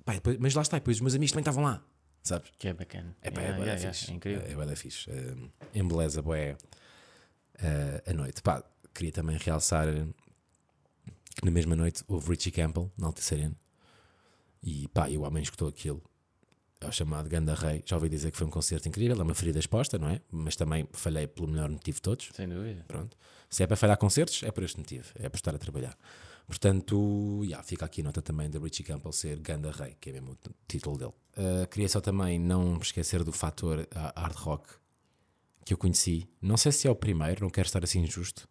Pá, 0.04 0.12
depois- 0.14 0.36
mas 0.38 0.54
lá 0.54 0.62
está, 0.62 0.76
e 0.76 0.80
depois 0.80 0.96
os 0.96 1.00
meus 1.00 1.14
amigos 1.14 1.32
também 1.32 1.42
estavam 1.42 1.64
lá, 1.64 1.82
sabes? 2.22 2.50
Que 2.58 2.68
é 2.68 2.74
bacana. 2.74 3.16
É 3.22 3.30
pá, 3.30 3.40
Yeah, 3.40 3.58
é 3.64 3.66
yeah, 3.76 3.92
fixe. 3.92 4.10
é 4.10 4.14
incrível. 4.14 4.42
É, 4.46 4.50
é 4.52 4.54
bué 4.54 4.66
da 4.66 4.76
fixe. 4.76 5.10
Eh, 5.10 5.34
embeleza 5.74 6.20
bué 6.22 6.56
eh, 7.60 8.02
a 8.06 8.12
noite. 8.12 8.42
Pá, 8.42 8.62
queria 8.94 9.12
também 9.12 9.36
realçar 9.38 9.88
eh, 9.88 10.06
que 11.36 11.44
na 11.44 11.50
mesma 11.50 11.74
noite 11.76 12.02
houve 12.08 12.30
Richie 12.30 12.50
Campbell 12.50 12.90
na 12.98 13.06
Altice 13.06 13.34
Arena 13.34 13.56
e 14.62 14.88
pá, 14.88 15.08
e 15.08 15.16
o 15.16 15.22
homem 15.22 15.42
escutou 15.42 15.68
aquilo. 15.68 16.02
É 16.80 16.86
o 16.86 16.92
chamado 16.92 17.28
Ganda 17.28 17.54
Rei. 17.54 17.82
Já 17.84 17.96
ouvi 17.96 18.08
dizer 18.08 18.30
que 18.30 18.36
foi 18.36 18.46
um 18.46 18.50
concerto 18.50 18.88
incrível, 18.88 19.18
é 19.18 19.22
uma 19.22 19.34
ferida 19.34 19.58
exposta, 19.58 19.98
não 19.98 20.08
é? 20.08 20.20
Mas 20.30 20.54
também 20.54 20.88
falhei 20.92 21.26
pelo 21.26 21.48
melhor 21.48 21.68
motivo 21.68 21.96
de 21.96 22.02
todos. 22.02 22.30
Sem 22.32 22.48
dúvida. 22.48 22.84
Pronto. 22.86 23.16
Se 23.50 23.62
é 23.62 23.66
para 23.66 23.76
falhar 23.76 23.96
concertos, 23.96 24.42
é 24.42 24.50
por 24.50 24.62
este 24.62 24.78
motivo, 24.78 25.06
é 25.16 25.28
por 25.28 25.36
estar 25.36 25.54
a 25.54 25.58
trabalhar. 25.58 25.96
Portanto, 26.46 27.40
yeah, 27.44 27.62
fica 27.62 27.84
aqui 27.84 28.00
a 28.00 28.04
nota 28.04 28.22
também 28.22 28.48
de 28.48 28.58
Richie 28.58 28.82
Campbell 28.82 29.12
ser 29.12 29.38
Ganda 29.40 29.70
Rei, 29.70 29.96
que 30.00 30.10
é 30.10 30.12
mesmo 30.14 30.32
o 30.32 30.36
título 30.66 30.96
dele. 30.96 31.12
Uh, 31.36 31.66
queria 31.68 31.88
só 31.88 32.00
também 32.00 32.38
não 32.38 32.78
esquecer 32.78 33.22
do 33.22 33.32
fator 33.32 33.80
uh, 33.80 34.20
hard 34.20 34.36
rock 34.36 34.68
que 35.64 35.74
eu 35.74 35.78
conheci. 35.78 36.26
Não 36.40 36.56
sei 36.56 36.72
se 36.72 36.88
é 36.88 36.90
o 36.90 36.96
primeiro, 36.96 37.42
não 37.42 37.50
quero 37.50 37.66
estar 37.66 37.84
assim 37.84 38.00
injusto, 38.00 38.48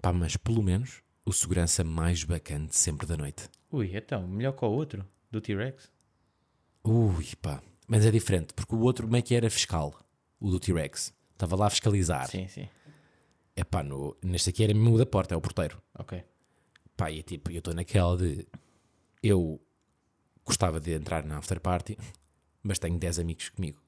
pá, 0.00 0.12
mas 0.12 0.36
pelo 0.36 0.62
menos 0.62 1.02
o 1.24 1.32
segurança 1.32 1.82
mais 1.82 2.22
bacana 2.22 2.68
de 2.68 2.76
sempre 2.76 3.06
da 3.06 3.16
noite. 3.16 3.48
Ui, 3.72 3.90
então, 3.96 4.28
melhor 4.28 4.52
que 4.52 4.64
o 4.64 4.68
outro, 4.68 5.04
do 5.28 5.40
T-Rex. 5.40 5.90
Ui, 6.84 7.26
pá, 7.40 7.62
mas 7.88 8.04
é 8.04 8.10
diferente, 8.10 8.52
porque 8.54 8.74
o 8.74 8.80
outro 8.80 9.08
meio 9.08 9.24
que 9.24 9.34
era 9.34 9.48
fiscal, 9.48 9.98
o 10.38 10.50
do 10.50 10.60
T-Rex. 10.60 11.12
Estava 11.32 11.56
lá 11.56 11.66
a 11.66 11.70
fiscalizar. 11.70 12.30
Sim, 12.30 12.46
sim. 12.48 12.68
É 13.56 13.64
pá, 13.64 13.82
no, 13.82 14.16
neste 14.22 14.50
aqui 14.50 14.64
era 14.64 14.74
mesmo 14.74 14.94
o 14.94 14.98
da 14.98 15.06
porta, 15.06 15.34
é 15.34 15.36
o 15.36 15.40
porteiro. 15.40 15.80
Ok. 15.98 16.22
Pá, 16.96 17.10
e 17.10 17.22
tipo, 17.22 17.50
eu 17.50 17.58
estou 17.58 17.74
naquela 17.74 18.16
de. 18.16 18.46
Eu 19.22 19.60
gostava 20.44 20.78
de 20.78 20.92
entrar 20.92 21.24
na 21.24 21.38
after 21.38 21.58
party, 21.60 21.96
mas 22.62 22.78
tenho 22.78 22.98
10 22.98 23.18
amigos 23.18 23.48
comigo. 23.48 23.80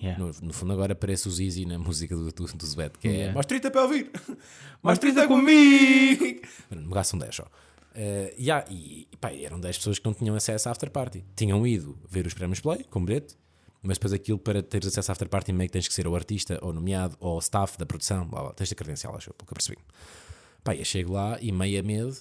Yeah. 0.00 0.22
No, 0.22 0.30
no 0.42 0.52
fundo, 0.52 0.72
agora 0.72 0.94
parece 0.94 1.26
o 1.28 1.30
Zizi 1.30 1.64
na 1.64 1.78
música 1.78 2.14
do, 2.14 2.30
do, 2.30 2.44
do 2.46 2.66
Zbet, 2.66 2.98
que 2.98 3.08
é 3.08 3.10
Yeah. 3.12 3.34
mais 3.34 3.46
30 3.46 3.70
para 3.70 3.82
ouvir, 3.82 4.10
mais 4.82 4.98
30 4.98 5.26
comigo. 5.26 6.46
No 6.70 6.82
lugar 6.82 7.04
são 7.04 7.18
10 7.18 7.34
só. 7.34 7.46
Eh, 7.98 8.34
yeah, 8.38 8.70
e 8.70 9.08
pá, 9.18 9.32
eram 9.32 9.58
10 9.58 9.78
pessoas 9.78 9.98
que 9.98 10.04
não 10.04 10.12
tinham 10.12 10.36
acesso 10.36 10.68
à 10.68 10.72
after 10.72 10.90
party. 10.90 11.24
Tinham 11.34 11.66
ido 11.66 11.98
ver 12.06 12.26
os 12.26 12.34
prémios 12.34 12.60
Play 12.60 12.84
com 12.84 13.02
bilhete, 13.02 13.34
mas 13.82 13.96
depois 13.96 14.12
aquilo 14.12 14.38
para 14.38 14.62
teres 14.62 14.88
acesso 14.88 15.10
à 15.10 15.12
after 15.12 15.28
party 15.28 15.50
meio 15.52 15.68
que 15.68 15.72
tens 15.72 15.88
que 15.88 15.94
ser 15.94 16.06
o 16.06 16.14
artista, 16.14 16.58
ou 16.60 16.74
nomeado, 16.74 17.16
ou 17.18 17.38
staff 17.38 17.78
da 17.78 17.86
produção, 17.86 18.28
blá, 18.28 18.42
blá, 18.42 18.52
tens 18.52 18.70
a 18.70 18.74
credencial, 18.74 19.16
acho 19.16 19.32
que 19.32 19.42
eu 19.42 19.46
percebi. 19.46 19.78
Pá, 20.62 20.74
eu 20.74 20.84
chego 20.84 21.14
lá 21.14 21.38
e 21.40 21.50
meio 21.50 21.80
a 21.80 21.82
medo 21.82 22.14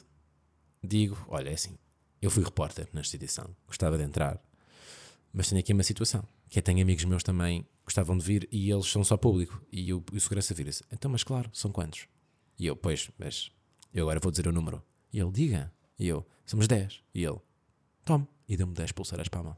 digo: 0.81 1.17
Olha, 1.27 1.49
é 1.49 1.53
assim, 1.53 1.77
eu 2.21 2.31
fui 2.31 2.43
repórter 2.43 2.87
nesta 2.93 3.17
edição, 3.17 3.53
gostava 3.67 3.97
de 3.97 4.03
entrar, 4.03 4.41
mas 5.33 5.49
tenho 5.49 5.59
aqui 5.59 5.73
uma 5.73 5.83
situação: 5.83 6.23
que 6.49 6.59
é 6.59 6.61
tenho 6.61 6.81
amigos 6.81 7.03
meus 7.03 7.21
também 7.21 7.63
que 7.63 7.69
gostavam 7.83 8.17
de 8.17 8.23
vir 8.23 8.47
e 8.49 8.71
eles 8.71 8.87
são 8.87 9.03
só 9.03 9.17
público. 9.17 9.61
E 9.69 9.93
o, 9.93 10.01
o 10.13 10.19
segurança 10.21 10.53
vira-se: 10.53 10.85
Então, 10.89 11.11
mas 11.11 11.23
claro, 11.23 11.49
são 11.51 11.69
quantos? 11.69 12.07
E 12.57 12.65
eu, 12.65 12.77
pois, 12.77 13.11
mas 13.17 13.51
eu 13.93 14.05
agora 14.05 14.21
vou 14.21 14.31
dizer 14.31 14.47
o 14.47 14.53
número. 14.53 14.81
E 15.15 15.19
ele, 15.21 15.31
diga. 15.31 15.71
E 15.97 16.07
eu, 16.09 16.25
somos 16.45 16.67
10. 16.67 16.99
E 17.13 17.23
ele, 17.23 17.37
tome. 18.03 18.27
E 18.49 18.57
deu-me 18.57 18.73
10 18.73 18.91
pulseiras 18.91 19.29
para 19.29 19.39
a 19.39 19.43
mão. 19.43 19.57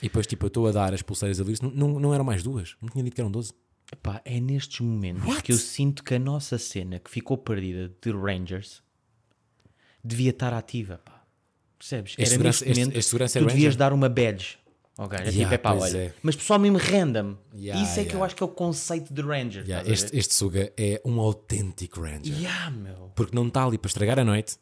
E 0.00 0.06
depois, 0.06 0.26
tipo, 0.28 0.44
eu 0.44 0.48
estou 0.48 0.68
a 0.68 0.70
dar 0.72 0.94
as 0.94 1.02
pulseiras 1.02 1.40
a 1.40 1.44
ver 1.44 1.56
não, 1.60 1.70
não, 1.70 1.98
não 2.00 2.14
eram 2.14 2.24
mais 2.24 2.42
duas, 2.44 2.76
não 2.80 2.88
tinha 2.88 3.02
dito 3.02 3.14
que 3.14 3.20
eram 3.20 3.30
12. 3.32 3.52
Epá, 3.92 4.20
é 4.24 4.38
nestes 4.40 4.78
momentos 4.80 5.24
What? 5.26 5.42
que 5.42 5.50
eu 5.52 5.56
sinto 5.56 6.04
que 6.04 6.14
a 6.14 6.18
nossa 6.18 6.56
cena 6.56 6.98
que 7.00 7.10
ficou 7.10 7.36
perdida 7.36 7.92
de 8.00 8.12
Rangers 8.12 8.80
devia 10.02 10.30
estar 10.30 10.52
ativa, 10.52 10.98
pá. 10.98 11.24
Percebes? 11.78 12.14
Este 12.16 12.30
segurança- 12.30 12.64
neste 12.64 12.70
este- 12.70 12.80
momento 12.80 12.96
este 12.98 13.08
segurança 13.10 13.38
é 13.38 13.42
tu 13.42 13.46
devias 13.48 13.64
Ranger? 13.74 13.78
dar 13.78 13.92
uma 13.92 14.08
badge. 14.08 14.58
Ok, 14.96 15.18
é 15.18 15.22
Yeah, 15.22 15.32
tipo, 15.40 15.54
é 15.54 15.58
pá, 15.58 15.74
pois 15.76 15.92
olha. 15.92 16.02
é. 16.02 16.14
Mas 16.22 16.36
pessoal 16.36 16.58
mesmo 16.60 16.78
random. 16.78 17.36
Yeah, 17.56 17.82
Isso 17.82 17.98
é 17.98 18.04
que 18.04 18.10
eu 18.10 18.18
yeah. 18.18 18.26
acho 18.26 18.36
que 18.36 18.42
é 18.42 18.46
o 18.46 18.48
conceito 18.48 19.12
de 19.12 19.22
Ranger. 19.22 19.64
Yeah, 19.64 19.90
este, 19.90 20.16
este 20.16 20.32
Suga 20.34 20.72
é 20.76 21.00
um 21.04 21.18
autêntico 21.20 22.00
Ranger. 22.00 22.32
Yeah, 22.36 22.70
meu. 22.70 23.10
Porque 23.16 23.34
não 23.34 23.48
está 23.48 23.64
ali 23.64 23.76
para 23.76 23.88
estragar 23.88 24.18
a 24.20 24.24
noite, 24.24 24.56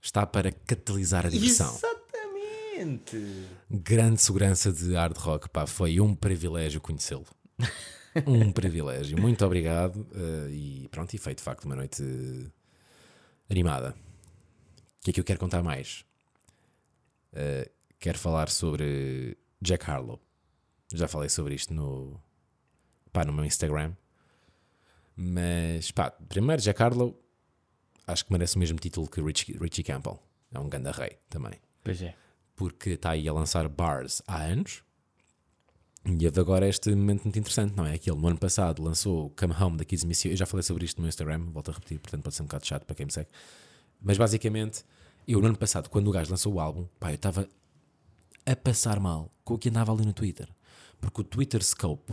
está 0.00 0.26
para 0.26 0.50
catalisar 0.52 1.26
a 1.26 1.28
diversão. 1.28 1.70
Exatamente. 1.74 3.46
Grande 3.70 4.22
segurança 4.22 4.72
de 4.72 4.94
hard 4.94 5.16
rock, 5.18 5.48
pá, 5.50 5.66
foi 5.66 6.00
um 6.00 6.14
privilégio 6.14 6.80
conhecê-lo. 6.80 7.26
um 8.26 8.50
privilégio. 8.50 9.20
Muito 9.20 9.44
obrigado. 9.44 10.06
eh, 10.14 10.48
e 10.50 10.88
pronto, 10.90 11.12
e 11.12 11.18
foi 11.18 11.34
de 11.34 11.42
facto 11.42 11.64
uma 11.66 11.76
noite 11.76 12.02
animada. 13.50 13.94
O 15.00 15.04
que 15.04 15.10
é 15.10 15.12
que 15.12 15.20
eu 15.20 15.24
quero 15.24 15.38
contar 15.38 15.62
mais? 15.62 16.04
Eh, 17.34 17.70
quero 17.98 18.18
falar 18.18 18.48
sobre 18.48 19.36
Jack 19.60 19.90
Harlow. 19.90 20.20
Já 20.92 21.06
falei 21.06 21.28
sobre 21.28 21.54
isto 21.54 21.74
no, 21.74 22.20
pá, 23.12 23.24
no 23.24 23.32
meu 23.32 23.44
Instagram. 23.44 23.94
Mas, 25.16 25.90
pá, 25.90 26.10
primeiro, 26.10 26.62
Jack 26.62 26.82
Harlow 26.82 27.20
acho 28.06 28.24
que 28.24 28.32
merece 28.32 28.56
o 28.56 28.58
mesmo 28.58 28.78
título 28.78 29.08
que 29.08 29.20
Richie, 29.20 29.56
Richie 29.58 29.82
Campbell. 29.82 30.18
É 30.52 30.58
um 30.58 30.68
ganda 30.68 30.90
rei 30.92 31.18
também 31.28 31.60
Pois 31.84 32.00
é. 32.00 32.14
porque 32.56 32.90
está 32.90 33.10
aí 33.10 33.28
a 33.28 33.32
lançar 33.32 33.68
bars 33.68 34.22
há 34.26 34.42
anos. 34.44 34.82
E 36.06 36.24
houve 36.24 36.40
agora 36.40 36.66
este 36.66 36.88
momento 36.94 37.24
muito 37.24 37.38
interessante, 37.38 37.76
não 37.76 37.84
é? 37.84 37.98
Que 37.98 38.10
ele 38.10 38.18
no 38.18 38.28
ano 38.28 38.38
passado 38.38 38.82
lançou 38.82 39.30
Come 39.30 39.52
Home 39.52 39.76
da 39.76 39.84
Kids 39.84 40.04
Miss. 40.04 40.24
Eu 40.24 40.36
já 40.36 40.46
falei 40.46 40.62
sobre 40.62 40.86
isto 40.86 40.96
no 40.96 41.02
meu 41.02 41.08
Instagram, 41.08 41.50
volto 41.50 41.70
a 41.70 41.74
repetir, 41.74 41.98
portanto 41.98 42.22
pode 42.22 42.34
ser 42.34 42.42
um 42.42 42.46
bocado 42.46 42.66
chato 42.66 42.84
para 42.86 42.94
quem 42.96 43.04
me 43.04 43.12
segue. 43.12 43.28
Mas 44.00 44.16
basicamente, 44.16 44.84
eu 45.26 45.40
no 45.40 45.48
ano 45.48 45.58
passado, 45.58 45.90
quando 45.90 46.08
o 46.08 46.12
gajo 46.12 46.30
lançou 46.30 46.54
o 46.54 46.60
álbum, 46.60 46.86
pá, 46.98 47.10
eu 47.10 47.16
estava 47.16 47.46
a 48.52 48.56
passar 48.56 48.98
mal 49.00 49.32
com 49.44 49.54
o 49.54 49.58
que 49.58 49.68
andava 49.68 49.92
ali 49.92 50.04
no 50.04 50.12
Twitter. 50.12 50.48
Porque 51.00 51.20
o 51.20 51.24
Twitter 51.24 51.62
Scope 51.62 52.12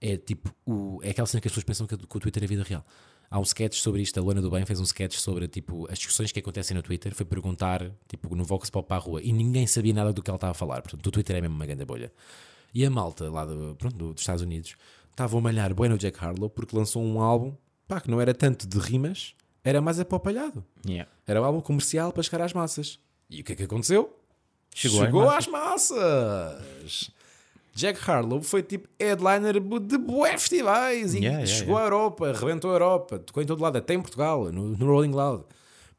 é 0.00 0.16
tipo, 0.16 0.52
o, 0.66 0.98
é 1.02 1.10
aquela 1.10 1.26
cena 1.26 1.40
que 1.40 1.48
as 1.48 1.52
pessoas 1.52 1.64
pensam 1.64 1.86
que, 1.86 1.96
que 1.96 2.16
o 2.16 2.20
Twitter 2.20 2.42
é 2.42 2.46
vida 2.46 2.62
real. 2.62 2.84
Há 3.30 3.38
um 3.38 3.42
sketch 3.42 3.76
sobre 3.78 4.02
isto, 4.02 4.18
a 4.18 4.22
Luana 4.22 4.40
do 4.42 4.50
Bem 4.50 4.64
fez 4.66 4.78
um 4.80 4.84
sketch 4.84 5.16
sobre 5.16 5.48
tipo, 5.48 5.90
as 5.90 5.98
discussões 5.98 6.30
que 6.30 6.38
acontecem 6.40 6.76
no 6.76 6.82
Twitter. 6.82 7.14
Foi 7.14 7.24
perguntar 7.26 7.90
tipo, 8.08 8.34
no 8.36 8.44
Vox 8.44 8.70
Pop 8.70 8.86
para 8.86 8.96
a 8.96 9.00
rua 9.00 9.22
e 9.22 9.32
ninguém 9.32 9.66
sabia 9.66 9.92
nada 9.94 10.12
do 10.12 10.22
que 10.22 10.30
ela 10.30 10.36
estava 10.36 10.50
a 10.52 10.54
falar. 10.54 10.82
Portanto, 10.82 11.06
o 11.06 11.10
Twitter 11.10 11.36
é 11.36 11.40
mesmo 11.40 11.54
uma 11.56 11.66
grande 11.66 11.84
bolha. 11.84 12.12
E 12.72 12.84
a 12.84 12.90
malta 12.90 13.30
lá 13.30 13.44
do, 13.44 13.74
pronto, 13.76 13.96
do- 13.96 14.12
dos 14.14 14.22
Estados 14.22 14.42
Unidos 14.42 14.74
estava 15.10 15.38
a 15.38 15.40
malhar 15.40 15.72
bem 15.74 15.88
no 15.88 15.96
Jack 15.98 16.18
Harlow 16.24 16.50
porque 16.50 16.76
lançou 16.76 17.02
um 17.02 17.20
álbum 17.20 17.54
pá, 17.86 18.00
que 18.00 18.10
não 18.10 18.20
era 18.20 18.34
tanto 18.34 18.66
de 18.66 18.78
rimas, 18.78 19.34
era 19.62 19.80
mais 19.80 19.98
apopalhado. 20.00 20.64
Yeah. 20.86 21.10
Era 21.26 21.40
um 21.40 21.44
álbum 21.44 21.60
comercial 21.60 22.12
para 22.12 22.22
chegar 22.22 22.42
às 22.44 22.52
massas. 22.52 22.98
E 23.30 23.40
o 23.40 23.44
que 23.44 23.52
é 23.52 23.56
que 23.56 23.62
aconteceu? 23.62 24.14
Chegou 24.74 25.30
às 25.30 25.38
às 25.38 25.46
massas. 25.46 27.10
Jack 27.74 27.98
Harlow 28.08 28.40
foi 28.42 28.62
tipo 28.62 28.88
headliner 29.00 29.60
de 29.80 29.98
bué 29.98 30.38
festivais 30.38 31.14
e 31.14 31.18
Yeah, 31.18 31.40
yeah, 31.40 31.46
chegou 31.46 31.76
à 31.76 31.82
Europa, 31.82 32.28
arrebentou 32.28 32.70
a 32.70 32.74
Europa, 32.74 33.18
tocou 33.18 33.42
em 33.42 33.46
todo 33.46 33.62
lado, 33.62 33.78
até 33.78 33.94
em 33.94 34.00
Portugal, 34.00 34.52
no, 34.52 34.76
no 34.76 34.86
Rolling 34.86 35.10
Loud. 35.10 35.44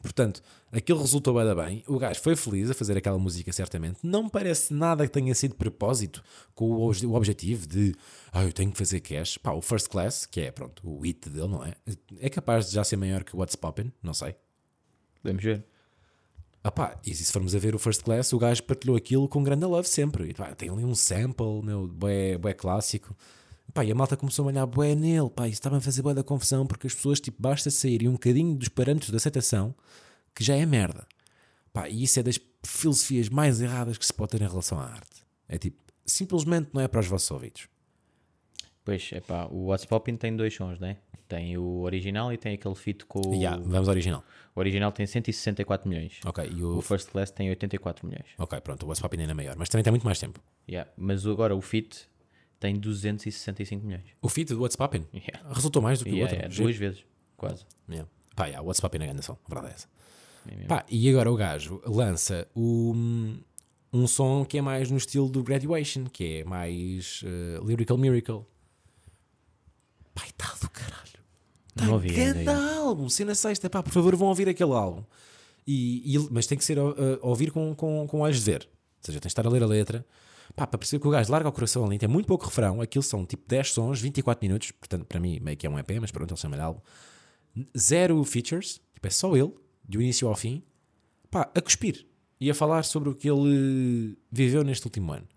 Portanto, 0.01 0.41
aquilo 0.71 1.01
resultou 1.01 1.33
bem, 1.33 1.55
bem. 1.55 1.83
O 1.87 1.97
gajo 1.97 2.21
foi 2.21 2.35
feliz 2.35 2.69
a 2.69 2.73
fazer 2.73 2.95
aquela 2.95 3.17
música, 3.17 3.51
certamente. 3.51 3.97
Não 4.03 4.29
parece 4.29 4.73
nada 4.73 5.05
que 5.05 5.11
tenha 5.11 5.33
sido 5.33 5.55
propósito 5.55 6.23
com 6.53 6.65
o, 6.65 6.91
o 6.91 7.13
objetivo 7.15 7.67
de 7.67 7.93
ah, 8.31 8.43
eu 8.43 8.53
tenho 8.53 8.71
que 8.71 8.77
fazer 8.77 8.99
cash. 8.99 9.37
Pá, 9.37 9.51
o 9.51 9.61
First 9.61 9.89
Class, 9.89 10.25
que 10.25 10.41
é 10.41 10.51
pronto, 10.51 10.81
o 10.87 11.01
hit 11.01 11.29
dele, 11.29 11.47
não 11.47 11.65
é? 11.65 11.73
É 12.19 12.29
capaz 12.29 12.67
de 12.67 12.75
já 12.75 12.83
ser 12.83 12.97
maior 12.97 13.23
que 13.23 13.35
o 13.35 13.39
What's 13.39 13.55
Poppin', 13.55 13.91
não 14.01 14.13
sei. 14.13 14.35
Podemos 15.21 15.43
ver. 15.43 15.65
Ah 16.67 16.71
pá, 16.71 16.99
e 17.05 17.13
se 17.13 17.31
formos 17.31 17.53
a 17.53 17.59
ver 17.59 17.75
o 17.75 17.77
First 17.77 18.01
Class, 18.01 18.33
o 18.33 18.39
gajo 18.39 18.63
partilhou 18.63 18.97
aquilo 18.97 19.29
com 19.29 19.43
grande 19.43 19.63
love 19.65 19.87
sempre. 19.87 20.31
E, 20.31 20.33
pá, 20.33 20.55
tem 20.55 20.67
ali 20.67 20.83
um 20.83 20.95
sample, 20.95 21.61
meu, 21.63 21.87
bué, 21.87 22.39
bué 22.39 22.55
clássico. 22.55 23.15
Pá, 23.71 23.85
e 23.85 23.91
a 23.91 23.95
malta 23.95 24.17
começou 24.17 24.45
a 24.45 24.47
olhar 24.47 24.65
bué 24.65 24.95
nele, 24.95 25.29
pá, 25.29 25.47
isso 25.47 25.59
estava 25.59 25.77
a 25.77 25.79
fazer 25.79 26.01
bué 26.01 26.15
da 26.15 26.23
confusão, 26.23 26.65
porque 26.65 26.87
as 26.87 26.95
pessoas, 26.95 27.19
tipo, 27.19 27.39
basta 27.39 27.69
saírem 27.69 28.09
um 28.09 28.13
bocadinho 28.13 28.55
dos 28.55 28.67
parâmetros 28.67 29.11
de 29.11 29.15
aceitação, 29.15 29.75
que 30.33 30.43
já 30.43 30.55
é 30.55 30.65
merda. 30.65 31.05
Pá, 31.71 31.87
e 31.87 32.01
isso 32.01 32.19
é 32.19 32.23
das 32.23 32.39
filosofias 32.65 33.29
mais 33.29 33.61
erradas 33.61 33.99
que 33.99 34.05
se 34.05 34.13
pode 34.13 34.31
ter 34.31 34.41
em 34.41 34.47
relação 34.47 34.79
à 34.79 34.85
arte. 34.85 35.23
É 35.47 35.59
tipo, 35.59 35.77
simplesmente 36.03 36.71
não 36.73 36.81
é 36.81 36.87
para 36.87 36.99
os 36.99 37.05
vossos 37.05 37.29
ouvidos. 37.29 37.67
Pois, 38.85 39.09
é 39.11 39.19
pá, 39.19 39.47
o 39.51 39.65
What's 39.65 39.85
Poppin' 39.85 40.15
tem 40.15 40.35
dois 40.35 40.53
sons, 40.53 40.79
né? 40.79 40.97
Tem 41.27 41.57
o 41.57 41.81
original 41.81 42.31
e 42.31 42.37
tem 42.37 42.53
aquele 42.53 42.75
feat 42.75 43.03
com 43.05 43.19
o... 43.19 43.33
Ya, 43.33 43.57
vamos 43.57 43.87
ao 43.89 43.93
original. 43.93 44.23
O 44.55 44.59
original 44.59 44.91
tem 44.91 45.07
164 45.07 45.89
milhões. 45.89 46.19
Ok, 46.23 46.47
e 46.55 46.63
o... 46.63 46.77
O 46.77 46.81
First 46.83 47.09
Class 47.09 47.31
tem 47.31 47.49
84 47.49 48.05
milhões. 48.07 48.27
Ok, 48.37 48.61
pronto, 48.61 48.83
o 48.83 48.87
What's 48.87 49.01
Poppin' 49.01 49.19
ainda 49.21 49.31
é 49.31 49.33
maior, 49.33 49.55
mas 49.57 49.67
também 49.67 49.83
tem 49.83 49.89
muito 49.91 50.05
mais 50.05 50.19
tempo. 50.19 50.39
Yeah. 50.69 50.89
Mas 50.95 51.25
agora 51.25 51.55
o 51.55 51.61
feat 51.61 52.07
tem 52.59 52.75
265 52.75 53.83
milhões. 53.85 54.05
O 54.21 54.29
feat 54.29 54.53
do 54.53 54.61
What's 54.61 54.75
Poppin' 54.75 55.07
Yeah. 55.13 55.49
resultou 55.51 55.81
mais 55.81 55.97
do 55.97 56.05
que 56.05 56.11
o 56.11 56.13
Yeah, 56.13 56.31
outro. 56.31 56.45
yeah, 56.47 56.63
duas 56.63 56.75
vezes, 56.77 57.03
quase. 57.35 57.65
Yeah. 57.89 58.07
Pá, 58.35 58.45
yeah, 58.45 58.61
What's 58.63 58.79
Poppin' 58.79 58.99
é 59.01 59.07
grande 59.07 59.25
som, 59.25 59.33
a 59.33 59.49
verdade 59.49 59.73
é 59.73 59.75
essa. 59.75 59.87
É. 60.47 60.67
Pá, 60.67 60.85
e 60.87 61.09
agora 61.09 61.31
o 61.31 61.35
gajo 61.35 61.81
lança 61.87 62.47
o, 62.53 62.93
um 63.91 64.05
som 64.05 64.45
que 64.45 64.59
é 64.59 64.61
mais 64.61 64.91
no 64.91 64.97
estilo 64.97 65.27
do 65.27 65.41
Graduation, 65.41 66.03
que 66.05 66.41
é 66.41 66.43
mais 66.43 67.23
eh, 67.25 67.59
Lyrical 67.65 67.97
Miracle. 67.97 68.45
Pai, 70.15 70.29
tá 70.35 70.55
do 70.59 70.69
caralho. 70.69 70.95
Tá 71.75 71.85
Não 71.85 71.93
ouvi 71.93 72.09
ainda 72.09 72.43
grande 72.43 72.49
álbum, 72.49 73.07
cena 73.09 73.35
sexta, 73.35 73.69
pá, 73.69 73.83
por 73.83 73.91
favor 73.91 74.15
vão 74.15 74.29
ouvir 74.29 74.49
aquele 74.49 74.71
álbum. 74.71 75.03
E, 75.67 76.15
e- 76.15 76.27
mas 76.31 76.47
tem 76.47 76.57
que 76.57 76.63
ser 76.65 76.79
uh, 76.79 76.93
ouvir 77.21 77.51
com, 77.51 77.75
com, 77.75 78.07
com 78.07 78.19
olhos 78.21 78.37
de 78.39 78.45
ver, 78.51 78.69
seja, 79.01 79.19
tens 79.19 79.29
de 79.29 79.33
estar 79.33 79.45
a 79.45 79.49
ler 79.49 79.61
a 79.61 79.67
letra. 79.67 80.03
Pá, 80.55 80.65
para 80.65 80.77
perceber 80.77 81.01
que 81.01 81.07
o 81.07 81.11
gajo 81.11 81.29
larga 81.31 81.49
o 81.49 81.51
coração 81.51 81.85
ali, 81.85 81.97
tem 81.99 82.07
muito 82.07 82.27
pouco 82.27 82.45
refrão. 82.45 82.79
Aquilo 82.79 83.03
são 83.03 83.25
tipo 83.25 83.43
10 83.47 83.73
sons, 83.73 83.99
24 83.99 84.47
minutos. 84.47 84.71
Portanto, 84.71 85.03
para 85.05 85.19
mim, 85.19 85.39
meio 85.41 85.57
que 85.57 85.67
é 85.67 85.69
um 85.69 85.77
EP, 85.77 85.91
mas 85.99 86.11
pronto, 86.11 86.31
ele 86.33 86.39
chama-lhe 86.39 86.61
álbum. 86.61 86.79
Zero 87.77 88.23
features, 88.23 88.79
tipo, 88.93 89.05
é 89.07 89.09
só 89.09 89.35
ele, 89.35 89.51
do 89.83 90.01
início 90.01 90.27
ao 90.27 90.35
fim, 90.35 90.63
pá, 91.29 91.49
a 91.53 91.61
cuspir 91.61 92.05
e 92.39 92.49
a 92.49 92.53
falar 92.53 92.83
sobre 92.83 93.09
o 93.09 93.15
que 93.15 93.29
ele 93.29 94.17
viveu 94.31 94.63
neste 94.63 94.85
último 94.85 95.11
ano. 95.11 95.27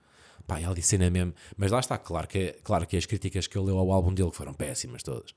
Pá, 0.48 0.58
ela 0.58 0.74
disse 0.74 0.88
cena 0.88 1.10
mesmo, 1.10 1.34
mas 1.58 1.70
lá 1.70 1.78
está, 1.78 1.98
claro 1.98 2.26
que, 2.26 2.52
claro 2.64 2.86
que 2.86 2.96
as 2.96 3.04
críticas 3.04 3.46
que 3.46 3.58
ele 3.58 3.66
leu 3.66 3.78
ao 3.78 3.92
álbum 3.92 4.14
dele 4.14 4.30
foram 4.32 4.54
péssimas 4.54 5.02
todas. 5.02 5.34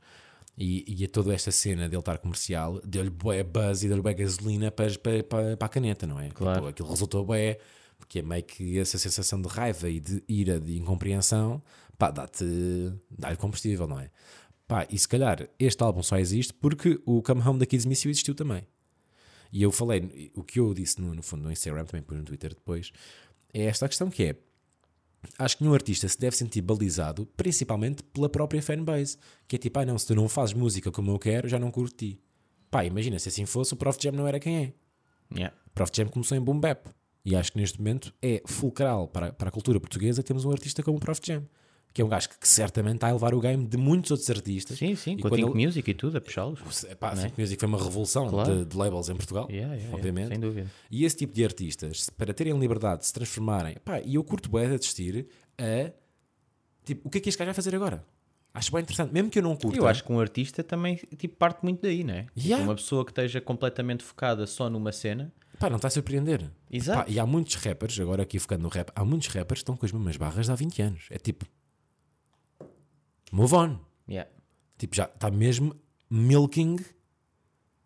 E, 0.58 0.86
e 0.88 1.04
a 1.04 1.10
toda 1.10 1.34
esta 1.34 1.52
cena 1.52 1.90
dele 1.90 2.00
estar 2.00 2.18
comercial 2.18 2.80
deu-lhe 2.86 3.10
bué 3.10 3.44
buzz 3.44 3.84
e 3.84 3.90
deu-lhe 3.90 4.02
bué 4.02 4.14
gasolina 4.14 4.72
para, 4.72 4.90
para, 5.00 5.24
para, 5.24 5.58
para 5.58 5.66
a 5.66 5.70
caneta, 5.70 6.08
não 6.08 6.18
é? 6.18 6.30
Claro. 6.30 6.60
Tipo, 6.60 6.68
aquilo 6.70 6.90
resultou 6.90 7.26
bué, 7.26 7.60
porque 7.98 8.20
é 8.20 8.22
meio 8.22 8.42
que 8.44 8.80
essa 8.80 8.98
sensação 8.98 9.42
de 9.42 9.50
raiva 9.50 9.90
e 9.90 10.00
de 10.00 10.24
ira, 10.30 10.62
de 10.62 10.78
incompreensão, 10.78 11.62
pá, 11.98 12.10
dá-te, 12.10 12.46
dá-lhe 13.10 13.36
combustível, 13.36 13.86
não 13.88 14.00
é? 14.00 14.10
Pá, 14.66 14.88
e 14.90 14.98
se 14.98 15.10
calhar 15.10 15.46
este 15.60 15.84
álbum 15.84 16.02
só 16.02 16.18
existe 16.18 16.54
porque 16.54 17.02
o 17.06 17.22
Come 17.22 17.42
Home 17.42 17.60
da 17.60 17.66
Kids 17.66 17.86
Miss 17.86 18.06
You 18.06 18.12
existiu 18.12 18.34
também. 18.34 18.66
E 19.52 19.62
eu 19.62 19.74
falei, 19.74 20.32
o 20.34 20.42
que 20.42 20.58
eu 20.58 20.74
disse 20.74 21.02
no, 21.02 21.14
no 21.14 21.22
fundo 21.22 21.44
no 21.44 21.52
Instagram, 21.52 21.84
também 21.84 22.02
pus 22.02 22.18
no 22.18 22.24
Twitter 22.24 22.54
depois, 22.54 22.94
é 23.54 23.66
esta 23.66 23.90
questão 23.90 24.10
que 24.10 24.24
é, 24.24 24.36
acho 25.38 25.58
que 25.58 25.64
nenhum 25.64 25.74
artista 25.74 26.08
se 26.08 26.20
deve 26.20 26.36
sentir 26.36 26.62
balizado, 26.62 27.26
principalmente 27.38 28.04
pela 28.04 28.30
própria 28.30 28.62
fanbase, 28.62 29.18
que 29.48 29.56
é 29.56 29.60
tipo, 29.60 29.80
ah 29.80 29.86
não, 29.86 29.98
se 29.98 30.08
tu 30.08 30.16
não 30.16 30.28
fazes 30.28 30.54
música 30.54 30.92
como 30.92 31.12
eu 31.12 31.20
quero, 31.20 31.48
já 31.48 31.60
não 31.60 31.72
curto 31.72 31.96
ti. 31.96 32.20
Pá, 32.70 32.86
imagina, 32.86 33.20
se 33.20 33.30
assim 33.30 33.46
fosse, 33.46 33.74
o 33.74 33.78
Prof 33.78 33.98
Jam 34.02 34.14
não 34.14 34.28
era 34.28 34.40
quem 34.40 34.58
é. 34.58 34.74
Yeah. 35.34 35.56
O 35.68 35.70
Prof 35.72 35.92
Jam 35.94 36.08
começou 36.08 36.38
em 36.38 36.42
boom 36.42 36.60
bap. 36.60 36.90
E 37.24 37.36
acho 37.36 37.52
que 37.52 37.60
neste 37.60 37.78
momento 37.78 38.14
é 38.22 38.42
fulcral 38.46 39.08
para, 39.08 39.32
para 39.32 39.50
a 39.50 39.52
cultura 39.52 39.80
portuguesa 39.80 40.24
temos 40.24 40.44
um 40.44 40.52
artista 40.52 40.82
como 40.82 40.98
o 40.98 41.00
Prof 41.00 41.22
Jam, 41.24 41.46
que 41.94 42.02
é 42.02 42.06
um 42.06 42.08
gajo 42.08 42.30
que, 42.30 42.40
que 42.40 42.48
certamente 42.48 42.96
está 42.96 43.08
a 43.08 43.10
elevar 43.10 43.34
o 43.34 43.40
game 43.42 43.66
de 43.68 43.76
muitos 43.78 44.12
outros 44.12 44.30
artistas. 44.30 44.78
Sim, 44.78 44.96
sim, 44.96 45.14
E 45.14 45.22
com 45.22 45.28
a 45.28 45.32
Think 45.32 45.50
ele- 45.52 45.66
Music 45.66 45.92
e 45.92 45.94
tudo, 45.94 46.18
a 46.18 46.22
puxá-los. 46.22 46.60
Pá, 47.00 47.14
Não 47.16 47.22
é? 47.22 47.26
Think 47.26 47.40
Music 47.42 47.60
foi 47.60 47.68
uma 47.68 47.78
revolução 47.84 48.30
Claro. 48.30 48.58
de, 48.60 48.66
de 48.66 48.78
labels 48.78 49.10
em 49.10 49.16
Portugal, 49.16 49.48
Yeah, 49.50 49.74
yeah, 49.74 49.76
yeah, 49.84 49.96
obviamente. 49.96 50.30
sem 50.30 50.40
dúvida. 50.40 50.72
E 50.90 51.04
esse 51.04 51.18
tipo 51.18 51.34
de 51.34 51.44
artistas, 51.44 52.10
para 52.10 52.34
terem 52.34 52.58
liberdade 52.58 53.02
de 53.02 53.08
se 53.08 53.14
transformarem, 53.14 53.76
pá, 53.84 54.00
e 54.00 54.16
eu 54.16 54.24
curto 54.24 54.50
bem 54.50 54.68
de 54.70 54.76
assistir 54.76 55.28
a 55.58 55.92
tipo, 56.86 57.08
o 57.08 57.12
que 57.12 57.18
é 57.18 57.22
que 57.22 57.30
este 57.30 57.38
gajo 57.40 57.48
vai 57.48 57.54
fazer 57.56 57.76
agora? 57.76 58.04
Acho 58.54 58.72
bem 58.74 58.82
interessante, 58.82 59.14
mesmo 59.14 59.30
que 59.30 59.40
eu 59.40 59.44
não 59.44 59.56
curta. 59.56 59.78
Eu 59.78 59.88
acho 59.88 60.04
que 60.04 60.12
um 60.12 60.20
artista 60.20 60.62
também 60.62 60.96
tipo, 61.18 61.36
parte 61.38 61.64
muito 61.64 61.82
daí, 61.82 62.04
não 62.04 62.14
é? 62.14 62.24
Tipo, 62.24 62.40
Yeah. 62.40 62.66
uma 62.66 62.76
pessoa 62.76 63.06
que 63.06 63.12
esteja 63.12 63.40
completamente 63.40 64.04
focada 64.04 64.46
só 64.46 64.70
numa 64.70 64.92
cena. 64.92 65.32
Pá, 65.58 65.70
não 65.70 65.78
está 65.78 65.88
a 65.88 65.92
surpreender. 65.92 66.50
Exato. 66.70 67.06
Pá, 67.06 67.10
e 67.10 67.18
há 67.20 67.26
muitos 67.26 67.56
rappers, 67.56 67.98
agora 68.00 68.24
aqui 68.24 68.40
focando 68.40 68.64
no 68.64 68.70
rap, 68.70 68.92
há 68.94 69.06
muitos 69.06 69.28
rappers 69.30 69.60
que 69.60 69.64
estão 69.64 69.78
com 69.78 69.86
as 69.86 69.92
mesmas 69.92 70.18
barras 70.18 70.48
de 70.48 70.52
há 70.52 70.56
20 70.56 70.82
anos. 70.82 71.04
É 71.10 71.18
tipo, 71.18 71.46
move 73.32 73.56
on. 73.56 73.80
Yeah. 74.08 74.30
Tipo, 74.78 74.96
já 74.96 75.06
está 75.06 75.32
mesmo 75.32 75.76
milking 76.10 76.78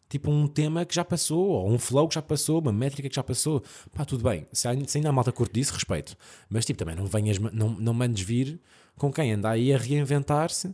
tipo 0.09 0.31
um 0.31 0.47
tema 0.47 0.85
que 0.85 0.95
já 0.95 1.03
passou, 1.03 1.47
ou 1.49 1.69
um 1.69 1.77
flow 1.77 2.07
que 2.07 2.15
já 2.15 2.21
passou, 2.21 2.59
uma 2.59 2.71
métrica 2.71 3.09
que 3.09 3.15
já 3.15 3.23
passou. 3.23 3.63
Pá, 3.93 4.05
tudo 4.05 4.23
bem. 4.23 4.47
Se 4.51 4.67
ainda, 4.67 5.09
há 5.09 5.11
malta 5.11 5.31
curto 5.31 5.53
disso, 5.53 5.73
respeito. 5.73 6.15
Mas 6.49 6.65
tipo, 6.65 6.79
também 6.79 6.95
não 6.95 7.05
venhas, 7.05 7.37
não, 7.37 7.69
não 7.69 7.93
mandes 7.93 8.25
vir 8.25 8.59
com 8.95 9.11
quem 9.11 9.33
anda 9.33 9.49
aí 9.49 9.73
a 9.73 9.77
reinventar-se 9.77 10.69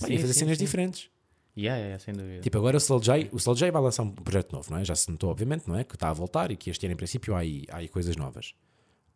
pá, 0.00 0.08
e 0.08 0.16
a 0.16 0.20
fazer 0.20 0.32
sim, 0.32 0.40
cenas 0.40 0.58
sim. 0.58 0.64
diferentes. 0.64 1.10
Yeah, 1.56 1.80
yeah, 1.80 1.98
sem 2.02 2.14
dúvida. 2.14 2.40
Tipo, 2.40 2.58
agora 2.58 2.76
o 2.76 2.78
Slow 2.78 3.00
J, 3.00 3.28
o 3.30 3.36
Slow 3.36 3.54
J 3.54 3.70
vai 3.70 3.82
lançar 3.82 4.02
um 4.02 4.10
projeto 4.10 4.52
novo, 4.52 4.70
não 4.70 4.78
é? 4.78 4.84
Já 4.84 4.96
se 4.96 5.10
notou, 5.10 5.30
obviamente, 5.30 5.68
não 5.68 5.76
é? 5.76 5.84
Que 5.84 5.94
está 5.94 6.08
a 6.08 6.12
voltar 6.12 6.50
e 6.50 6.56
que 6.56 6.70
este 6.70 6.86
ano, 6.86 6.94
em 6.94 6.96
princípio, 6.96 7.34
há 7.34 7.40
aí, 7.40 7.64
há 7.70 7.76
aí 7.76 7.88
coisas 7.88 8.16
novas. 8.16 8.54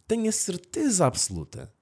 Tenho 0.06 0.28
a 0.28 0.32
certeza 0.32 1.06
absoluta 1.06 1.72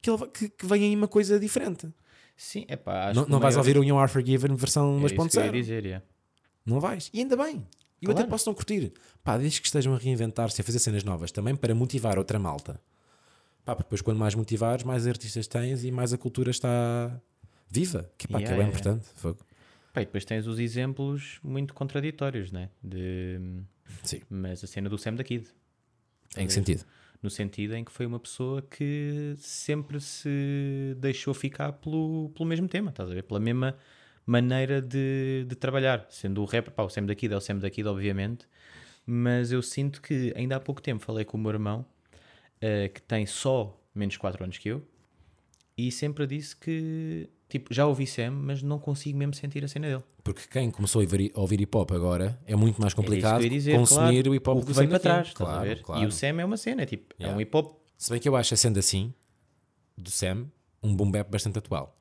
que, 0.00 0.10
ele 0.10 0.26
que, 0.28 0.48
que 0.50 0.66
vem 0.66 0.84
aí 0.84 0.94
uma 0.94 1.08
coisa 1.08 1.40
diferente. 1.40 1.88
Sim, 2.36 2.64
é 2.68 2.76
pá. 2.76 3.12
Não, 3.14 3.26
não 3.26 3.40
vais 3.40 3.56
ouvir 3.56 3.78
o 3.78 3.84
You 3.84 3.96
Are 3.98 4.10
Forgiven 4.10 4.54
versão 4.54 5.00
É 5.02 5.06
isso 5.06 5.14
que 5.14 5.20
eu 5.38 5.42
ia 5.44 5.50
2.0. 5.50 5.52
dizer, 5.52 5.84
yeah. 5.84 6.04
Não 6.64 6.80
vais. 6.80 7.10
E 7.12 7.20
ainda 7.20 7.36
bem. 7.36 7.66
Eu 8.02 8.06
Claro. 8.10 8.20
até 8.20 8.28
posso 8.30 8.48
não 8.48 8.54
curtir. 8.54 8.92
Pá, 9.24 9.38
desde 9.38 9.60
que 9.60 9.66
estejam 9.66 9.94
a 9.94 9.98
reinventar-se, 9.98 10.60
a 10.60 10.64
fazer 10.64 10.78
cenas 10.78 11.02
novas, 11.02 11.32
também 11.32 11.56
para 11.56 11.74
motivar 11.74 12.18
outra 12.18 12.38
malta. 12.38 12.78
Pá, 13.64 13.74
porque 13.74 13.84
depois 13.86 14.02
quando 14.02 14.18
mais 14.18 14.34
motivares, 14.34 14.84
mais 14.84 15.06
artistas 15.06 15.46
tens 15.46 15.82
e 15.82 15.90
mais 15.90 16.12
a 16.12 16.18
cultura 16.18 16.50
está 16.50 17.18
viva. 17.70 18.08
Que, 18.18 18.28
pá, 18.28 18.38
que 18.38 18.44
é 18.44 18.48
Yeah, 18.48 18.56
bem 18.62 18.66
yeah, 18.66 18.68
importante. 18.68 19.06
Fogo. 19.18 19.38
Pá, 19.94 20.02
e 20.02 20.04
depois 20.04 20.24
tens 20.26 20.46
os 20.46 20.58
exemplos 20.58 21.38
muito 21.42 21.72
contraditórios, 21.72 22.52
né? 22.52 22.68
De... 22.84 23.40
Sim. 24.02 24.20
Mas 24.28 24.62
a 24.62 24.66
cena 24.66 24.90
do 24.90 24.98
Sam 24.98 25.14
da 25.14 25.24
Kid. 25.24 25.46
Em 26.36 26.46
que 26.46 26.52
sentido? 26.52 26.84
No 27.26 27.30
sentido 27.30 27.74
em 27.74 27.82
que 27.82 27.90
foi 27.90 28.06
uma 28.06 28.20
pessoa 28.20 28.62
que 28.62 29.34
sempre 29.36 30.00
se 30.00 30.94
deixou 30.96 31.34
ficar 31.34 31.72
pelo, 31.72 32.30
pelo 32.32 32.48
mesmo 32.48 32.68
tema, 32.68 32.90
estás 32.90 33.10
a 33.10 33.14
ver? 33.14 33.24
Pela 33.24 33.40
mesma 33.40 33.76
maneira 34.24 34.80
de, 34.80 35.44
de 35.44 35.56
trabalhar. 35.56 36.06
Sendo 36.08 36.40
o 36.40 36.44
rapper, 36.44 36.72
pá, 36.72 36.84
o 36.84 36.88
Sam 36.88 37.04
da 37.04 37.16
Kid 37.16 37.34
é 37.34 37.36
o 37.36 37.40
Sam 37.40 37.58
da 37.58 37.68
Kid, 37.68 37.88
obviamente, 37.88 38.46
mas 39.04 39.50
eu 39.50 39.60
sinto 39.60 40.00
que 40.00 40.32
ainda 40.36 40.54
há 40.54 40.60
pouco 40.60 40.80
tempo 40.80 41.02
falei 41.02 41.24
com 41.24 41.36
o 41.36 41.40
meu 41.40 41.50
irmão, 41.50 41.84
eh, 42.60 42.90
que 42.90 43.02
tem 43.02 43.26
só 43.26 43.76
menos 43.92 44.16
4 44.16 44.44
anos 44.44 44.58
que 44.58 44.68
eu, 44.68 44.86
e 45.76 45.92
sempre 45.92 46.26
disse 46.26 46.56
que, 46.56 47.28
tipo, 47.48 47.72
já 47.72 47.86
ouvi 47.86 48.06
Sam, 48.06 48.30
mas 48.30 48.62
não 48.62 48.78
consigo 48.78 49.18
mesmo 49.18 49.34
sentir 49.34 49.64
a 49.64 49.68
cena 49.68 49.88
dele. 49.88 50.04
Porque 50.24 50.42
quem 50.50 50.70
começou 50.70 51.00
a 51.00 51.04
ouvir, 51.04 51.32
a 51.34 51.62
hip 51.62 51.76
hop 51.76 51.92
agora 51.92 52.40
é 52.46 52.56
muito 52.56 52.80
mais 52.80 52.92
É 52.92 52.96
complicado 52.96 53.42
ia 53.42 53.50
dizer, 53.50 53.76
consumir 53.76 54.22
claro, 54.22 54.30
o 54.30 54.34
hip 54.34 54.50
hop 54.50 54.62
o 54.62 54.66
que 54.66 54.72
vem 54.72 54.88
para 54.88 54.98
trás, 54.98 55.28
a 55.28 55.32
Claro, 55.34 55.82
claro. 55.82 56.02
E 56.02 56.06
o 56.06 56.10
Sam 56.12 56.40
é 56.40 56.44
uma 56.44 56.56
cena, 56.56 56.82
é 56.82 56.86
tipo, 56.86 57.14
Yeah. 57.20 57.34
é 57.34 57.36
um 57.36 57.40
hip 57.40 57.56
hop 57.56 57.78
Se 57.96 58.10
bem 58.10 58.20
que 58.20 58.28
eu 58.28 58.34
acho, 58.36 58.56
sendo 58.56 58.78
assim, 58.78 59.12
do 59.96 60.10
Sam, 60.10 60.46
um 60.82 60.94
boom 60.94 61.10
bap 61.10 61.30
bastante 61.30 61.58
atual. 61.58 61.95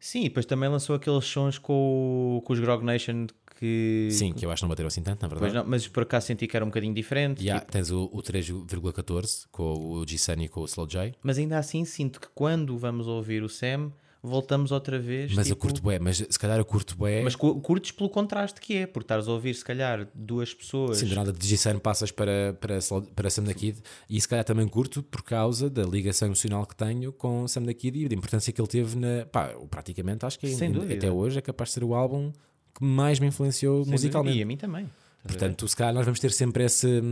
Sim, 0.00 0.22
depois 0.24 0.46
também 0.46 0.68
lançou 0.68 0.96
aqueles 0.96 1.24
sons 1.26 1.58
com, 1.58 2.42
com 2.44 2.52
os 2.54 2.58
Grog 2.58 2.82
Nation 2.82 3.26
que. 3.58 4.08
Sim, 4.10 4.32
que 4.32 4.46
eu 4.46 4.50
acho 4.50 4.60
que 4.60 4.64
não 4.64 4.68
bateram 4.70 4.86
assim 4.88 5.02
tanto, 5.02 5.20
na 5.20 5.28
verdade. 5.28 5.54
não, 5.54 5.64
mas 5.66 5.86
por 5.86 6.02
acaso 6.04 6.26
senti 6.28 6.46
que 6.46 6.56
era 6.56 6.64
um 6.64 6.68
bocadinho 6.68 6.94
diferente. 6.94 7.48
Há- 7.50 7.60
tipo, 7.60 7.70
tens 7.70 7.90
o, 7.90 8.04
o 8.10 8.22
3,14 8.22 9.46
com 9.52 9.74
o 9.92 10.06
G-Sunny 10.08 10.46
e 10.46 10.48
com 10.48 10.62
o 10.62 10.64
Slow 10.64 10.86
J. 10.88 11.14
mas 11.22 11.36
ainda 11.36 11.58
assim 11.58 11.84
sinto 11.84 12.18
que 12.20 12.28
quando 12.34 12.78
vamos 12.78 13.06
ouvir 13.06 13.42
o 13.42 13.48
Sam, 13.48 13.92
voltamos 14.22 14.70
outra 14.70 14.98
vez. 14.98 15.32
Mas 15.34 15.48
eu 15.48 15.54
tipo, 15.54 15.66
curto 15.66 15.82
bué, 15.82 15.98
mas 15.98 16.18
se 16.18 16.38
calhar 16.38 16.58
eu 16.58 16.64
curto 16.64 16.96
bué. 16.96 17.22
Mas 17.22 17.34
cu- 17.36 17.60
curtes 17.60 17.90
pelo 17.92 18.08
contraste 18.10 18.60
que 18.60 18.76
é, 18.76 18.86
porque 18.86 19.04
estares 19.04 19.26
a 19.28 19.32
ouvir, 19.32 19.54
se 19.54 19.64
calhar, 19.64 20.06
duas 20.14 20.52
pessoas. 20.52 20.98
Sim, 20.98 21.06
de 21.06 21.14
nada 21.14 21.32
de 21.32 21.80
passas 21.82 22.10
para, 22.10 22.56
para, 22.60 22.78
para 23.14 23.30
Sam 23.30 23.44
da 23.44 23.54
Kid 23.54 23.78
e 24.08 24.20
se 24.20 24.28
calhar 24.28 24.44
também 24.44 24.66
curto 24.68 25.02
por 25.02 25.22
causa 25.22 25.70
da 25.70 25.82
ligação 25.84 26.28
emocional 26.28 26.66
que 26.66 26.76
tenho 26.76 27.12
com 27.12 27.46
Sam 27.48 27.62
da 27.62 27.72
Kid 27.74 27.98
e 28.04 28.08
da 28.08 28.14
importância 28.14 28.52
que 28.52 28.60
ele 28.60 28.68
teve 28.68 28.96
na. 28.98 29.26
Pá, 29.26 29.50
eu 29.52 29.66
praticamente 29.66 30.24
acho 30.26 30.38
que 30.38 30.46
ainda- 30.46 30.92
até 30.94 31.10
hoje 31.10 31.38
é 31.38 31.42
capaz 31.42 31.70
de 31.70 31.74
ser 31.74 31.84
o 31.84 31.94
álbum 31.94 32.30
que 32.74 32.84
mais 32.84 33.18
me 33.18 33.26
influenciou 33.26 33.82
sem 33.84 33.92
musicalmente. 33.92 34.32
dúvida, 34.34 34.40
E 34.40 34.42
a 34.42 34.46
mim 34.46 34.56
também. 34.56 34.82
estás? 34.84 35.00
Portanto, 35.26 35.66
se 35.68 35.76
calhar 35.76 35.92
nós 35.94 36.04
vamos 36.04 36.20
ter 36.20 36.30
sempre 36.32 36.64
esse, 36.64 37.02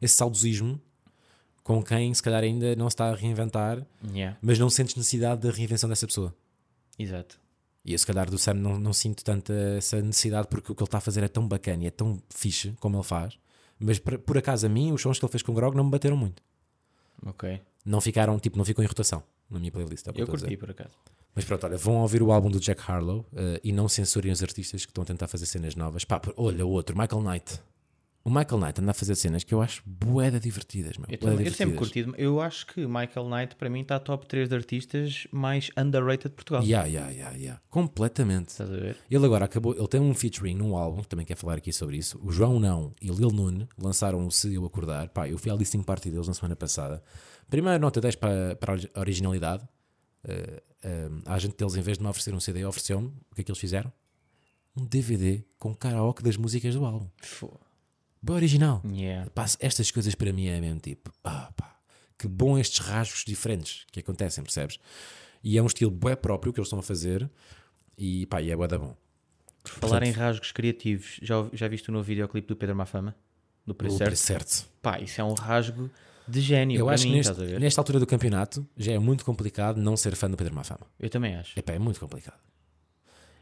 esse 0.00 0.14
saudosismo 0.14 0.80
com 1.62 1.82
quem 1.82 2.14
se 2.14 2.22
calhar 2.22 2.42
ainda 2.42 2.74
não 2.76 2.88
se 2.88 2.94
está 2.94 3.10
a 3.10 3.14
reinventar, 3.14 3.86
Yeah, 4.10 4.38
mas 4.40 4.58
não 4.58 4.70
sentes 4.70 4.94
necessidade 4.94 5.42
da 5.42 5.50
reinvenção 5.50 5.88
dessa 5.88 6.06
pessoa. 6.06 6.34
Exato. 6.98 7.40
E 7.84 7.92
eu, 7.92 7.98
se 7.98 8.06
calhar, 8.06 8.30
do 8.30 8.36
Sam 8.36 8.54
não, 8.54 8.78
não 8.78 8.92
sinto 8.92 9.24
tanta 9.24 9.52
essa 9.78 10.02
necessidade 10.02 10.48
porque 10.48 10.72
o 10.72 10.74
que 10.74 10.82
ele 10.82 10.88
está 10.88 10.98
a 10.98 11.00
fazer 11.00 11.22
é 11.22 11.28
tão 11.28 11.46
bacana 11.46 11.84
e 11.84 11.86
é 11.86 11.90
tão 11.90 12.20
fixe 12.28 12.74
como 12.80 12.96
ele 12.96 13.04
faz. 13.04 13.38
Mas 13.78 13.98
por, 13.98 14.18
por 14.18 14.36
acaso 14.36 14.66
a 14.66 14.68
mim, 14.68 14.92
os 14.92 15.00
sons 15.00 15.18
que 15.18 15.24
ele 15.24 15.30
fez 15.30 15.42
com 15.42 15.52
o 15.52 15.54
Grog 15.54 15.76
não 15.76 15.84
me 15.84 15.90
bateram 15.90 16.16
muito. 16.16 16.42
Ok. 17.24 17.60
Não 17.84 18.00
ficaram, 18.00 18.38
tipo, 18.38 18.58
não 18.58 18.64
ficam 18.64 18.84
em 18.84 18.86
rotação 18.86 19.22
na 19.48 19.58
minha 19.58 19.72
playlist. 19.72 20.06
é 20.06 20.12
Eu 20.14 20.26
curti 20.26 20.56
por 20.56 20.70
acaso. 20.70 20.90
Mas 21.34 21.44
pronto, 21.44 21.64
olha, 21.64 21.76
vão 21.76 21.96
ouvir 21.96 22.22
o 22.22 22.32
álbum 22.32 22.50
do 22.50 22.58
Jack 22.58 22.82
Harlow 22.90 23.24
eh, 23.34 23.60
e 23.62 23.72
não 23.72 23.88
censurem 23.88 24.32
os 24.32 24.42
artistas 24.42 24.84
que 24.84 24.90
estão 24.90 25.02
a 25.02 25.06
tentar 25.06 25.28
fazer 25.28 25.46
cenas 25.46 25.76
novas. 25.76 26.04
Pá, 26.04 26.20
olha, 26.36 26.66
o 26.66 26.70
outro, 26.70 26.98
Michael 26.98 27.22
Knight. 27.22 27.60
O 28.28 28.30
Michael 28.30 28.60
Knight 28.60 28.80
anda 28.82 28.90
a 28.90 28.94
fazer 28.94 29.14
cenas 29.14 29.42
que 29.42 29.54
eu 29.54 29.62
acho 29.62 29.82
boeda 29.86 30.38
divertidas, 30.38 30.98
meu. 30.98 31.06
Eu, 31.08 31.16
também- 31.16 31.46
eu 31.46 31.52
sempre 31.52 31.72
divertidas. 31.72 32.06
curti. 32.12 32.22
Eu 32.22 32.40
acho 32.42 32.66
que 32.66 32.86
Michael 32.86 33.26
Knight, 33.30 33.56
para 33.56 33.70
mim, 33.70 33.80
está 33.80 33.98
top 33.98 34.26
3 34.26 34.48
de 34.50 34.54
artistas 34.54 35.26
mais 35.32 35.70
underrated 35.78 36.28
de 36.28 36.34
Portugal. 36.34 36.62
Yeah, 36.62 36.86
yeah, 36.86 37.10
yeah, 37.10 37.36
yeah. 37.36 37.62
Completamente. 37.70 38.48
Estás 38.50 38.70
a 38.70 38.76
ver? 38.76 38.96
Ele 39.10 39.24
agora 39.24 39.46
acabou, 39.46 39.74
ele 39.74 39.88
tem 39.88 39.98
um 40.00 40.12
featuring 40.14 40.54
num 40.56 40.76
álbum, 40.76 41.02
também 41.04 41.24
quer 41.24 41.36
falar 41.36 41.54
aqui 41.54 41.72
sobre 41.72 41.96
isso. 41.96 42.20
O 42.22 42.30
João 42.30 42.60
Não 42.60 42.94
e 43.00 43.08
Lil 43.08 43.30
Nun 43.30 43.66
lançaram 43.78 44.26
o 44.26 44.30
Se 44.30 44.52
Eu 44.52 44.66
Acordar. 44.66 45.08
Pá, 45.08 45.26
eu 45.26 45.38
fui 45.38 45.50
à 45.50 45.54
listening 45.54 45.82
party 45.82 46.10
deles 46.10 46.28
na 46.28 46.34
semana 46.34 46.54
passada. 46.54 47.02
Primeira 47.48 47.78
nota 47.78 47.98
10 47.98 48.16
para, 48.16 48.56
para 48.56 48.74
a 48.94 49.00
originalidade. 49.00 49.66
Eh, 50.24 50.62
a 51.24 51.38
gente 51.38 51.56
deles, 51.56 51.74
em 51.76 51.80
vez 51.80 51.96
de 51.96 52.04
me 52.04 52.10
oferecer 52.10 52.34
um 52.34 52.40
CD, 52.40 52.62
ofereceu-me. 52.64 53.08
O 53.30 53.34
que 53.34 53.40
é 53.40 53.44
que 53.44 53.50
eles 53.50 53.58
fizeram? 53.58 53.90
Um 54.76 54.84
DVD 54.84 55.42
com 55.58 55.74
karaoke 55.74 56.22
das 56.22 56.36
músicas 56.36 56.74
do 56.74 56.84
álbum. 56.84 57.08
Fô. 57.22 57.50
Bem 58.22 58.36
original. 58.36 58.82
Yeah. 58.84 59.30
Pá, 59.30 59.46
estas 59.60 59.90
coisas 59.90 60.14
para 60.14 60.32
mim 60.32 60.46
é 60.46 60.60
mesmo 60.60 60.80
tipo, 60.80 61.12
ah, 61.24 61.52
pá, 61.56 61.76
que 62.18 62.26
bom 62.26 62.58
estes 62.58 62.78
rasgos 62.78 63.24
diferentes 63.24 63.86
que 63.92 64.00
acontecem, 64.00 64.42
percebes? 64.42 64.78
E 65.42 65.56
é 65.56 65.62
um 65.62 65.66
estilo 65.66 65.90
bué 65.90 66.16
próprio 66.16 66.52
que 66.52 66.58
eles 66.58 66.66
estão 66.66 66.80
a 66.80 66.82
fazer 66.82 67.30
e 67.96 68.26
pá, 68.26 68.42
e 68.42 68.50
é 68.50 68.56
bué 68.56 68.66
da 68.66 68.78
bom. 68.78 68.96
Falar 69.64 70.02
em 70.02 70.10
rasgos 70.10 70.50
criativos, 70.50 71.18
já, 71.22 71.34
já 71.52 71.68
viste 71.68 71.90
o 71.90 71.92
novo 71.92 72.04
videoclipe 72.04 72.48
do 72.48 72.56
Pedro 72.56 72.74
Mafama? 72.74 73.14
Do 73.66 73.74
Preço 73.74 73.98
Certo? 74.16 74.66
Pá, 74.80 74.98
isso 74.98 75.20
é 75.20 75.24
um 75.24 75.34
rasgo 75.34 75.90
de 76.26 76.40
gênio. 76.40 76.78
Eu 76.78 76.88
acho 76.88 77.04
mim, 77.04 77.10
que 77.10 77.16
neste, 77.16 77.58
nesta 77.58 77.80
altura 77.80 77.98
do 77.98 78.06
campeonato 78.06 78.66
já 78.76 78.92
é 78.92 78.98
muito 78.98 79.24
complicado 79.24 79.78
não 79.78 79.96
ser 79.96 80.16
fã 80.16 80.30
do 80.30 80.36
Pedro 80.36 80.54
Mafama. 80.54 80.86
Eu 80.98 81.10
também 81.10 81.34
acho. 81.36 81.58
Epá, 81.58 81.72
é 81.72 81.78
muito 81.78 82.00
complicado. 82.00 82.38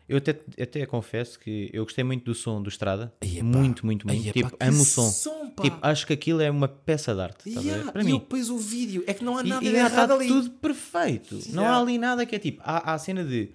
Eu 0.09 0.19
até, 0.19 0.39
até 0.61 0.87
confesso 0.87 1.37
que 1.39 1.69
eu 1.73 1.83
gostei 1.85 2.05
muito 2.05 2.25
do 2.25 2.35
som 2.35 2.63
do 2.63 2.69
Estrada. 2.69 3.13
Muito, 3.43 3.85
muito, 3.85 4.07
muito. 4.07 4.33
Tipo, 4.33 4.57
amo 4.61 4.83
o 4.83 4.85
som. 4.85 5.11
som, 5.11 5.51
tipo, 5.61 5.77
acho 5.83 6.07
que 6.07 6.13
aquilo 6.13 6.41
é 6.41 6.49
uma 6.51 6.69
peça 6.69 7.13
de 7.15 7.21
arte. 7.21 7.49
Yeah, 7.51 7.91
Para 7.91 8.03
e 8.03 8.05
mim. 8.07 8.13
depois 8.19 8.49
o 8.49 8.57
vídeo, 8.57 9.03
é 9.07 9.13
que 9.15 9.25
não 9.25 9.37
há 9.37 9.43
E, 9.43 9.49
nada 9.49 9.65
e 9.65 9.69
de 9.69 9.75
está 9.75 9.87
errado 9.97 10.13
ali. 10.13 10.29
tudo 10.29 10.51
perfeito. 10.51 11.35
Não 11.49 11.63
Yeah. 11.65 11.77
há 11.77 11.81
ali 11.81 11.99
nada 11.99 12.25
que 12.25 12.37
é 12.37 12.39
tipo. 12.39 12.63
Há, 12.65 12.93
há 12.93 12.95
a 12.95 12.99
cena 12.99 13.25
de 13.25 13.51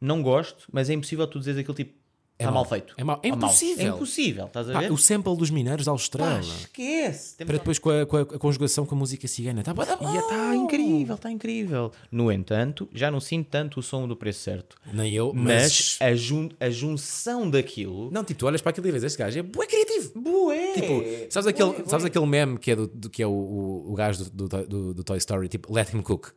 não 0.00 0.22
gosto, 0.22 0.66
mas 0.72 0.88
é 0.88 0.94
impossível 0.94 1.26
tu 1.26 1.38
dizeres 1.38 1.60
aquilo 1.60 1.74
tipo. 1.74 1.92
Está 2.38 2.52
mau. 2.52 2.54
mal 2.62 2.64
feito. 2.66 2.92
É. 2.98 3.00
É 3.00 3.04
Tá 3.04 3.04
mal. 3.04 3.20
impossível. 3.24 3.86
É 3.86 3.88
impossível, 3.96 4.44
estás 4.46 4.68
a 4.68 4.72
Pá, 4.74 4.80
ver? 4.80 4.92
o 4.92 4.98
sample 4.98 5.36
dos 5.36 5.48
mineiros 5.50 5.86
da 5.86 5.90
Pá, 5.90 5.94
Austrália. 5.94 6.40
esquece. 6.40 7.34
Temos 7.36 7.48
para 7.48 7.58
depois 7.58 7.78
com 7.78 7.88
a, 7.90 8.04
com 8.04 8.16
a- 8.18 8.20
a 8.20 8.38
conjugação 8.38 8.84
com 8.84 8.94
a 8.94 8.98
música 8.98 9.26
cigana. 9.26 9.62
Tá 9.62 9.72
bué 9.72 9.86
da 9.86 9.96
bom. 9.96 10.14
E 10.14 10.18
está 10.18 10.54
incrível, 10.54 11.14
está 11.14 11.30
incrível. 11.30 11.90
No 12.10 12.30
entanto, 12.30 12.88
já 12.92 13.10
não 13.10 13.20
sinto 13.20 13.48
tanto 13.48 13.80
o 13.80 13.82
som 13.82 14.06
do 14.06 14.14
preço 14.14 14.40
certo. 14.40 14.76
Nem 14.92 15.14
eu, 15.14 15.32
Mas, 15.34 15.96
mas. 15.98 15.98
a, 16.00 16.14
jun- 16.14 16.50
a 16.60 16.68
junção 16.68 17.48
daquilo. 17.48 18.10
Não, 18.10 18.22
tipo, 18.22 18.40
tu 18.40 18.46
olhas 18.46 18.60
para 18.60 18.70
aquilo 18.70 18.86
e 18.86 18.90
vês 18.90 19.04
este 19.04 19.18
gajo, 19.18 19.38
é 19.38 19.42
bué 19.42 19.66
criativo. 19.66 20.12
Bué! 20.20 20.72
Tipo, 20.74 21.02
sabes 21.30 21.46
aquele, 21.46 21.74
sabes 21.86 22.04
aquele 22.04 22.26
meme 22.26 22.58
que 22.58 22.70
é, 22.70 22.76
do, 22.76 22.86
do- 22.86 23.08
que 23.08 23.22
é 23.22 23.26
o, 23.26 23.30
o, 23.30 23.92
o 23.92 23.94
gajo 23.94 24.24
do, 24.30 24.46
do, 24.46 24.66
do- 24.66 24.94
do 24.94 25.04
Toy 25.04 25.16
Story, 25.18 25.48
tipo, 25.48 25.72
let 25.72 25.92
him 25.94 26.02
cook. 26.02 26.32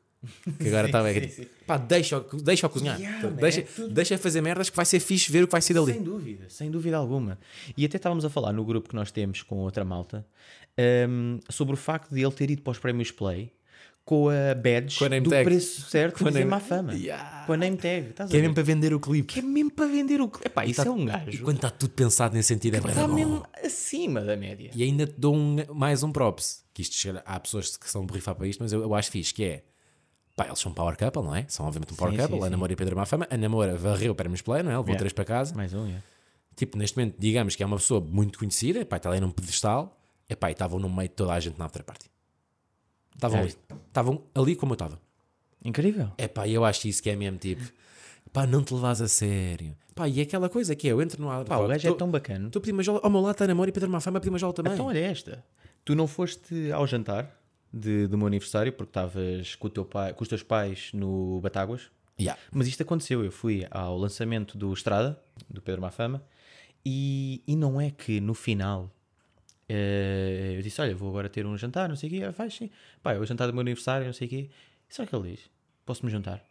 Que 0.59 0.67
agora 0.67 1.03
bem. 1.03 1.29
sim. 1.29 1.45
Pá, 1.65 1.77
deixa-o 1.77 2.21
deixa 2.41 2.67
cozinhar. 2.67 2.97
Yeah, 2.99 3.17
Então, 3.19 3.31
man, 3.31 3.37
deixa, 3.37 3.59
é 3.61 3.63
tudo- 3.63 3.93
deixa 3.93 4.17
fazer 4.17 4.41
merdas 4.41 4.69
que 4.69 4.75
vai 4.75 4.85
ser 4.85 4.99
fixe 4.99 5.31
ver 5.31 5.43
o 5.43 5.47
que 5.47 5.51
vai 5.53 5.61
sair 5.61 5.75
dali. 5.75 5.93
Sem 5.93 6.03
dúvida, 6.03 6.45
sem 6.49 6.69
dúvida 6.71 6.97
alguma. 6.97 7.39
E 7.77 7.85
até 7.85 7.97
estávamos 7.97 8.25
a 8.25 8.29
falar 8.29 8.51
no 8.51 8.65
grupo 8.65 8.89
que 8.89 8.95
nós 8.95 9.11
temos 9.11 9.41
com 9.41 9.55
outra 9.57 9.85
malta 9.85 10.25
hum, 11.09 11.39
sobre 11.49 11.73
o 11.73 11.77
facto 11.77 12.13
de 12.13 12.21
ele 12.21 12.31
ter 12.31 12.49
ido 12.51 12.61
para 12.61 12.71
os 12.71 12.79
prémios 12.79 13.11
Play 13.11 13.51
com 14.03 14.27
a 14.29 14.55
badge 14.55 14.97
Com 14.97 15.05
a 15.05 15.19
do 15.19 15.29
tag. 15.29 15.43
preço 15.45 15.81
certo 15.89 16.17
Com 16.17 16.27
a 16.27 16.31
de 16.31 16.39
name- 16.39 16.49
má 16.49 16.59
fama. 16.59 16.93
Yeah. 16.95 17.43
Com 17.45 17.53
a 17.53 17.57
name 17.57 17.77
tag. 17.77 18.09
Estás 18.09 18.31
Que 18.31 18.37
é 18.37 18.41
mesmo 18.41 18.55
para 18.55 18.63
vender 18.63 18.91
o 18.93 18.99
clipe. 18.99 19.33
Que 19.33 19.39
é 19.39 19.43
mesmo 19.43 19.69
para 19.71 19.85
vender 19.87 20.19
o. 20.19 20.25
Epá, 20.43 20.65
isso 20.65 20.81
é 20.81 20.89
um 20.89 21.03
E 21.03 21.05
gajo. 21.05 21.43
quando 21.43 21.57
está 21.57 21.69
tudo 21.69 21.91
pensado 21.93 22.33
nesse 22.35 22.47
sentido, 22.47 22.75
é 22.75 22.77
Está 22.79 23.07
mesmo 23.07 23.45
acima 23.63 24.21
da 24.21 24.35
média. 24.35 24.71
E 24.73 24.81
ainda 24.83 25.05
te 25.05 25.13
dou 25.17 25.35
um- 25.35 25.57
mais 25.73 26.01
um 26.01 26.11
props. 26.11 26.63
Que 26.73 26.81
isto 26.81 26.97
há 27.23 27.39
pessoas 27.39 27.77
que 27.77 27.87
são 27.89 28.03
borrifar 28.05 28.33
para 28.35 28.47
isto, 28.47 28.61
mas 28.63 28.71
eu, 28.73 28.81
eu 28.81 28.95
acho 28.95 29.11
fixe, 29.11 29.31
que 29.33 29.43
é. 29.43 29.63
Pá, 30.39 30.45
eles 30.47 30.59
são 30.59 30.71
power 30.73 30.97
couple, 30.97 31.21
não 31.21 31.35
é? 31.35 31.45
São 31.49 31.65
obviamente 31.65 31.91
um 31.91 31.95
power 31.97 32.13
Sim, 32.13 32.17
couple. 32.19 32.35
sim, 32.37 32.41
a 32.43 32.45
sim. 32.45 32.51
Namora 32.51 32.71
e 32.71 32.75
Pedro 32.77 32.95
Mafama. 32.95 33.27
A 33.29 33.35
Namora 33.37 33.75
varreu 33.77 34.15
para 34.15 34.29
Play, 34.29 34.63
não 34.63 34.71
é? 34.71 34.77
Levou 34.77 34.85
Yeah. 34.85 34.97
três 34.99 35.11
para 35.13 35.25
casa. 35.25 35.53
Mais 35.53 35.73
um, 35.73 35.85
é. 35.87 36.01
Tipo, 36.55 36.77
neste 36.77 36.97
momento, 36.97 37.15
digamos 37.19 37.55
que 37.57 37.63
é 37.63 37.65
uma 37.65 37.75
pessoa 37.75 37.99
muito 37.99 38.39
conhecida. 38.39 38.85
Pá, 38.85 38.95
está 38.97 39.09
ali 39.09 39.19
num 39.19 39.31
pedestal. 39.31 39.97
E 40.29 40.33
estavam 40.51 40.79
no 40.79 40.89
meio 40.89 41.09
de 41.09 41.15
toda 41.15 41.33
a 41.33 41.39
gente 41.39 41.57
na 41.59 41.65
after 41.65 41.83
party. 41.83 42.09
Estavam 43.15 43.39
É. 43.39 43.41
ali. 43.41 43.55
Estavam 43.87 44.23
ali 44.33 44.55
como 44.55 44.71
eu 44.71 44.75
estava. 44.75 44.99
Incrível. 45.63 46.11
Epá, 46.17 46.47
e 46.47 46.53
eu 46.53 46.63
acho 46.63 46.87
isso 46.87 47.03
que 47.03 47.09
é 47.09 47.15
mesmo 47.15 47.37
tipo. 47.37 47.63
Pá, 48.31 48.45
não 48.47 48.63
te 48.63 48.73
levas 48.73 49.01
a 49.01 49.07
sério. 49.07 49.75
Pá, 49.95 50.07
e 50.07 50.19
é 50.19 50.23
aquela 50.23 50.47
coisa 50.47 50.75
que 50.75 50.87
é, 50.87 50.91
eu 50.93 51.01
entro 51.01 51.21
no 51.21 51.27
Pá, 51.45 51.57
o 51.57 51.67
gajo 51.67 51.87
é 51.89 51.93
tão 51.93 52.09
bacana. 52.09 52.47
Estou 52.47 52.59
a 52.59 52.61
pedir 52.61 52.71
uma 52.73 52.83
jola. 52.83 52.99
Ao 53.03 53.09
meu 53.09 53.19
lado 53.21 53.31
está 53.33 53.43
a 53.43 53.47
Namora 53.47 53.69
e 53.69 53.73
Pedro 53.73 53.89
Mafama 53.89 54.17
a 54.17 54.21
pedir 54.21 54.29
uma 54.29 54.39
jola 54.39 54.53
também. 54.53 54.73
Então 54.73 54.85
olha 54.85 54.99
esta. 54.99 55.43
Tu 55.83 55.95
não 55.95 56.07
foste 56.07 56.71
ao 56.71 56.85
jantar 56.87 57.38
de, 57.73 58.07
do 58.07 58.17
meu 58.17 58.27
aniversário 58.27 58.71
porque 58.73 58.89
estavas 58.89 59.55
com, 59.55 59.67
o 59.67 59.69
teu 59.69 59.85
pai, 59.85 60.13
com 60.13 60.23
os 60.23 60.27
teus 60.27 60.43
pais 60.43 60.91
no 60.93 61.39
Batáguas. 61.41 61.89
Yeah. 62.19 62.39
Mas 62.51 62.67
isto 62.67 62.83
aconteceu. 62.83 63.23
Eu 63.23 63.31
fui 63.31 63.65
ao 63.71 63.97
lançamento 63.97 64.57
do 64.57 64.73
Estrada, 64.73 65.21
do 65.49 65.61
Pedro 65.61 65.81
Mafama, 65.81 66.23
e, 66.85 67.41
e 67.47 67.55
não 67.55 67.79
é 67.79 67.91
que 67.91 68.19
no 68.19 68.33
final 68.33 68.93
eh, 69.69 70.55
eu 70.57 70.61
disse: 70.61 70.81
Olha, 70.81 70.95
vou 70.95 71.09
agora 71.09 71.29
ter 71.29 71.45
um 71.45 71.57
jantar, 71.57 71.87
não 71.87 71.95
sei 71.95 72.09
o 72.09 72.11
quê. 72.11 72.23
Ah, 72.23 72.33
Faz 72.33 72.55
sim. 72.55 72.69
Pá, 73.03 73.13
é 73.13 73.19
o 73.19 73.25
jantar 73.25 73.47
do 73.47 73.53
meu 73.53 73.61
aniversário, 73.61 74.07
não 74.07 74.13
sei 74.13 74.27
o 74.27 74.29
quê. 74.29 74.49
E 74.89 74.93
sabe 74.93 75.07
o 75.07 75.09
que 75.09 75.15
ele 75.15 75.35
diz? 75.35 75.49
Posso-me 75.85 76.11
juntar? 76.11 76.43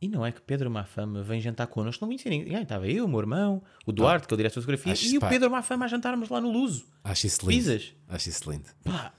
E 0.00 0.08
não 0.08 0.24
é 0.24 0.30
que 0.30 0.40
Pedro 0.42 0.70
Mafama 0.70 1.22
vem 1.22 1.40
jantar 1.40 1.66
connosco, 1.66 2.04
não 2.04 2.08
conhecia 2.08 2.30
ninguém. 2.30 2.62
Estava 2.62 2.86
eu, 2.86 3.06
o 3.06 3.08
meu 3.08 3.18
irmão, 3.18 3.62
o 3.84 3.92
Duarte, 3.92 4.28
que 4.28 4.34
é 4.34 4.34
o 4.34 4.36
diretor 4.36 4.60
de 4.60 4.66
fotografia, 4.66 5.10
e 5.10 5.16
o 5.16 5.20
pá. 5.20 5.28
Pedro 5.28 5.50
Mafama 5.50 5.86
a 5.86 5.88
jantarmos 5.88 6.28
lá 6.28 6.40
no 6.40 6.50
Luso. 6.50 6.86
Acho 7.02 7.26
isso 7.26 7.40
lindo. 7.40 7.52
Pizzas. 7.52 7.94
Acho 8.06 8.28
isso 8.28 8.50
lindo. 8.50 8.68
Pá, 8.84 9.14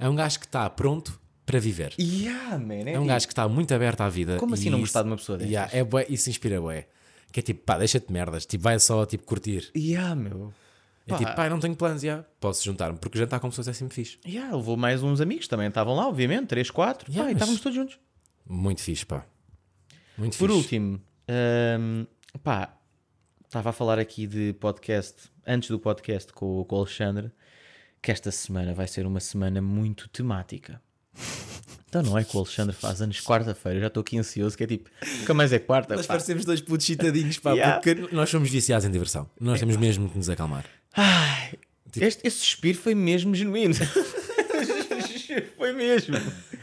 É 0.00 0.08
um 0.08 0.14
gajo 0.16 0.38
que 0.40 0.46
está 0.46 0.68
pronto 0.70 1.20
para 1.46 1.58
viver. 1.60 1.94
yeah, 1.98 2.58
man, 2.58 2.74
é, 2.74 2.80
É 2.80 2.98
um 2.98 3.02
tipo- 3.02 3.06
gajo 3.06 3.26
que 3.26 3.32
está 3.32 3.48
muito 3.48 3.74
aberto 3.74 4.00
à 4.00 4.08
vida. 4.08 4.36
Como 4.38 4.54
assim 4.54 4.68
e 4.68 4.70
não 4.70 4.78
isso- 4.78 4.86
gostar 4.86 5.02
de 5.02 5.08
uma 5.10 5.16
pessoa 5.16 5.38
destas? 5.38 5.52
Yeah, 5.52 5.76
é 5.76 5.84
bué, 5.84 6.06
isso 6.08 6.30
inspira 6.30 6.60
bué. 6.60 6.86
Que 7.32 7.40
é 7.40 7.42
tipo, 7.42 7.62
pá, 7.64 7.78
deixa-te 7.78 8.06
de 8.08 8.12
merdas. 8.12 8.44
Tipo, 8.46 8.64
vai 8.64 8.78
só 8.80 9.04
tipo 9.06 9.24
curtir. 9.24 9.70
Yeah, 9.76 10.14
meu. 10.16 10.52
É 11.06 11.10
Pá. 11.10 11.18
tipo, 11.18 11.34
pá, 11.34 11.48
não 11.48 11.58
tenho 11.60 11.74
planos, 11.76 12.02
já. 12.02 12.24
Posso 12.40 12.64
juntar-me. 12.64 12.98
Porque 12.98 13.18
jantar 13.18 13.40
com 13.40 13.48
pessoas 13.48 13.68
é 13.68 13.72
sempre 13.72 13.94
fixe. 13.94 14.18
Yeah, 14.26 14.54
levou 14.54 14.76
mais 14.76 15.02
uns 15.02 15.20
amigos 15.20 15.46
também, 15.48 15.66
estavam 15.68 15.94
lá, 15.94 16.06
obviamente, 16.08 16.46
3, 16.48 16.70
4. 16.70 17.10
Yeah, 17.10 17.24
pá, 17.26 17.30
e 17.30 17.34
mas- 17.34 17.42
estávamos 17.42 17.60
todos 17.60 17.76
juntos. 17.76 17.98
Muito 18.48 18.80
fixe, 18.82 19.04
pá. 19.06 19.24
Muito 20.18 20.36
Por 20.38 20.48
fixe. 20.48 20.58
último, 20.60 21.00
hum, 21.80 22.06
pá, 22.42 22.76
estava 23.46 23.70
a 23.70 23.72
falar 23.72 23.98
aqui 23.98 24.26
de 24.26 24.52
podcast, 24.60 25.30
antes 25.46 25.68
do 25.70 25.78
podcast 25.78 26.32
com, 26.32 26.64
com 26.64 26.76
o 26.76 26.78
Alexandre, 26.80 27.30
que 28.02 28.10
esta 28.10 28.30
semana 28.30 28.74
vai 28.74 28.86
ser 28.88 29.06
uma 29.06 29.20
semana 29.20 29.60
muito 29.60 30.08
temática. 30.08 30.80
Então 31.88 32.02
não 32.02 32.16
é 32.16 32.22
que 32.22 32.36
o 32.36 32.38
Alexandre 32.40 32.74
faz 32.74 33.02
anos 33.02 33.20
quarta-feira, 33.20 33.78
eu 33.78 33.80
já 33.82 33.86
estou 33.88 34.00
aqui 34.00 34.16
ansioso, 34.16 34.56
que 34.56 34.62
é 34.62 34.66
tipo, 34.66 34.88
nunca 35.18 35.34
mais 35.34 35.52
é 35.52 35.58
quarta. 35.58 35.96
Nós 35.96 36.06
pá. 36.06 36.14
parecemos 36.14 36.44
dois 36.44 36.60
putos 36.60 36.86
chitadinhos, 36.86 37.38
pá. 37.38 37.52
Yeah. 37.52 37.80
Porque 37.80 38.14
nós 38.14 38.30
somos 38.30 38.48
viciados 38.48 38.86
em 38.86 38.90
diversão. 38.90 39.28
Nós 39.40 39.58
temos 39.58 39.76
mesmo 39.76 40.08
que 40.08 40.16
nos 40.16 40.30
acalmar. 40.30 40.64
Ai, 40.94 41.54
Tipo- 41.90 42.06
este, 42.06 42.24
esse 42.26 42.36
suspiro 42.38 42.78
foi 42.78 42.94
mesmo 42.94 43.34
genuíno. 43.34 43.74
foi 45.56 45.72
mesmo. 45.72 46.16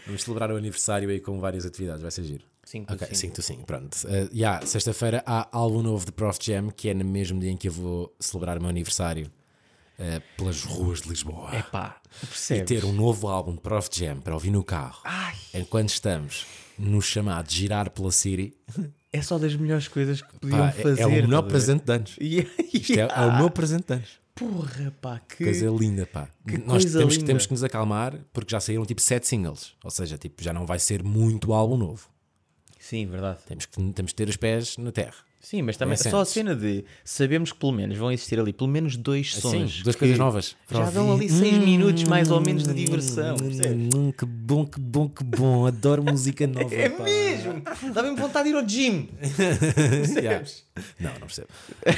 Vamos 0.06 0.24
celebrar 0.24 0.52
o 0.52 0.56
aniversário 0.56 1.10
aí 1.10 1.20
com 1.20 1.40
várias 1.40 1.66
atividades. 1.66 2.02
Vai 2.02 2.12
ser 2.12 2.24
giro. 2.24 2.44
Sim, 2.64 2.84
tu 2.86 2.94
Ok, 2.94 3.08
sim. 3.10 3.16
sim, 3.16 3.30
tu 3.30 3.42
sim, 3.42 3.58
pronto. 3.66 3.96
Uh, 4.06 4.30
yeah, 4.34 4.66
Sexta-feira 4.66 5.24
há 5.26 5.48
álbum 5.52 5.82
novo 5.82 6.06
de 6.06 6.12
Prof 6.12 6.38
Jam, 6.42 6.70
que 6.70 6.90
é 6.90 6.94
no 6.94 7.06
mesmo 7.06 7.40
dia 7.40 7.52
em 7.52 7.58
que 7.58 7.68
eu 7.68 7.72
vou 7.72 8.16
celebrar 8.20 8.58
o 8.58 8.62
meu 8.62 8.70
aniversário 8.70 9.30
uh, 10.00 10.22
pelas 10.38 10.64
ruas 10.64 11.02
de 11.02 11.10
Lisboa. 11.10 11.56
É 11.56 11.62
pá, 11.62 12.00
e 12.52 12.62
ter 12.64 12.86
um 12.86 12.91
novo 12.93 13.28
álbum 13.28 13.54
de 13.54 13.62
Prof 13.62 13.89
Jam 13.91 14.20
para 14.22 14.34
ouvir 14.34 14.52
no 14.52 14.64
carro, 14.64 15.00
Ai, 15.04 15.36
enquanto 15.54 15.89
estamos 15.89 16.45
no 16.78 17.02
chamado 17.02 17.52
Girar 17.52 17.89
pela 17.89 18.12
City, 18.12 18.54
é 19.12 19.22
só 19.22 19.38
das 19.38 19.56
melhores 19.56 19.88
coisas 19.88 20.22
que 20.22 20.34
podiam 20.39 20.60
pá, 20.60 20.72
fazer. 20.72 21.02
é, 21.02 21.06
o 21.08 21.12
melhor 21.12 21.43
presente 21.43 21.84
de 21.84 21.91
anos. 21.93 22.16
Yeah, 22.22 22.50
é, 23.14 23.22
é 23.24 23.26
o 23.26 23.38
meu 23.38 23.50
presente 23.50 23.88
de 23.88 23.93
anos. 23.93 24.10
Porra, 24.36 24.93
pá, 25.02 25.20
que. 25.20 25.43
Coisa 25.43 25.68
linda, 25.72 26.06
pá. 26.06 26.30
que 26.48 26.60
Nós 26.60 26.86
temos, 26.86 27.14
que- 27.14 27.20
linda. 27.22 27.26
temos 27.26 27.45
que 27.48 27.52
nos 27.54 27.64
acalmar 27.64 28.20
porque 28.32 28.52
já 28.52 28.60
saíram 28.60 28.86
tipo 28.86 29.02
sete 29.02 29.26
singles. 29.28 29.74
Ou 29.84 29.89
seja, 29.89 30.16
tipo, 30.18 30.43
já 30.43 30.54
não 30.54 30.64
vai 30.66 30.78
ser 30.78 31.04
muito 31.04 31.54
álbum 31.54 31.76
novo. 31.76 32.08
Sim, 32.80 33.08
verdade. 33.08 33.39
Temos 33.48 33.66
que, 33.66 33.91
temos 33.93 34.12
que 34.12 34.16
ter 34.16 34.30
os 34.30 34.38
pés 34.38 34.78
na 34.78 34.91
terra. 34.91 35.16
Sim, 35.50 35.62
mas 35.62 35.78
também 35.78 35.93
É 35.93 35.95
só 35.95 36.20
a 36.20 36.26
cena 36.26 36.54
de 36.54 36.84
sabemos 37.06 37.54
que 37.54 37.58
pelo 37.58 37.72
menos 37.72 37.98
vão 37.98 38.12
existir 38.12 38.38
ali 38.38 38.52
pelo 38.52 38.70
menos 38.70 38.98
dois 38.98 39.34
sons. 39.34 39.76
Sim, 39.78 39.82
duas 39.82 39.95
coisas 39.95 40.18
novas. 40.18 40.58
Já 40.70 40.89
dão 40.89 41.14
ali 41.14 41.30
seis 41.30 41.58
minutos 41.58 42.04
mais 42.04 42.30
ou 42.30 42.41
menos 42.41 42.64
de 42.64 42.74
diversão. 42.74 43.38
percebes? 43.38 43.95
Hum, 43.95 44.12
que 44.12 44.26
bom, 44.26 44.66
que 44.66 44.78
bom, 44.78 45.08
que 45.08 45.24
bom. 45.24 45.66
Adoro 45.66 46.04
música 46.04 46.45
nova. 46.52 46.76
É 46.76 46.89
pá. 46.89 47.02
mesmo! 47.02 47.62
Dá 47.93 48.04
mesmo 48.04 48.18
vontade 48.18 48.50
de 48.50 48.56
ir 48.56 48.58
ao 48.58 48.66
gym. 48.68 49.08
Yeah. 50.22 50.45
Não, 51.00 51.14
não 51.14 51.20
percebo. 51.22 51.48
É. 51.86 51.95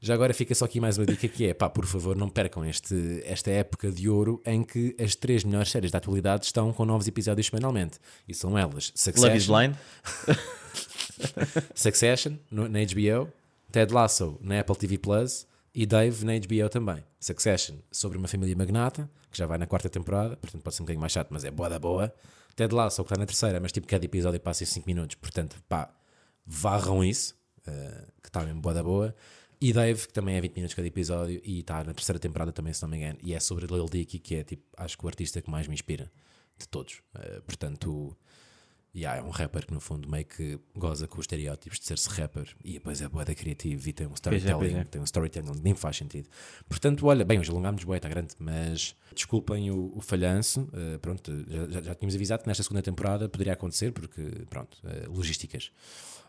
Já 0.00 0.14
agora 0.14 0.32
fica 0.32 0.54
só 0.54 0.64
aqui 0.64 0.80
mais 0.80 0.96
uma 0.96 1.04
dica 1.04 1.28
que 1.28 1.46
é, 1.46 1.52
pá, 1.52 1.68
por 1.68 1.84
favor, 1.84 2.16
não 2.16 2.30
percam 2.30 2.64
este, 2.64 3.22
esta 3.26 3.50
época 3.50 3.90
de 3.92 4.08
ouro 4.08 4.40
em 4.46 4.64
que 4.64 4.96
as 4.98 5.14
três 5.14 5.44
melhores 5.44 5.70
séries 5.70 5.90
da 5.90 5.98
atualidade 5.98 6.46
estão 6.46 6.72
com 6.72 6.86
novos 6.86 7.06
episódios 7.06 7.46
semanalmente. 7.48 7.98
E 8.26 8.32
são 8.34 8.56
elas 8.56 8.72
Love 8.72 8.86
is 8.86 8.92
Succession, 8.96 9.52
Blind. 9.54 9.74
Succession 11.74 12.36
no- 12.50 12.68
na 12.68 12.78
HBO, 12.80 13.30
Ted 13.70 13.92
Lasso 13.92 14.38
na 14.40 14.60
Apple 14.60 14.76
TV 14.76 14.98
Plus 14.98 15.46
e 15.74 15.86
Dave 15.86 16.24
na 16.24 16.32
HBO 16.38 16.68
também. 16.68 17.02
Succession 17.18 17.76
sobre 17.90 18.18
uma 18.18 18.28
família 18.28 18.54
magnata, 18.56 19.08
que 19.30 19.38
já 19.38 19.46
vai 19.46 19.56
na 19.58 19.66
quarta 19.66 19.88
temporada, 19.88 20.36
portanto 20.36 20.62
pode 20.62 20.76
ser 20.76 20.82
um 20.82 20.84
bocadinho 20.84 21.00
mais 21.00 21.12
chato, 21.12 21.28
mas 21.30 21.44
é 21.44 21.50
boa 21.50 21.68
da 21.70 21.78
boa. 21.78 22.12
Ted 22.54 22.74
Lasso, 22.74 23.02
que 23.02 23.06
está 23.12 23.18
na 23.18 23.24
terceira, 23.26 23.58
mas 23.60 23.72
tipo 23.72 23.86
cada 23.86 24.04
episódio 24.04 24.38
passa 24.40 24.62
em 24.62 24.66
5 24.66 24.86
minutos, 24.86 25.16
portanto 25.16 25.56
pá, 25.68 25.90
varram 26.44 27.02
isso, 27.02 27.34
eh, 27.66 28.04
que 28.22 28.28
está 28.28 28.44
mesmo 28.44 28.60
boa 28.60 28.74
da 28.74 28.82
boa. 28.82 29.14
E 29.60 29.72
Dave, 29.72 30.06
que 30.08 30.12
também 30.12 30.34
é 30.36 30.40
20 30.40 30.56
minutos 30.56 30.74
cada 30.74 30.86
episódio 30.88 31.40
e 31.44 31.60
está 31.60 31.84
na 31.84 31.94
terceira 31.94 32.18
temporada 32.18 32.50
também, 32.52 32.72
se 32.74 32.82
não 32.82 32.88
me 32.90 32.96
engano, 32.98 33.18
e 33.22 33.32
é 33.32 33.38
sobre 33.40 33.64
Lil 33.66 33.86
Dicky, 33.86 34.18
que 34.18 34.34
é 34.34 34.42
tipo, 34.44 34.64
acho 34.76 34.98
que 34.98 35.04
o 35.04 35.08
artista 35.08 35.40
que 35.40 35.48
mais 35.48 35.68
me 35.68 35.74
inspira 35.74 36.10
de 36.58 36.68
todos. 36.68 37.00
Eh, 37.14 37.40
portanto, 37.46 38.14
Yeah, 38.94 39.20
é 39.20 39.22
um 39.22 39.30
rapper 39.30 39.64
que 39.66 39.72
no 39.72 39.80
fundo 39.80 40.06
meio 40.06 40.26
que 40.26 40.60
goza 40.76 41.08
com 41.08 41.18
os 41.18 41.22
estereótipos 41.24 41.78
de 41.80 41.86
ser-se 41.86 42.10
rapper 42.10 42.54
e 42.62 42.74
depois 42.74 43.00
é 43.00 43.08
boeda 43.08 43.34
criativo 43.34 43.88
e 43.88 43.92
tem 43.92 44.06
um 44.06 44.10
é, 44.10 44.14
storytelling, 44.14 44.58
pois 44.58 44.74
é. 44.74 44.84
tem 44.84 45.00
um 45.00 45.04
storytelling 45.04 45.60
nem 45.62 45.74
faz 45.74 45.96
sentido. 45.96 46.28
Portanto, 46.68 47.06
olha, 47.06 47.24
bem, 47.24 47.38
hoje 47.38 47.50
alongámos 47.50 47.84
bué, 47.84 47.96
está 47.96 48.08
grande, 48.10 48.34
mas 48.38 48.94
desculpem 49.14 49.70
o, 49.70 49.96
o 49.96 50.00
falhanço, 50.02 50.68
eh, 50.74 50.98
pronto, 50.98 51.32
já, 51.70 51.80
já- 51.80 51.94
tínhamos 51.94 52.14
avisado 52.14 52.42
que 52.42 52.48
nesta 52.48 52.62
segunda 52.62 52.82
temporada 52.82 53.30
poderia 53.30 53.54
acontecer, 53.54 53.92
porque, 53.92 54.22
pronto, 54.50 54.76
eh, 54.84 55.06
logísticas. 55.08 55.72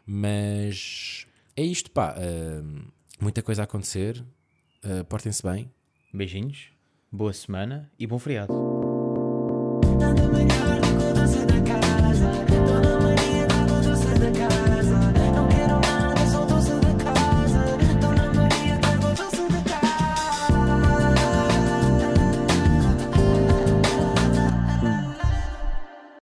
Mas 0.05 1.27
é 1.57 1.63
isto, 1.63 1.91
pá, 1.91 2.15
eh, 2.17 2.61
muita 3.19 3.41
coisa 3.43 3.63
a 3.63 3.65
acontecer, 3.65 4.23
portem-se 5.09 5.43
bem, 5.43 5.69
Beijinhos. 6.13 6.69
boa 7.11 7.33
semana 7.33 7.91
e 7.99 8.07
bom 8.07 8.17
feriado. 8.19 8.53
Nada 9.99 10.27
melhor 10.29 10.82